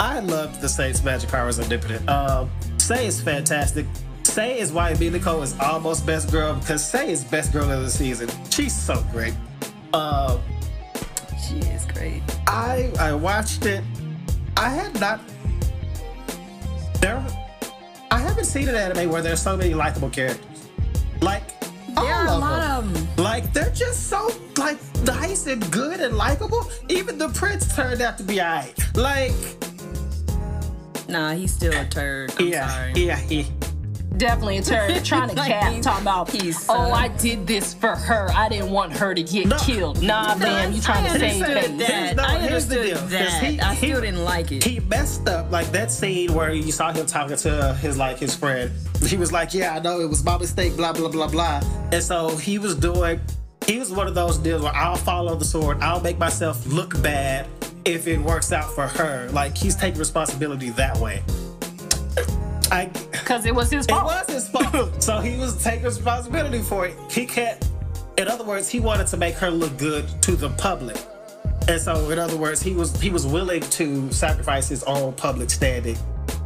[0.00, 2.08] I loved the Saints Magic Powers Omnipotent.
[2.08, 3.86] Um, Sei is fantastic.
[4.24, 5.08] Sei is why B.
[5.08, 8.28] Nicole is almost best girl because Sei is best girl of the season.
[8.50, 9.34] She's so great.
[9.92, 10.38] Uh,
[11.48, 12.22] She is great.
[12.46, 13.82] I I watched it.
[14.56, 15.20] I had not
[17.00, 17.24] there.
[18.10, 20.68] I haven't seen an anime where there's so many likable characters.
[21.20, 21.42] Like
[21.96, 22.88] all There are a of lot them.
[22.94, 23.24] of them.
[23.24, 26.70] Like they're just so like nice and good and likable.
[26.88, 28.74] Even the prince turned out to be alright.
[28.96, 29.32] Like
[31.08, 32.32] Nah, he's still a turd.
[32.38, 32.92] I'm yeah, sorry.
[32.96, 33.46] yeah, he.
[34.16, 36.66] Definitely a turd trying to Like, cap, talking about, peace.
[36.68, 38.30] oh, I did this for her.
[38.32, 39.56] I didn't want her to get No.
[39.58, 40.02] killed.
[40.02, 41.88] Nah, man, you trying I to save understood face.
[41.88, 42.16] that.
[42.16, 42.84] No, I here's the deal.
[42.84, 43.42] deal, 'cause that.
[43.42, 44.62] he- I he- didn't like it.
[44.64, 48.34] He messed up like that scene where you saw him talking to his like his
[48.34, 48.70] friend.
[49.04, 51.60] He was like, "Yeah, I know it was my mistake." Blah blah blah blah.
[51.92, 53.20] And so he was doing.
[53.66, 55.78] He was one of those deals where I'll follow the sword.
[55.82, 57.46] I'll make myself look bad
[57.84, 59.28] if it works out for her.
[59.32, 61.22] Like he's taking responsibility that way.
[62.70, 62.90] I.
[63.24, 64.02] Because it was his fault.
[64.02, 65.02] It was his fault.
[65.02, 66.94] so he was taking responsibility for it.
[67.10, 67.58] He can't.
[68.18, 70.98] In other words, he wanted to make her look good to the public.
[71.66, 75.48] And so, in other words, he was he was willing to sacrifice his own public
[75.48, 75.96] standing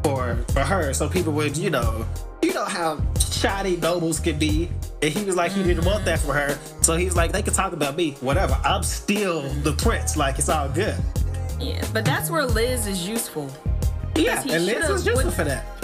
[0.04, 2.06] for for her, so people would, you know,
[2.42, 4.70] you know how shoddy nobles can be.
[5.02, 7.42] And he was like, he didn't want that for her, so he was like, they
[7.42, 8.56] can talk about me, whatever.
[8.64, 10.94] I'm still the prince, like it's all good.
[11.58, 13.50] Yeah, but that's where Liz is useful.
[14.14, 15.77] Yeah, he and Liz should've useful would- for that.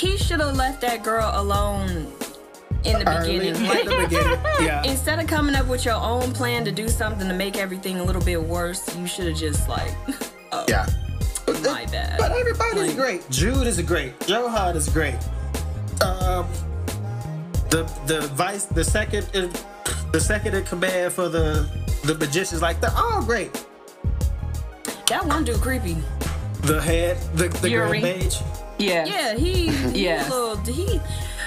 [0.00, 2.10] He should have left that girl alone
[2.84, 3.62] in the Early beginning.
[3.62, 4.82] in Like, the beginning, yeah.
[4.84, 8.04] instead of coming up with your own plan to do something to make everything a
[8.04, 9.92] little bit worse, you should have just like,
[10.52, 10.86] oh, Yeah.
[11.62, 12.18] my bad.
[12.18, 13.30] But everybody's Like- great.
[13.30, 14.14] Jude is great.
[14.26, 15.16] Johan is great.
[16.00, 16.46] Um,
[17.68, 19.52] the the vice, the second, in,
[20.12, 21.68] the second in command for the
[22.04, 23.52] the magicians, like they're all great.
[25.08, 25.98] that one dude creepy.
[26.62, 28.00] The head, the the Yuri.
[28.00, 28.38] grand mage.
[28.80, 29.04] Yeah.
[29.04, 30.28] Yeah, he, he Yes.
[30.28, 31.00] a little, he.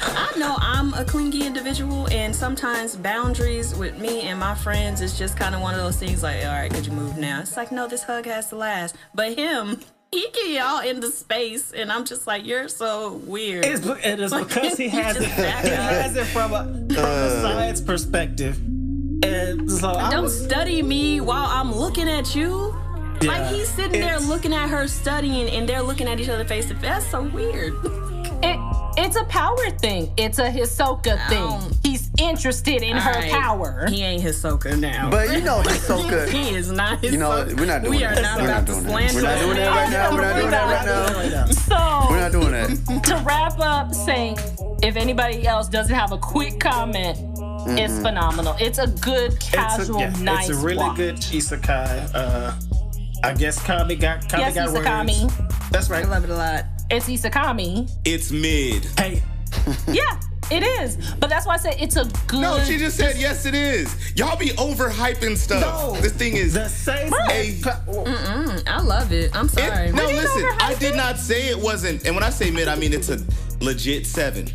[0.05, 5.17] I know I'm a clingy individual, and sometimes boundaries with me and my friends is
[5.17, 6.21] just kind of one of those things.
[6.23, 7.39] Like, all right, could you move now?
[7.39, 8.95] It's like, no, this hug has to last.
[9.15, 9.79] But him,
[10.11, 13.65] he get y'all into space, and I'm just like, you're so weird.
[13.65, 15.23] It's, be- and it's because he has it.
[15.23, 17.41] He has it from a from a uh.
[17.41, 18.57] science perspective,
[19.23, 20.43] and so Don't was.
[20.43, 22.75] study me while I'm looking at you.
[23.23, 26.45] Yeah, like he's sitting there looking at her studying, and they're looking at each other
[26.45, 26.81] face to face.
[26.83, 27.73] That's so weird.
[28.45, 28.59] It,
[28.97, 30.11] it's a power thing.
[30.17, 31.77] It's a Hisoka thing.
[31.81, 33.87] He's interested in her Alright, power.
[33.89, 35.09] He ain't Hisoka now.
[35.09, 36.29] But you know he's so good.
[36.29, 37.11] He is not Hisoka.
[37.11, 38.17] You know, we're not doing We that.
[38.17, 39.13] are not We're about not doing that.
[39.13, 40.11] We're not doing that right now.
[40.13, 41.45] We're not doing that right now.
[41.45, 43.03] So We're not doing that.
[43.05, 44.37] to wrap up, saying
[44.83, 47.17] if anybody else doesn't have a quick comment,
[47.79, 48.55] it's phenomenal.
[48.59, 50.97] It's a good, casual, it's a, yeah, nice It's a really watch.
[50.97, 52.11] good isekai.
[52.13, 52.53] Uh,
[53.23, 55.23] I guess Kami got Kami Yes, got Isakami.
[55.23, 55.69] words.
[55.71, 56.05] That's right.
[56.05, 56.65] I love it a lot.
[56.89, 57.89] It's Isakami.
[58.05, 58.85] It's mid.
[58.99, 59.21] Hey,
[59.87, 60.19] Yeah,
[60.51, 60.97] it is.
[61.19, 62.41] But that's why I said it's a good.
[62.41, 63.45] No, she just said yes.
[63.45, 64.13] It is.
[64.17, 65.61] Y'all be overhyping stuff.
[65.61, 65.99] No.
[66.01, 66.53] This thing is.
[66.53, 67.11] the same.
[67.27, 67.59] Hey.
[67.87, 68.61] Oh.
[68.67, 69.35] I love it.
[69.35, 69.91] I'm It- sorry.
[69.91, 70.45] no, listen.
[70.59, 72.05] I did not say it wasn't.
[72.05, 73.19] And when I say mid, I mean it's a
[73.61, 74.49] legit seven.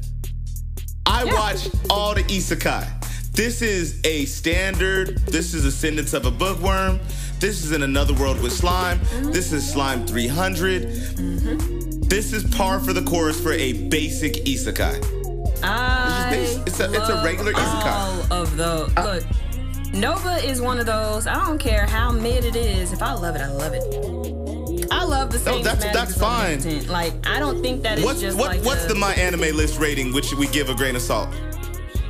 [1.07, 2.87] I watched all the isekai.
[3.33, 5.19] This is a standard.
[5.27, 6.99] This is Ascendance of a Bookworm.
[7.41, 9.01] This is in another world with slime.
[9.33, 10.83] This is Slime 300.
[12.09, 14.97] This is par for the course for a basic isekai.
[15.63, 18.31] I It's- it's a- it's a regular isekai.
[18.31, 18.91] All of those.
[18.97, 19.25] Uh, look,
[19.95, 21.27] Nova is one of those.
[21.27, 22.93] I don't care how mid it is.
[22.93, 23.85] If I love it, I love it.
[24.91, 25.55] I love the oh, same.
[25.61, 26.61] Oh, that's- that's fine.
[26.89, 30.13] Like I don't think that it's What's just what, like what's a- the MyAnimeList rating,
[30.13, 31.29] which we give a grain of salt?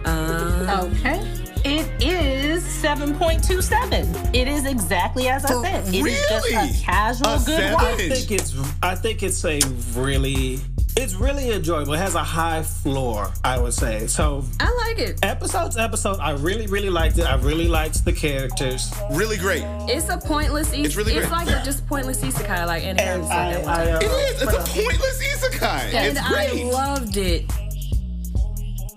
[0.04, 1.20] Uh, okay.
[1.64, 4.34] It is 7.27.
[4.34, 5.88] It is exactly as I For said.
[5.94, 6.70] It is just really?
[6.70, 7.72] a casual A good seven?
[7.74, 7.84] watch.
[7.84, 8.54] I think it's.
[8.82, 9.60] I think it's a
[9.94, 10.60] really.
[10.96, 11.92] It's really enjoyable.
[11.94, 14.08] It has a high floor, I would say.
[14.08, 15.18] So I like it.
[15.22, 17.22] episodes, episode, I really, really liked it.
[17.24, 18.92] I really liked the characters.
[19.12, 19.62] Really great.
[19.88, 20.72] It's a pointless.
[20.72, 23.84] Is- It's really It's like a just pointless isekai, like Andy And Harris said I,
[23.84, 24.42] I, uh, It is.
[24.42, 25.94] It's a pointless isekai.
[25.94, 27.44] and It's I loved it.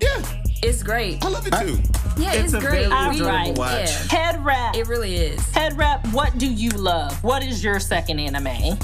[0.02, 0.24] yeah,
[0.64, 1.24] It's great.
[1.24, 1.78] I love it too.
[2.22, 2.88] Yeah, It's it's, a great.
[2.88, 3.90] very We- enjoyable watch.
[3.90, 4.76] Yeah, Head wrap.
[4.76, 5.44] it really is.
[5.52, 7.24] Head wrap, what do you love?
[7.24, 8.48] What is your second anime?
[8.48, 8.78] I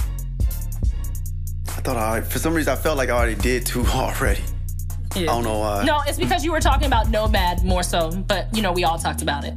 [1.82, 4.42] thought I, for some reason, I felt like I already did two already.
[5.16, 5.84] I don't know why.
[5.84, 9.00] No, it's because you were talking about Nomad more so, but you know, we all
[9.00, 9.56] talked about it.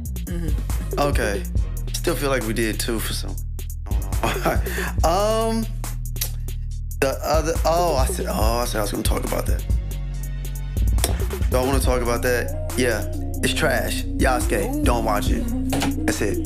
[0.97, 1.43] Okay.
[1.93, 3.35] Still feel like we did two for some.
[4.23, 5.09] I don't know.
[5.09, 5.65] um,
[6.99, 7.53] the other.
[7.65, 8.25] Oh, I said.
[8.27, 9.63] Oh, I said I was gonna talk about that.
[11.51, 12.73] Do I want to talk about that?
[12.77, 13.01] Yeah,
[13.43, 14.03] it's trash.
[14.03, 15.43] Yasuke, don't watch it.
[16.05, 16.37] That's it.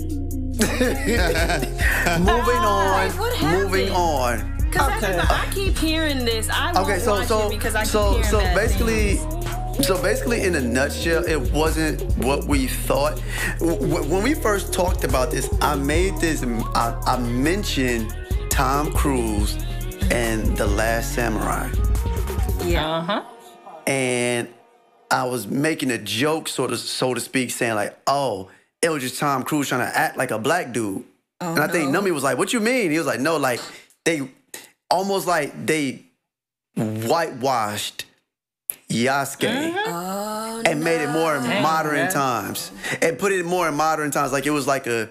[2.20, 3.10] moving on.
[3.18, 4.56] what moving on.
[4.70, 5.20] Because Okay.
[5.20, 6.50] I keep hearing this.
[6.50, 9.16] I won't Okay, so watch so it because I keep so hearing so bad basically.
[9.16, 9.88] things.
[9.88, 13.22] So basically, in a nutshell, it wasn't what we thought.
[13.60, 16.44] W- w- When we first talked about this, I made this.
[16.44, 18.16] I, I mentioned
[18.50, 19.58] Tom Cruise
[20.12, 21.70] and The Last Samurai.
[22.64, 22.90] Yeah.
[22.90, 23.24] Uh huh.
[23.86, 24.48] and
[25.12, 28.50] I was making a joke, sort of, so to speak, saying like, "Oh,
[28.82, 31.04] it was just Tom Cruise trying to act like a black dude."
[31.42, 33.60] Oh, and I think Numi was like, "What you mean?" He was like, "No, like
[34.04, 34.28] they
[34.90, 36.04] almost like they
[36.76, 38.06] whitewashed
[38.90, 39.84] Yasuke uh-huh.
[39.88, 42.12] Oh, and made it more in modern man.
[42.12, 42.72] times
[43.02, 45.10] and put it more in modern times, like it was like a."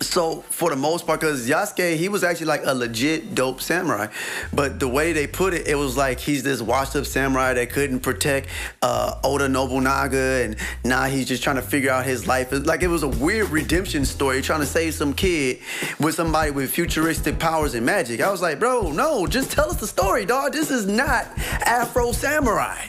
[0.00, 4.08] So for the most part, because Yasuke, he was actually like a legit dope samurai,
[4.52, 8.00] but the way they put it, it was like he's this washed-up samurai that couldn't
[8.00, 8.48] protect
[8.82, 12.52] uh, Oda Nobunaga, and now he's just trying to figure out his life.
[12.52, 15.60] It's like it was a weird redemption story, trying to save some kid
[15.98, 18.20] with somebody with futuristic powers and magic.
[18.20, 20.52] I was like, bro, no, just tell us the story, dog.
[20.52, 21.26] This is not
[21.66, 22.86] Afro Samurai.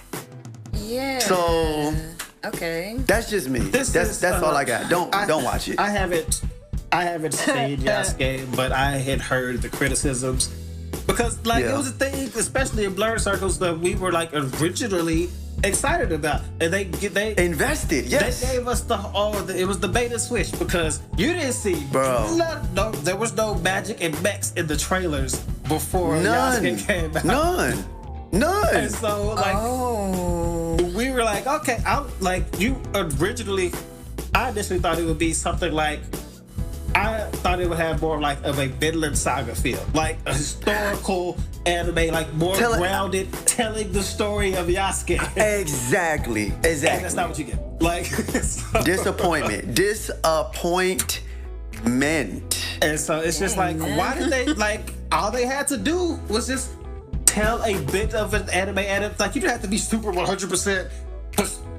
[0.74, 1.20] Yeah.
[1.20, 1.94] So
[2.44, 2.98] okay.
[3.06, 3.60] that's just me.
[3.60, 4.90] This that's is, that's uh, all I got.
[4.90, 5.80] Don't I- don't watch it.
[5.80, 6.42] I haven't,
[6.96, 10.48] I haven't seen Yasuke, but I had heard the criticisms
[11.08, 11.74] because, like, Yeah.
[11.74, 15.30] it was a thing, especially in Blur Circles, that we were like originally
[15.64, 17.36] excited about, and they they.
[17.38, 18.40] Invested, yes.
[18.42, 21.84] They gave us the all the it was the beta switch because you didn't see
[21.92, 22.36] Bro.
[22.38, 25.36] no, no there was no magic and mechs in the trailers
[25.68, 26.64] before None.
[26.64, 27.26] Yasuke came out.
[27.26, 27.78] None.
[28.32, 28.76] None.
[28.76, 30.76] And so like Oh.
[30.96, 33.72] we were like, okay, I'm like you originally.
[34.34, 36.00] I initially thought it would be something like.
[36.96, 41.38] I thought it would have more like of a Vinland Saga feel, like a historical
[41.66, 45.20] anime, like more Tell it- grounded, telling the story of Yasuke.
[45.38, 47.02] Exactly, Exactly.
[47.04, 47.60] that's not what you get.
[47.82, 49.76] Like, so- Disappointment.
[49.76, 51.22] Disappointment.
[52.82, 54.92] And so it's just like, why did they like?
[55.12, 56.72] All they had to do was just
[57.26, 60.12] tell a bit of an anime, and it's like you don't have to be super
[60.12, 60.90] one hundred percent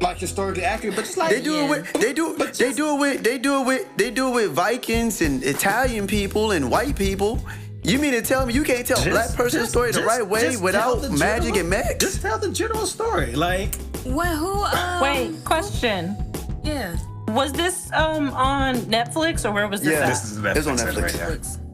[0.01, 2.94] like historically accurate, but just like They do it with they do But they do
[2.94, 6.70] it with they do it with they do it with Vikings and Italian people and
[6.70, 7.40] white people.
[7.82, 10.06] You mean to tell me you can't tell a black person's just- story the just-
[10.09, 12.05] right way without the magic and mechs?
[12.05, 13.77] Just tell the general story, like.
[14.05, 14.64] Well, who?
[14.64, 16.16] Um, Wait, question.
[16.64, 16.97] Yeah.
[17.28, 20.09] Was this um on Netflix or where was this yeah, at?
[20.09, 21.02] This is Netflix it's on Netflix.
[21.02, 21.65] right now.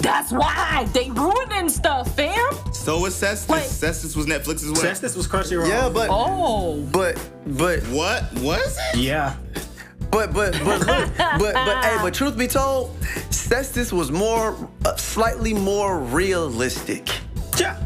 [0.00, 2.50] That's why they ruining stuff, fam.
[2.72, 3.48] So was Cestus.
[3.48, 3.62] Wait.
[3.62, 4.82] Cestus was Netflix as well.
[4.82, 5.68] Cestus was Crunchyroll.
[5.68, 8.98] Yeah, but Oh, but but What was it?
[9.00, 9.36] yeah,
[10.10, 10.86] But but but look,
[11.18, 12.98] but but hey, but truth be told,
[13.30, 17.08] Cestus was more uh, slightly more realistic.
[17.58, 17.78] yeah.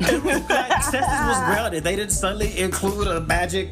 [0.00, 1.84] Cestus was grounded.
[1.84, 3.70] They didn't suddenly include a magic.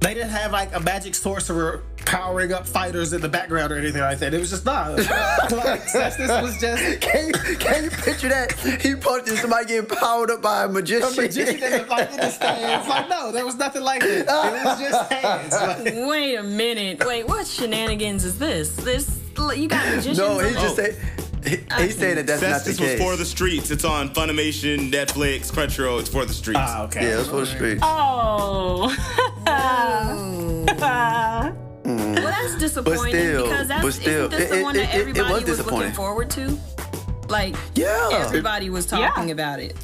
[0.00, 4.00] They didn't have like a magic sorcerer powering up fighters in the background or anything
[4.00, 4.34] like that.
[4.34, 4.92] It was just not.
[4.98, 8.52] like Cestus was just Can you, can you picture that?
[8.82, 11.08] He punching somebody getting powered up by a magician.
[11.12, 12.88] a magician in the, like in the stands.
[12.88, 14.20] Like no, there was nothing like that.
[14.20, 15.52] It was just hands.
[15.52, 17.04] Like, Wait a minute.
[17.06, 18.74] Wait, what shenanigans is this?
[18.76, 19.18] This
[19.56, 20.18] you got magicians?
[20.18, 20.96] no, he on- just say
[21.44, 23.70] he, he's saying that that's not the Cestus was for the streets.
[23.70, 26.00] It's on Funimation, Netflix, Crunchyroll.
[26.00, 26.60] It's for the streets.
[26.60, 27.08] ah, okay.
[27.08, 27.80] yeah, it's for the streets.
[27.82, 28.94] oh.
[31.98, 32.14] Mm-hmm.
[32.14, 34.78] Well, that's disappointing still- because that's but still, isn't this it- the it- one it-
[34.78, 35.92] that it- it everybody was was, looking disappointing.
[35.92, 36.58] forward to?
[37.28, 39.32] Like Yeah, everybody was talking Yeah.
[39.32, 39.76] about it.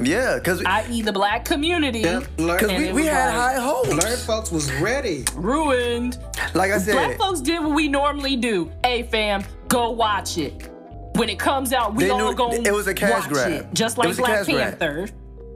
[0.00, 1.02] yeah, because I.e.
[1.02, 2.02] the black community.
[2.02, 2.26] Because
[2.70, 3.90] And we, we had like- high hopes.
[3.90, 5.24] Learn folks was ready.
[5.34, 6.18] Ruined.
[6.54, 8.70] Like I said, Black folks did what we normally do.
[8.84, 10.68] Hey, fam, go watch it.
[11.16, 13.50] When it comes out, we They all knew- go it was a cash grab.
[13.52, 13.66] it.
[13.74, 14.78] Just It like was a Black cash grab.
[14.78, 15.08] Panther.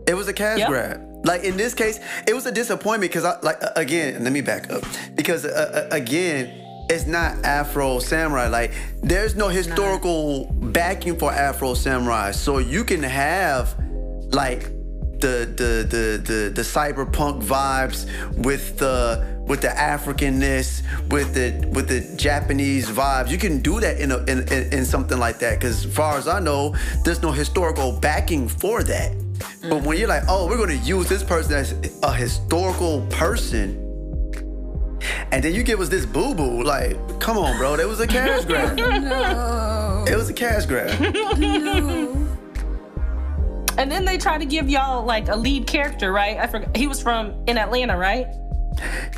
[0.07, 0.69] it was a cash Yep.
[0.69, 1.01] grab.
[1.27, 4.23] Like in this case, it was a disappointment because I like again.
[4.23, 4.85] Let me back up
[5.16, 6.53] because uh, uh, again,
[6.89, 8.47] it's not Afro Samurai.
[8.47, 8.73] Like
[9.03, 13.74] there's no historical backing for Afro Samurai, so you can have
[14.31, 14.70] like
[15.19, 18.07] the the the the, the cyberpunk vibes
[18.44, 23.31] with the with the Africanness, with the with the Japanese vibes.
[23.31, 25.59] You can do that in a in, in, in something like that.
[25.59, 29.26] Because as far as I know, there's no historical backing for that.
[29.63, 33.83] But when you're like, oh, we're gonna use this person as a historical person,
[35.33, 38.07] and then you give us this boo boo, like, come on, bro, that was a
[38.07, 38.79] cash grab.
[40.09, 40.91] It was a cash grab.
[43.79, 46.39] And then they try to give y'all like a lead character, right?
[46.39, 46.75] I forgot.
[46.77, 48.27] He was from in Atlanta, right?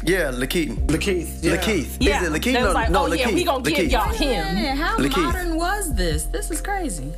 [0.05, 0.77] Yeah, Lakeith.
[0.87, 1.43] Lakeith.
[1.43, 1.57] Yeah.
[1.57, 1.97] Lakeith.
[2.01, 2.23] Yeah.
[2.23, 2.53] Is it Lakeith?
[2.53, 3.35] They No, like, no, oh yeah, Lakeith.
[3.35, 3.91] we gonna give Lakeith.
[3.91, 4.57] y'all him.
[4.57, 5.23] Yeah, how Lakeith.
[5.25, 6.25] modern was this?
[6.25, 7.13] This is crazy.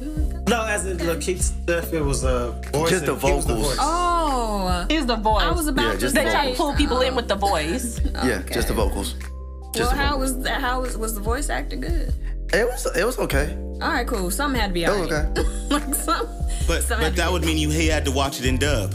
[0.48, 2.90] No, as in Lakeith stuff, it was a voice.
[2.90, 3.66] Just the and he was vocals.
[3.66, 3.76] voice.
[3.80, 5.42] Oh, was the voice.
[5.42, 7.38] I was about Yeah, to just they try to pull people in with the oh.
[7.38, 8.00] voice.
[8.24, 9.14] Yeah, just the vocals.
[9.14, 10.60] Well, Just the how was that?
[10.60, 12.12] How was was the voice acting good?
[12.52, 13.56] It was it was okay.
[13.80, 14.30] All right, cool.
[14.30, 15.26] Something had to be It all was right.
[15.38, 15.48] okay.
[15.70, 16.26] like some.
[16.66, 18.92] But some but that would mean you had to watch it in dub.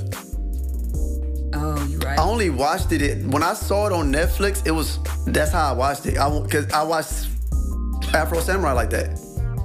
[1.58, 2.18] Oh, you right.
[2.20, 4.66] I only watched it when I saw it on Netflix.
[4.66, 6.18] It was that's how I watched it.
[6.18, 7.28] I because I watched
[8.14, 9.20] Afro Samurai like that.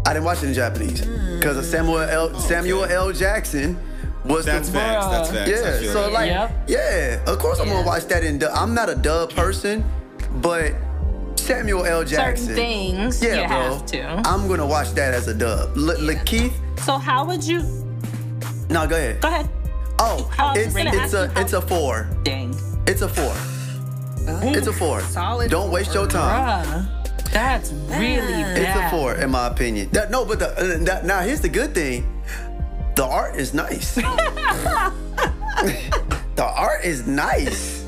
[0.06, 1.38] I didn't watch it in Japanese mm.
[1.38, 2.34] because of Samuel L.
[2.40, 3.12] Samuel L.
[3.12, 3.78] Jackson
[4.24, 5.06] was That's the facts.
[5.06, 5.82] That's facts.
[5.84, 5.92] Yeah.
[5.92, 6.68] So like Yep.
[6.68, 7.74] yeah, of course I'm Yeah.
[7.74, 8.52] gonna watch that in dub.
[8.54, 9.84] I'm not a dub person,
[10.40, 10.72] but
[11.36, 12.04] Samuel L.
[12.04, 12.48] Jackson.
[12.48, 13.56] Certain things Yeah, you bro.
[13.74, 14.02] have to.
[14.28, 15.70] I'm gonna watch that as a dub.
[15.76, 16.52] L- Lakeith,
[16.84, 17.60] So how would you?
[18.68, 19.20] no, go ahead.
[19.20, 19.48] Go ahead.
[20.02, 22.08] Oh, it's it's a it's a four.
[22.22, 22.54] Dang.
[22.86, 23.34] It's a four.
[24.48, 25.02] It's a four.
[25.02, 26.64] Solid Don't waste your time.
[26.64, 28.56] Bruh, that's really bad.
[28.56, 29.90] It's a four, in my opinion.
[29.90, 32.22] That, no, but the, uh, that, now here's the good thing:
[32.96, 33.94] the art is nice.
[33.96, 34.94] the
[36.38, 37.84] art is nice.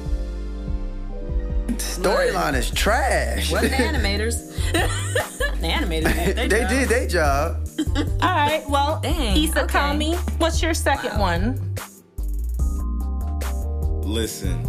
[1.77, 3.51] Storyline is trash.
[3.51, 4.53] What the animators?
[4.73, 7.67] the animators they did their job.
[8.21, 8.63] All right.
[8.69, 11.75] Well, Dang, Isakami, what's your second one?
[14.05, 14.63] Listen,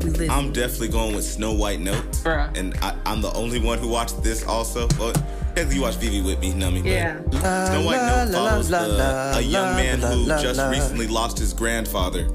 [0.00, 0.30] Listen.
[0.30, 2.20] I'm definitely going with Snow White Notes.
[2.22, 2.56] Bruh.
[2.56, 4.88] And I, I'm the only one who watched this also.
[4.98, 5.12] Well,
[5.54, 6.82] because you watched Vivy with me, Nummy.
[7.30, 8.86] but Snow White La, Note la, follows la,
[9.32, 10.70] the, a young la, man la, who la, just la.
[10.70, 12.26] recently lost his grandfather.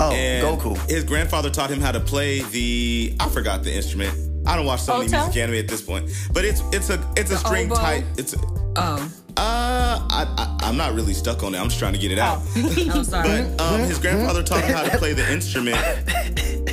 [0.00, 0.76] Oh, And Goku.
[0.90, 4.12] his grandfather taught him how to play the I forgot the instrument.
[4.46, 5.24] I don't watch so many Hotel?
[5.26, 7.76] music anime at this point, but it's it's a it's a string oboe?
[7.80, 8.04] type.
[8.18, 8.38] It's a,
[8.76, 11.58] oh, uh I, I I'm not really stuck on it.
[11.58, 12.40] I'm just trying to get it out.
[12.56, 13.42] I'm sorry.
[13.56, 15.76] But um, his grandfather taught him how to play the instrument,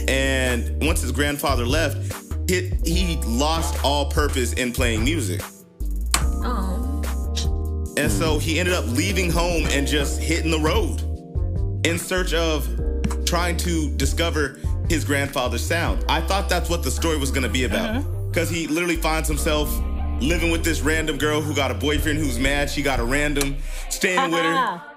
[0.10, 2.14] and once his grandfather left,
[2.49, 5.41] he, he lost all purpose in playing music.
[6.44, 11.02] oh, And so he ended up leaving home and just hitting the road
[11.86, 12.68] in search of
[13.26, 14.60] trying to discover
[14.90, 16.03] his grandfather's sound.
[16.10, 18.03] I thought that's what the story was going to be about.
[18.30, 19.69] Because he literally finds himself
[20.22, 23.58] living with this random girl who got a boyfriend who's mad she got a random,
[23.90, 24.82] staying with her.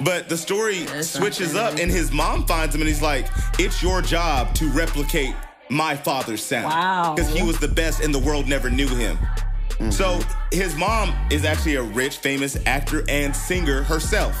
[0.00, 3.26] But the story That's switches up, and his mom finds him, and he's like,
[3.58, 5.34] "It's your job to replicate
[5.70, 7.14] my father's sound." Wow.
[7.16, 9.16] Because he was the best, and the world never knew him.
[9.16, 9.90] Mm-hmm.
[9.90, 10.20] So
[10.52, 14.36] his mom is actually a rich, famous actor and singer herself,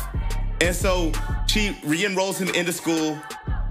[0.60, 1.10] and so
[1.48, 3.18] she re-enrolls him into school,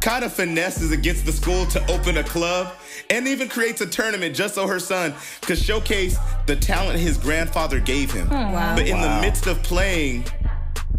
[0.07, 2.73] kind of finesses against the school to open a club,
[3.09, 7.81] and even creates a tournament just so her son could showcase the talent his grandfather
[7.81, 8.25] gave him.
[8.27, 8.53] Hmm.
[8.53, 8.75] wow.
[8.75, 10.23] But in the midst of playing,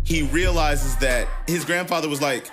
[0.05, 2.51] he realizes that his grandfather was like,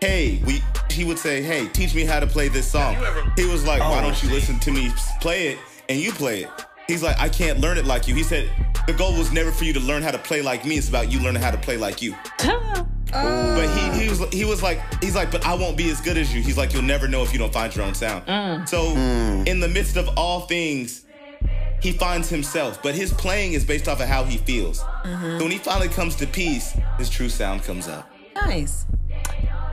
[0.00, 2.94] "Hey, we." He would say, "Hey, teach me how to play this song."
[3.36, 5.58] He was like, "Why don't you listen to me play it
[5.88, 6.50] and you play it?"
[6.86, 8.48] He's like, "I can't learn it like you." He said,
[8.86, 10.78] "The goal was never for you to learn how to play like me.
[10.78, 12.14] It's about you learning how to play like you."
[13.12, 16.16] But he, he was he was like he's like, but I won't be as good
[16.16, 16.42] as you.
[16.42, 18.26] He's like, you'll never know if you don't find your own sound.
[18.26, 18.68] Mm.
[18.68, 19.46] So mm.
[19.46, 21.04] in the midst of all things,
[21.80, 22.82] he finds himself.
[22.82, 24.78] But his playing is based off of how he feels.
[25.04, 28.10] So when he finally comes to peace, his true sound comes up.
[28.34, 28.84] nice.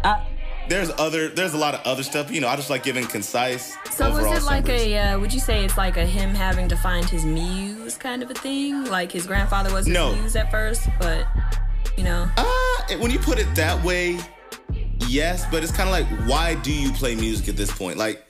[0.04, 0.24] Uh,
[0.70, 2.32] there's other there's a lot of other stuff.
[2.32, 3.76] You know, I just like giving concise.
[3.92, 4.86] So overall is it like summaries.
[4.88, 4.98] a?
[5.14, 8.30] Uh, would you say it's like a him having to find his muse kind of
[8.30, 8.86] a thing?
[8.86, 10.14] Like his grandfather was his No.
[10.16, 11.28] muse at first, but
[11.98, 14.20] you know, Uh, when you put it that way,
[15.08, 17.98] yes, but it's kind of like, why do you play music at this point?
[17.98, 18.26] Like,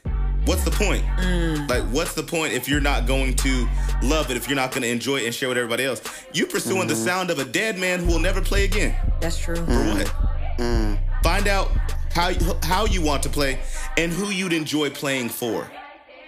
[0.46, 1.04] what's the point?
[1.18, 1.70] Mm.
[1.70, 3.68] Like, what's the point if you're not going to
[4.02, 6.02] love it, if you're not going to enjoy it and share it with everybody else?
[6.34, 7.04] You pursuing the mm-hmm.
[7.04, 8.96] sound of a dead man who will never play again.
[9.20, 9.56] that's true.
[9.56, 10.08] For what?
[10.08, 10.98] Mm.
[10.98, 11.24] Mm.
[11.24, 11.72] Find out
[12.14, 13.60] how you, how you want to play
[13.98, 15.70] and who you'd enjoy playing for,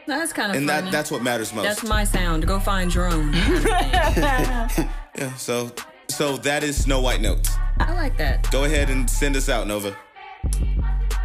[0.08, 0.82] That's kind of and funny.
[0.86, 1.64] that that's what matters most.
[1.66, 2.48] That's my sound.
[2.48, 3.34] Go find your own.
[3.34, 4.90] kind of thing.
[5.18, 5.34] yeah.
[5.36, 5.72] So
[6.08, 7.50] so that is Snow White Notes.
[7.80, 8.50] I like that.
[8.52, 9.96] Go ahead and send us out, Nova.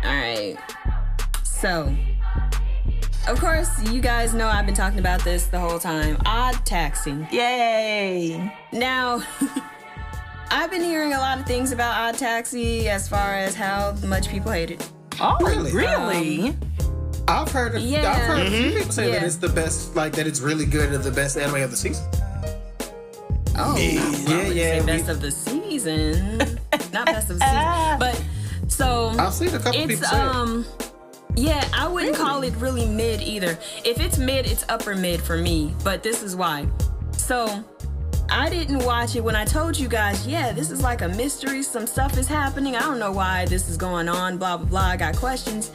[0.04, 0.56] All right.
[1.44, 1.94] So,
[3.28, 6.16] of course, you guys know I've been talking about this the whole time.
[6.26, 7.14] Odd taxi.
[7.30, 8.52] Yay.
[8.72, 9.22] Now,
[10.50, 14.28] I've been hearing a lot of things about Odd Taxi as far as how much
[14.28, 14.90] people hate it.
[15.20, 15.70] Oh, Really?
[15.72, 16.48] really?
[16.48, 16.60] Um,
[17.28, 17.76] I've heard.
[17.76, 18.10] Of, Yeah.
[18.10, 19.94] I've heard a few people say that it's the best.
[19.94, 22.04] Like that, it's really good and the best anime of the season.
[23.62, 24.52] Oh, Yeah, yeah.
[24.52, 26.38] say we- best of the season,
[26.92, 28.22] not best of the season, but
[28.68, 30.64] so I've seen a couple it's people say um.
[31.36, 33.56] Yeah, I wouldn't call it really mid either.
[33.84, 35.72] If it's mid, it's upper mid for me.
[35.84, 36.66] But this is why.
[37.12, 37.64] So,
[38.30, 41.62] I didn't watch it when I told you guys, yeah, this is like a mystery.
[41.62, 42.76] Some stuff is happening.
[42.76, 44.80] I don't know why this is going on, blah, blah, blah.
[44.80, 45.70] I got questions.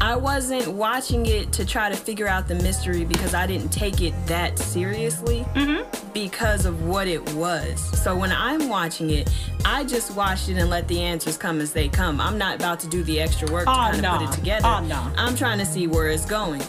[0.00, 4.00] I wasn't watching it to try to figure out the mystery because I didn't take
[4.00, 6.12] it that seriously mm-hmm.
[6.12, 7.78] because of what it was.
[8.02, 9.30] So when I'm watching it,
[9.64, 12.18] I just watch it and let the answers come as they come.
[12.20, 14.18] I'm not about to do the extra work to Oh, kind of no.
[14.18, 14.66] put it together.
[14.66, 15.12] Oh, no.
[15.16, 16.62] I'm trying to see where it's going.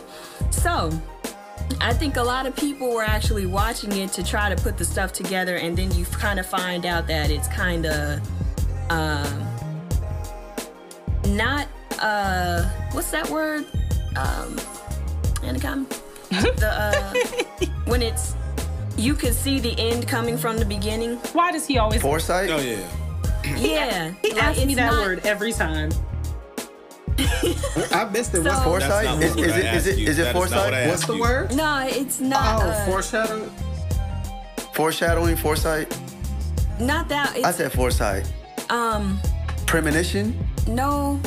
[0.49, 0.91] So,
[1.79, 4.85] I think a lot of people were actually watching it to try to put the
[4.85, 8.19] stuff together, and then you kind of find out that it's kind of
[8.89, 9.47] um,
[11.27, 11.67] not
[11.99, 13.65] uh, what's that word?
[14.15, 14.59] Um,
[15.43, 15.95] Anaconda.
[16.29, 17.13] the uh,
[17.85, 18.35] when it's
[18.97, 21.17] you can see the end coming from the beginning.
[21.33, 22.49] Why does he always Foresight?
[22.49, 22.87] Oh yeah.
[23.57, 25.91] Yeah, He like, asks me that not- word every time.
[27.91, 28.43] I missed it.
[28.43, 29.19] So- What's, Foresight?
[29.19, 30.07] That's Is, what is I it is it you.
[30.07, 30.87] is it That is not what foresight?
[30.89, 31.21] what's the you.
[31.21, 31.55] word?
[31.55, 32.61] no, it's not.
[32.63, 33.49] Oh, uh, foreshadow.
[34.73, 35.97] Foreshadowing, foresight.
[36.79, 37.35] not that.
[37.35, 38.31] It's, I said foresight.
[38.69, 39.19] um.
[39.67, 40.37] Premonition.
[40.67, 41.19] No,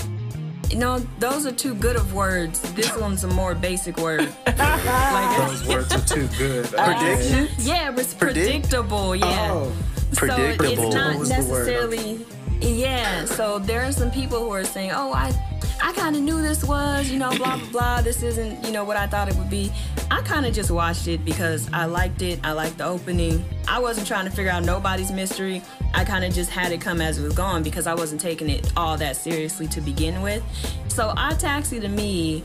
[0.75, 2.61] no, those are too good of words.
[2.75, 4.21] This one's a more basic word.
[4.47, 6.67] like, Those words are too good.
[6.67, 7.49] Prediction.
[7.59, 8.69] yeah, it's Predict?
[8.69, 9.17] predictable.
[9.17, 9.51] Yeah.
[9.53, 9.73] Oh,
[10.13, 10.67] So Predictable.
[10.89, 11.29] it's not the word?
[11.29, 12.27] necessarily.
[12.61, 13.25] Yeah.
[13.25, 15.33] So there are some people who are saying, "Oh, I,
[15.83, 18.03] I kind of knew this was, you know, blah blah blah.
[18.03, 19.73] This isn't, you know, what I thought it would be."
[20.11, 22.39] I kind of just watched it because I liked it.
[22.45, 23.45] I liked the opening.
[23.67, 25.63] I wasn't trying to figure out nobody's mystery.
[25.95, 28.49] I kind of just had it come as it was going because I wasn't taking
[28.49, 30.43] it all that seriously to begin with.
[30.89, 32.45] So I Taxi to me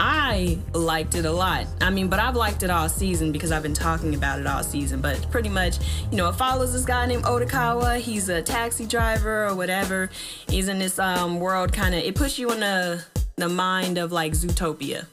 [0.00, 1.66] I liked it a lot.
[1.80, 4.62] I mean, but I've liked it all season because I've been talking about it all
[4.62, 5.00] season.
[5.00, 5.78] But pretty much,
[6.10, 7.98] you know, it follows this guy named Odokawa.
[7.98, 10.10] He's a taxi driver or whatever.
[10.48, 13.04] He's in this um, world kind of, it puts you in the,
[13.36, 15.06] the mind of like Zootopia.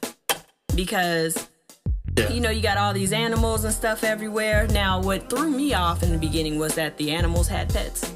[0.75, 1.47] Because,
[2.29, 4.67] you know, you got all these animals and stuff everywhere.
[4.67, 8.11] Now, what threw me off in the beginning was that the animals had pets.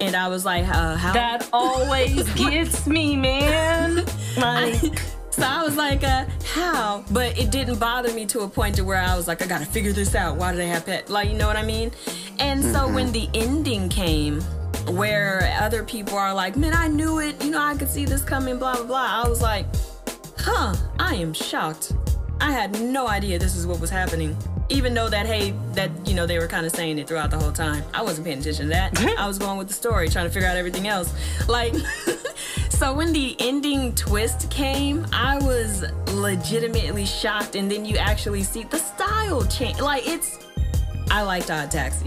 [0.00, 1.12] And I was like, uh, how?
[1.12, 4.04] that always gets me, man?
[4.34, 4.98] Like
[5.32, 7.04] So I was like, uh, how?
[7.10, 9.64] But it didn't bother me to a point to where I was like, I gotta
[9.66, 10.36] figure this out.
[10.36, 11.08] Why do they have pet?
[11.08, 11.90] Like, you know what I mean?
[12.38, 14.42] And so when the ending came,
[14.88, 17.42] where other people are like, man, I knew it.
[17.42, 19.22] You know, I could see this coming, blah, blah, blah.
[19.24, 19.66] I was like,
[20.38, 21.92] huh, I am shocked.
[22.40, 24.36] I had no idea this is what was happening.
[24.68, 27.38] Even though that, hey, that, you know, they were kind of saying it throughout the
[27.38, 27.84] whole time.
[27.94, 29.00] I wasn't paying attention to that.
[29.18, 31.14] I was going with the story, trying to figure out everything else.
[31.48, 31.74] Like,
[32.82, 35.84] so when the ending twist came, I was
[36.14, 37.54] legitimately shocked.
[37.54, 39.80] And then you actually see the style change.
[39.80, 40.40] Like, it's,
[41.08, 42.06] I liked Odd Taxi.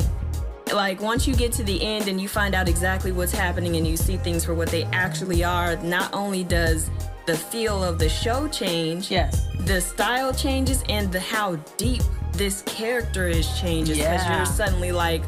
[0.73, 3.87] Like, once you get to the end and you find out exactly what's happening and
[3.87, 6.89] you see things for what they actually are, not only does
[7.25, 9.47] the feel of the show change, yes.
[9.61, 12.03] the style changes and the how deep
[12.33, 14.37] this character is changes because Yeah.
[14.37, 15.23] you're suddenly like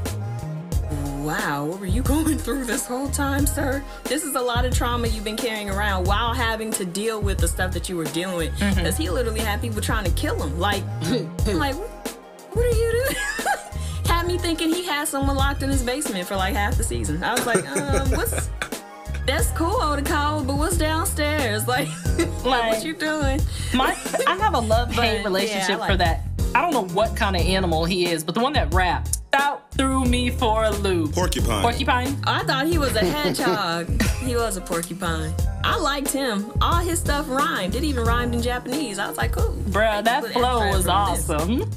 [1.27, 3.83] wow what were you going through this whole time sir?
[4.05, 7.37] This is a lot of trauma you've been carrying around while having to deal with
[7.37, 8.75] the stuff that you were dealing with Mm-hmm.
[8.75, 10.57] because he literally had people trying to kill him.
[10.57, 13.17] Like I'm like what are you doing?
[14.05, 17.21] Had me thinking he had someone locked in his basement for like half the season.
[17.21, 18.49] I was like um what's
[19.25, 21.67] that's cool call but what's downstairs?
[21.67, 23.41] Like, like Like- what you doing?
[23.75, 23.95] My,
[24.25, 26.23] I have a love hate relationship yeah, like for that.
[26.55, 29.71] I don't know what kind of animal he is, but the one that rapped out
[29.71, 31.13] threw me for a loop.
[31.13, 31.61] Porcupine.
[31.61, 32.17] Porcupine?
[32.27, 34.01] Oh, I thought he was a hedgehog.
[34.23, 35.33] he was a porcupine.
[35.63, 36.51] I liked him.
[36.61, 37.75] All his stuff rhymed.
[37.75, 38.99] It even rhymed in Japanese.
[38.99, 39.53] I was like, cool.
[39.69, 41.63] Bruh, that flow was awesome.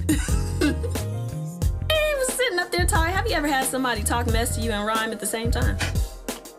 [0.61, 3.15] He was sitting up there talking.
[3.15, 5.77] Have you ever had somebody talk mess to you and rhyme at the same time?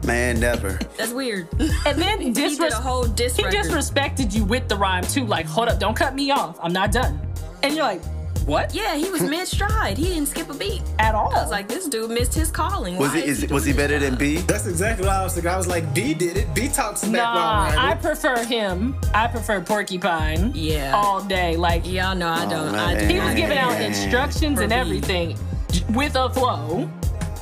[0.05, 0.79] Man, never.
[0.97, 1.47] That's weird.
[1.85, 5.25] And then he did a whole diss he disrespected you with the rhyme too.
[5.25, 6.57] Like, hold up, don't cut me off.
[6.61, 7.19] I'm not done.
[7.63, 8.01] And you're like,
[8.45, 8.73] what?
[8.73, 9.97] yeah, he was mid stride.
[9.97, 10.81] He didn't skip a beat.
[10.99, 11.33] At all.
[11.33, 12.97] I was like, this dude missed his calling.
[12.97, 14.15] Was Why he is, was he this better than?
[14.15, 14.37] B?
[14.37, 15.51] That's exactly what I was thinking.
[15.51, 16.53] I was like, B did it.
[16.53, 17.33] B talks back Nah,
[17.69, 18.95] while I prefer him.
[19.13, 20.51] I prefer Porcupine.
[20.55, 20.93] Yeah.
[20.95, 21.55] All day.
[21.57, 22.75] Like, Y'all know I oh, don't.
[22.75, 23.09] I man.
[23.09, 24.75] he was giving out instructions and For B.
[24.75, 25.37] everything
[25.71, 26.89] j- with a flow.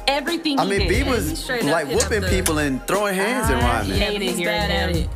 [0.08, 1.06] Everything I he mean, did.
[1.06, 3.92] B was like whooping the- people and throwing hands and I rhyming.
[3.92, 5.10] hate Yeah, Hated he's hearing bad at him.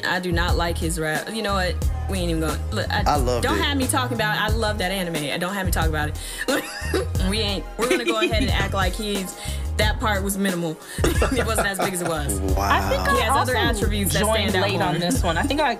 [0.00, 0.06] It.
[0.06, 1.32] I do not like his rap.
[1.32, 1.74] You know what?
[2.08, 2.58] We ain't even going.
[2.72, 3.62] Look, I, I loved Don't it.
[3.62, 4.36] have me talking about.
[4.38, 5.16] I love that anime.
[5.32, 6.18] I don't have me talk about it.
[7.30, 7.64] we ain't.
[7.78, 9.36] We're gonna go ahead and act like he's.
[9.76, 10.76] That part was minimal.
[11.04, 12.38] it wasn't as big as it was.
[12.40, 12.68] Wow.
[12.70, 14.82] I think I He has other attributes that stand out late more.
[14.82, 15.38] on this one.
[15.38, 15.78] I think I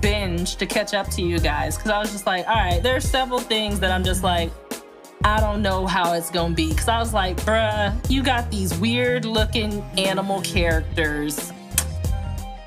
[0.00, 3.04] binged to catch up to you guys because I was just like, all right, there's
[3.08, 4.50] several things that I'm just like,
[5.22, 6.70] I don't know how it's gonna be.
[6.70, 11.52] Because I was like, bruh, you got these weird looking animal characters.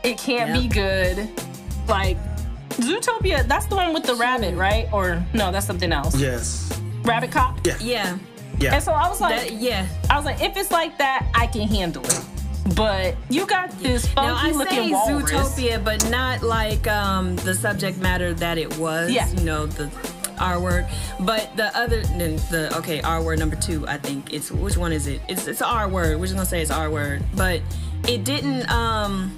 [0.04, 1.30] It can't be good.
[1.88, 2.18] Like,
[2.72, 4.88] Zootopia, that's the one with the rabbit, right?
[4.94, 6.16] Or no, that's something else.
[6.20, 6.66] yes.
[7.04, 7.66] Rabbit Cop.
[7.66, 7.78] Yeah.
[7.82, 8.18] Yeah.
[8.60, 8.76] Yeah.
[8.76, 9.88] And so I was like, That, yeah.
[10.10, 12.22] I was like, if it's like that, I can handle it.
[12.76, 15.32] But you got this Now funky I looking say walrus.
[15.32, 19.12] Zootopia, but not like um, the subject matter that it was.
[19.12, 19.28] Yeah.
[19.32, 19.90] You know the
[20.40, 20.88] R word,
[21.22, 23.88] but the other the, the okay R word number two.
[23.88, 25.22] I think it's which one is it?
[25.28, 26.20] It's it's R word.
[26.20, 27.62] We're just gonna say it's R word, but
[28.08, 29.36] it didn't um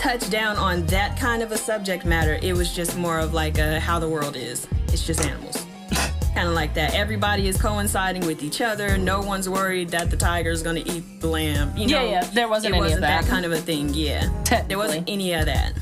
[0.00, 2.38] touch down on that kind of a subject matter.
[2.42, 4.66] It was just more of like a how the world is.
[4.88, 5.64] It's just animals.
[6.34, 6.94] Kind of like that.
[6.94, 8.96] Everybody is coinciding with each other.
[8.96, 11.76] No one's worried that the tiger's gonna eat the lamb.
[11.76, 12.24] You know, yeah, yeah.
[12.32, 13.26] there wasn't it any wasn't that.
[13.26, 13.90] kind of a thing.
[13.92, 14.30] Yeah,
[14.68, 15.74] there wasn't any of that.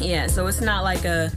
[0.00, 1.30] Yeah, so it's not like a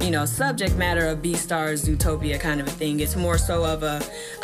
[0.00, 3.00] you know subject matter of Beastars Zootopia kind of a thing.
[3.00, 4.00] It's more so of a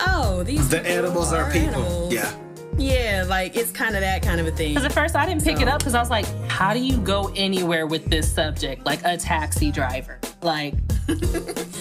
[0.07, 1.69] oh these The people animals are people.
[1.69, 2.13] animals.
[2.13, 2.33] Yeah.
[2.79, 4.71] Yeah, like it's kind of that kind of a thing.
[4.75, 6.99] Because at first I didn't pick it up because I was like, how do you
[6.99, 8.87] go anywhere with this subject?
[8.87, 10.19] Like a taxi driver.
[10.43, 10.75] Like,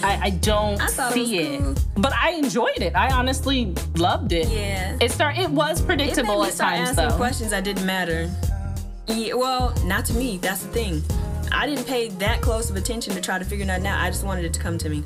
[0.02, 1.60] I, I don't I it see it.
[1.60, 1.74] cool.
[1.96, 2.94] But I enjoyed it.
[2.96, 4.48] I honestly loved it.
[4.48, 4.96] Yeah.
[5.00, 5.38] It start.
[5.38, 7.10] It was It predictable me at times though.
[7.16, 8.28] questions that didn't matter.
[9.06, 10.38] Yeah, well, not to me.
[10.38, 11.02] That's the thing.
[11.52, 14.00] I didn't pay that close of attention to try to figure that out.
[14.00, 15.02] I just wanted it to come to me.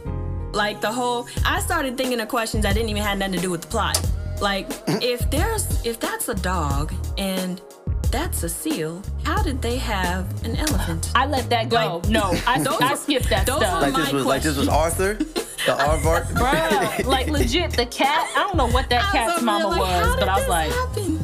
[0.52, 3.51] Like the whole, I started thinking of questions that didn't even have nothing to do
[3.51, 3.98] with the plot.
[4.43, 7.62] Like, if there's, if that's a dog and
[8.10, 11.12] that's a seal, how did they have an elephant?
[11.14, 11.98] I let that go.
[11.98, 13.82] Like, no, I, those I skipped that those stuff.
[13.82, 15.23] Like this my was like this was Arthur, the
[15.66, 16.24] aardvark.
[16.32, 18.28] Bruh, like legit, the cat.
[18.36, 20.39] I don't know what that I cat's over mama like, how was, did but I
[20.39, 21.20] was like, happen?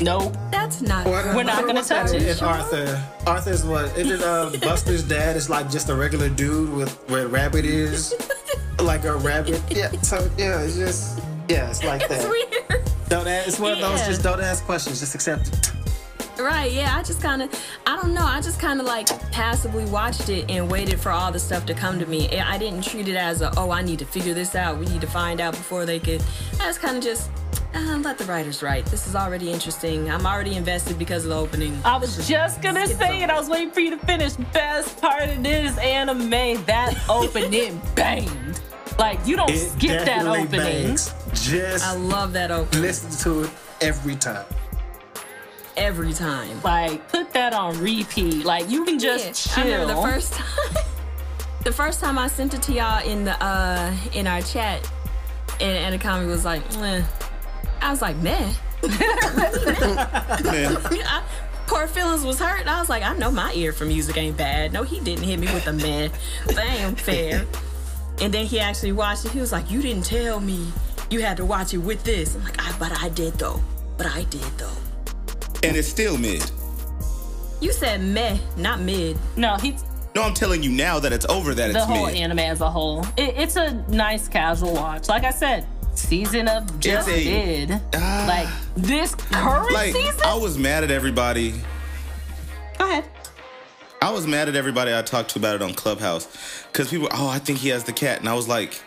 [0.00, 0.36] nope.
[0.50, 1.06] That's not.
[1.06, 2.22] We're not gonna touch it.
[2.22, 3.00] It's Arthur.
[3.24, 3.96] Arthur's what?
[3.96, 8.14] Isn't uh, Buster's dad is like just a regular dude with where rabbit is?
[8.80, 9.62] like a rabbit.
[9.70, 9.92] Yeah.
[10.02, 12.28] So yeah, it's just yeah, it's like It's that.
[12.30, 12.84] weird.
[13.08, 13.48] Don't ask.
[13.48, 15.00] It's one of those just don't ask questions.
[15.00, 15.72] Just accept it.
[16.38, 17.50] Right, yeah, I just kind of,
[17.84, 21.32] I don't know, I just kind of like passively watched it and waited for all
[21.32, 22.28] the stuff to come to me.
[22.38, 24.78] I I didn't treat it as a, oh, I need to figure this out.
[24.78, 26.22] We need to find out before they could.
[26.60, 27.28] I just kind of just,
[27.74, 28.86] uh, let the writers write.
[28.86, 30.08] This is already interesting.
[30.10, 31.76] I'm already invested because of the opening.
[31.84, 33.30] I was just gonna Skip say it.
[33.30, 34.34] I was waiting for you to finish.
[34.52, 36.30] Best part of this anime,
[36.66, 38.60] that opening banged.
[38.98, 40.48] Like you don't It skip that opening.
[40.50, 41.14] bangs.
[41.34, 43.50] Just I love that opening listen to it
[43.80, 44.44] every time.
[45.76, 46.60] every time.
[46.62, 48.44] Like put that on repeat.
[48.44, 49.72] Like you can just Yeah, I chill.
[49.72, 50.74] remember the first time.
[51.64, 54.90] the first time I sent it to y'all in the uh in our chat,
[55.60, 57.02] and Anakami was like, Meh.
[57.80, 58.52] I was like, man.
[60.02, 61.22] I,
[61.66, 62.66] poor feelings was hurt.
[62.66, 64.72] I was like, I know my ear for music ain't bad.
[64.72, 66.10] No, he didn't hit me with a man.
[66.46, 67.46] That ain't fair.
[68.20, 69.32] And then he actually watched it.
[69.32, 70.66] He was like, you didn't tell me
[71.10, 72.34] you had to watch it with this.
[72.34, 73.60] I'm like, I, but I did though.
[73.96, 74.72] But I did though.
[75.62, 76.50] And it's still mid.
[77.60, 79.16] You said meh, not mid.
[79.36, 79.82] no, he's
[80.14, 82.16] No, I'm telling you now that it's over that the it's whole mid.
[82.16, 83.04] anime as a whole.
[83.16, 85.08] It, it's a nice casual watch.
[85.08, 87.24] Like I said, season of just It's a-
[87.66, 87.80] did.
[87.94, 88.24] Ah.
[88.28, 90.20] like this current like season.
[90.24, 91.54] I was mad at everybody.
[92.78, 93.04] Go ahead.
[94.00, 96.28] I was mad at everybody I talked to about it on Clubhouse
[96.70, 98.80] because people, oh, I think he has the cat, and I was like,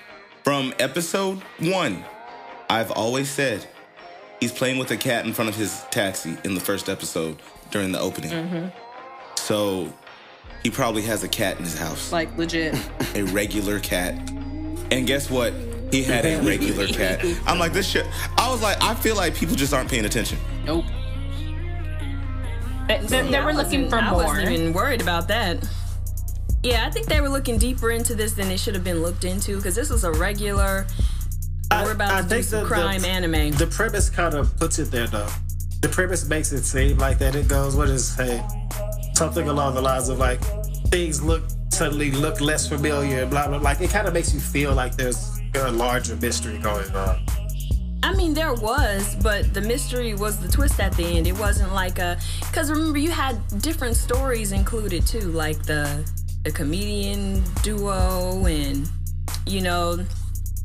[0.43, 2.03] from episode one,
[2.69, 3.67] I've always said
[4.39, 7.37] he's playing with a cat in front of his taxi in the first episode
[7.71, 8.31] during the opening.
[8.31, 8.67] Mm-hmm.
[9.35, 9.91] So
[10.63, 12.73] he probably has a cat in his house, Like legit.
[13.15, 14.13] a regular cat.
[14.91, 15.53] And guess what?
[15.91, 17.19] He had a regular cat.
[17.45, 18.05] I'm like, this shit.
[18.37, 20.39] I was like, I feel like people just aren't paying attention.
[20.65, 20.85] nope.
[22.87, 24.23] They, they- they were looking wasn't- for I more.
[24.25, 25.57] wasn't even worried about that.
[26.63, 29.23] Yeah, I think they were looking deeper into this than it should have been looked
[29.25, 30.85] into because this was a regular.
[31.71, 33.51] we're about to do some crime anime.
[33.53, 35.29] The premise kind of puts it there, though.
[35.81, 37.33] The premise makes it seem like that.
[37.35, 38.45] It goes, what is, hey,
[39.15, 40.39] something along the lines of like,
[40.89, 43.57] things look suddenly look less familiar, blah blah.
[43.57, 47.25] Like it kind of makes you feel like there's a larger mystery going on.
[48.11, 51.27] I mean, there was, but the mystery was the twist at the end.
[51.27, 56.05] It wasn't like a because remember you had different stories included too, like the
[56.43, 58.89] the comedian duo and
[59.47, 59.95] you know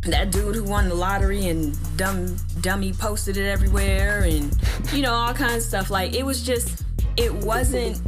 [0.02, 4.52] that dude who won the lottery and dumb dummy posted it everywhere and
[4.92, 5.88] you know all kinds of stuff.
[5.88, 6.82] Like it was just
[7.16, 8.00] it wasn't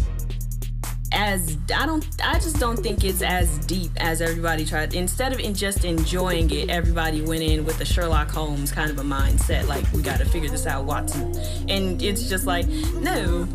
[1.18, 4.94] as I don't I just don't think it's as deep as everybody tried.
[4.94, 8.98] Instead of in just enjoying it, everybody went in with the Sherlock Holmes kind of
[8.98, 11.34] a mindset, like we got to figure this out, Watson.
[11.68, 13.44] And it's just like no,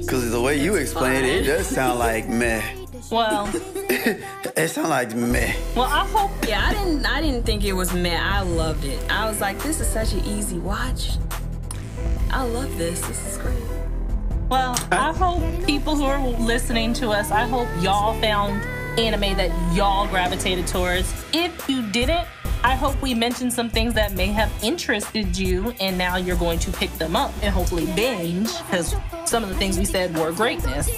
[0.00, 2.62] Because the way you explain it, it does sound like meh.
[3.10, 3.48] well,
[4.56, 5.54] It sounds like meh.
[5.76, 8.18] well, I hope yeah, I didn't I didn't think it was meh.
[8.20, 9.00] I loved it.
[9.08, 11.12] I was like, this is such an easy watch.
[12.32, 13.00] I love this.
[13.06, 13.69] This is great.
[14.50, 18.60] Well, I hope people who are listening to us, I hope y'all found
[18.98, 21.14] anime that y'all gravitated towards.
[21.32, 22.26] If you didn't,
[22.64, 26.58] I hope we mentioned some things that may have interested you, and now you're going
[26.58, 30.32] to pick them up and hopefully binge, because some of the things we said were
[30.32, 30.88] greatness.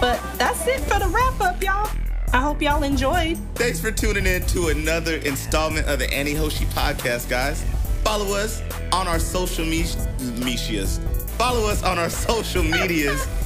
[0.00, 1.90] But that's it for the wrap up, y'all.
[2.32, 3.36] I hope y'all enjoyed.
[3.56, 7.62] Thanks for tuning in to another installment of the AniHoshi podcast, guys.
[8.04, 8.62] Follow us
[8.92, 9.86] on our social me-
[10.36, 11.00] medias.
[11.38, 13.26] Follow us on our social medias.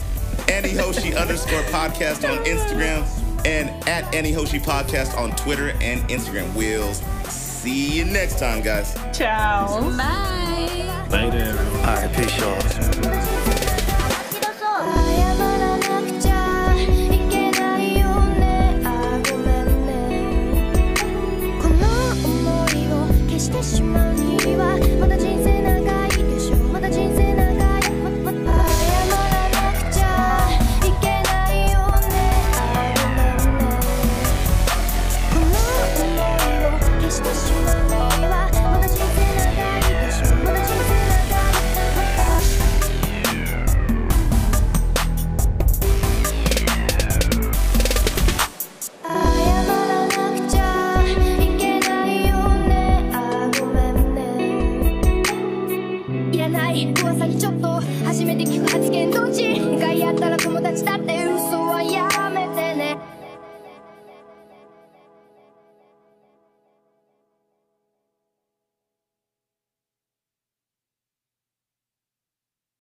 [0.48, 3.05] AniHoshi underscore podcast on Instagram
[3.47, 6.55] and at AniHoshi podcast on Twitter and Instagram.
[6.55, 6.94] We'll
[7.28, 8.94] see you next time, guys.
[9.12, 9.80] Ciao.
[9.97, 11.06] Bye.
[11.10, 11.59] Later.
[11.78, 13.38] All right, peace, y'all.
[23.49, 25.57] してしまうにはまだ人生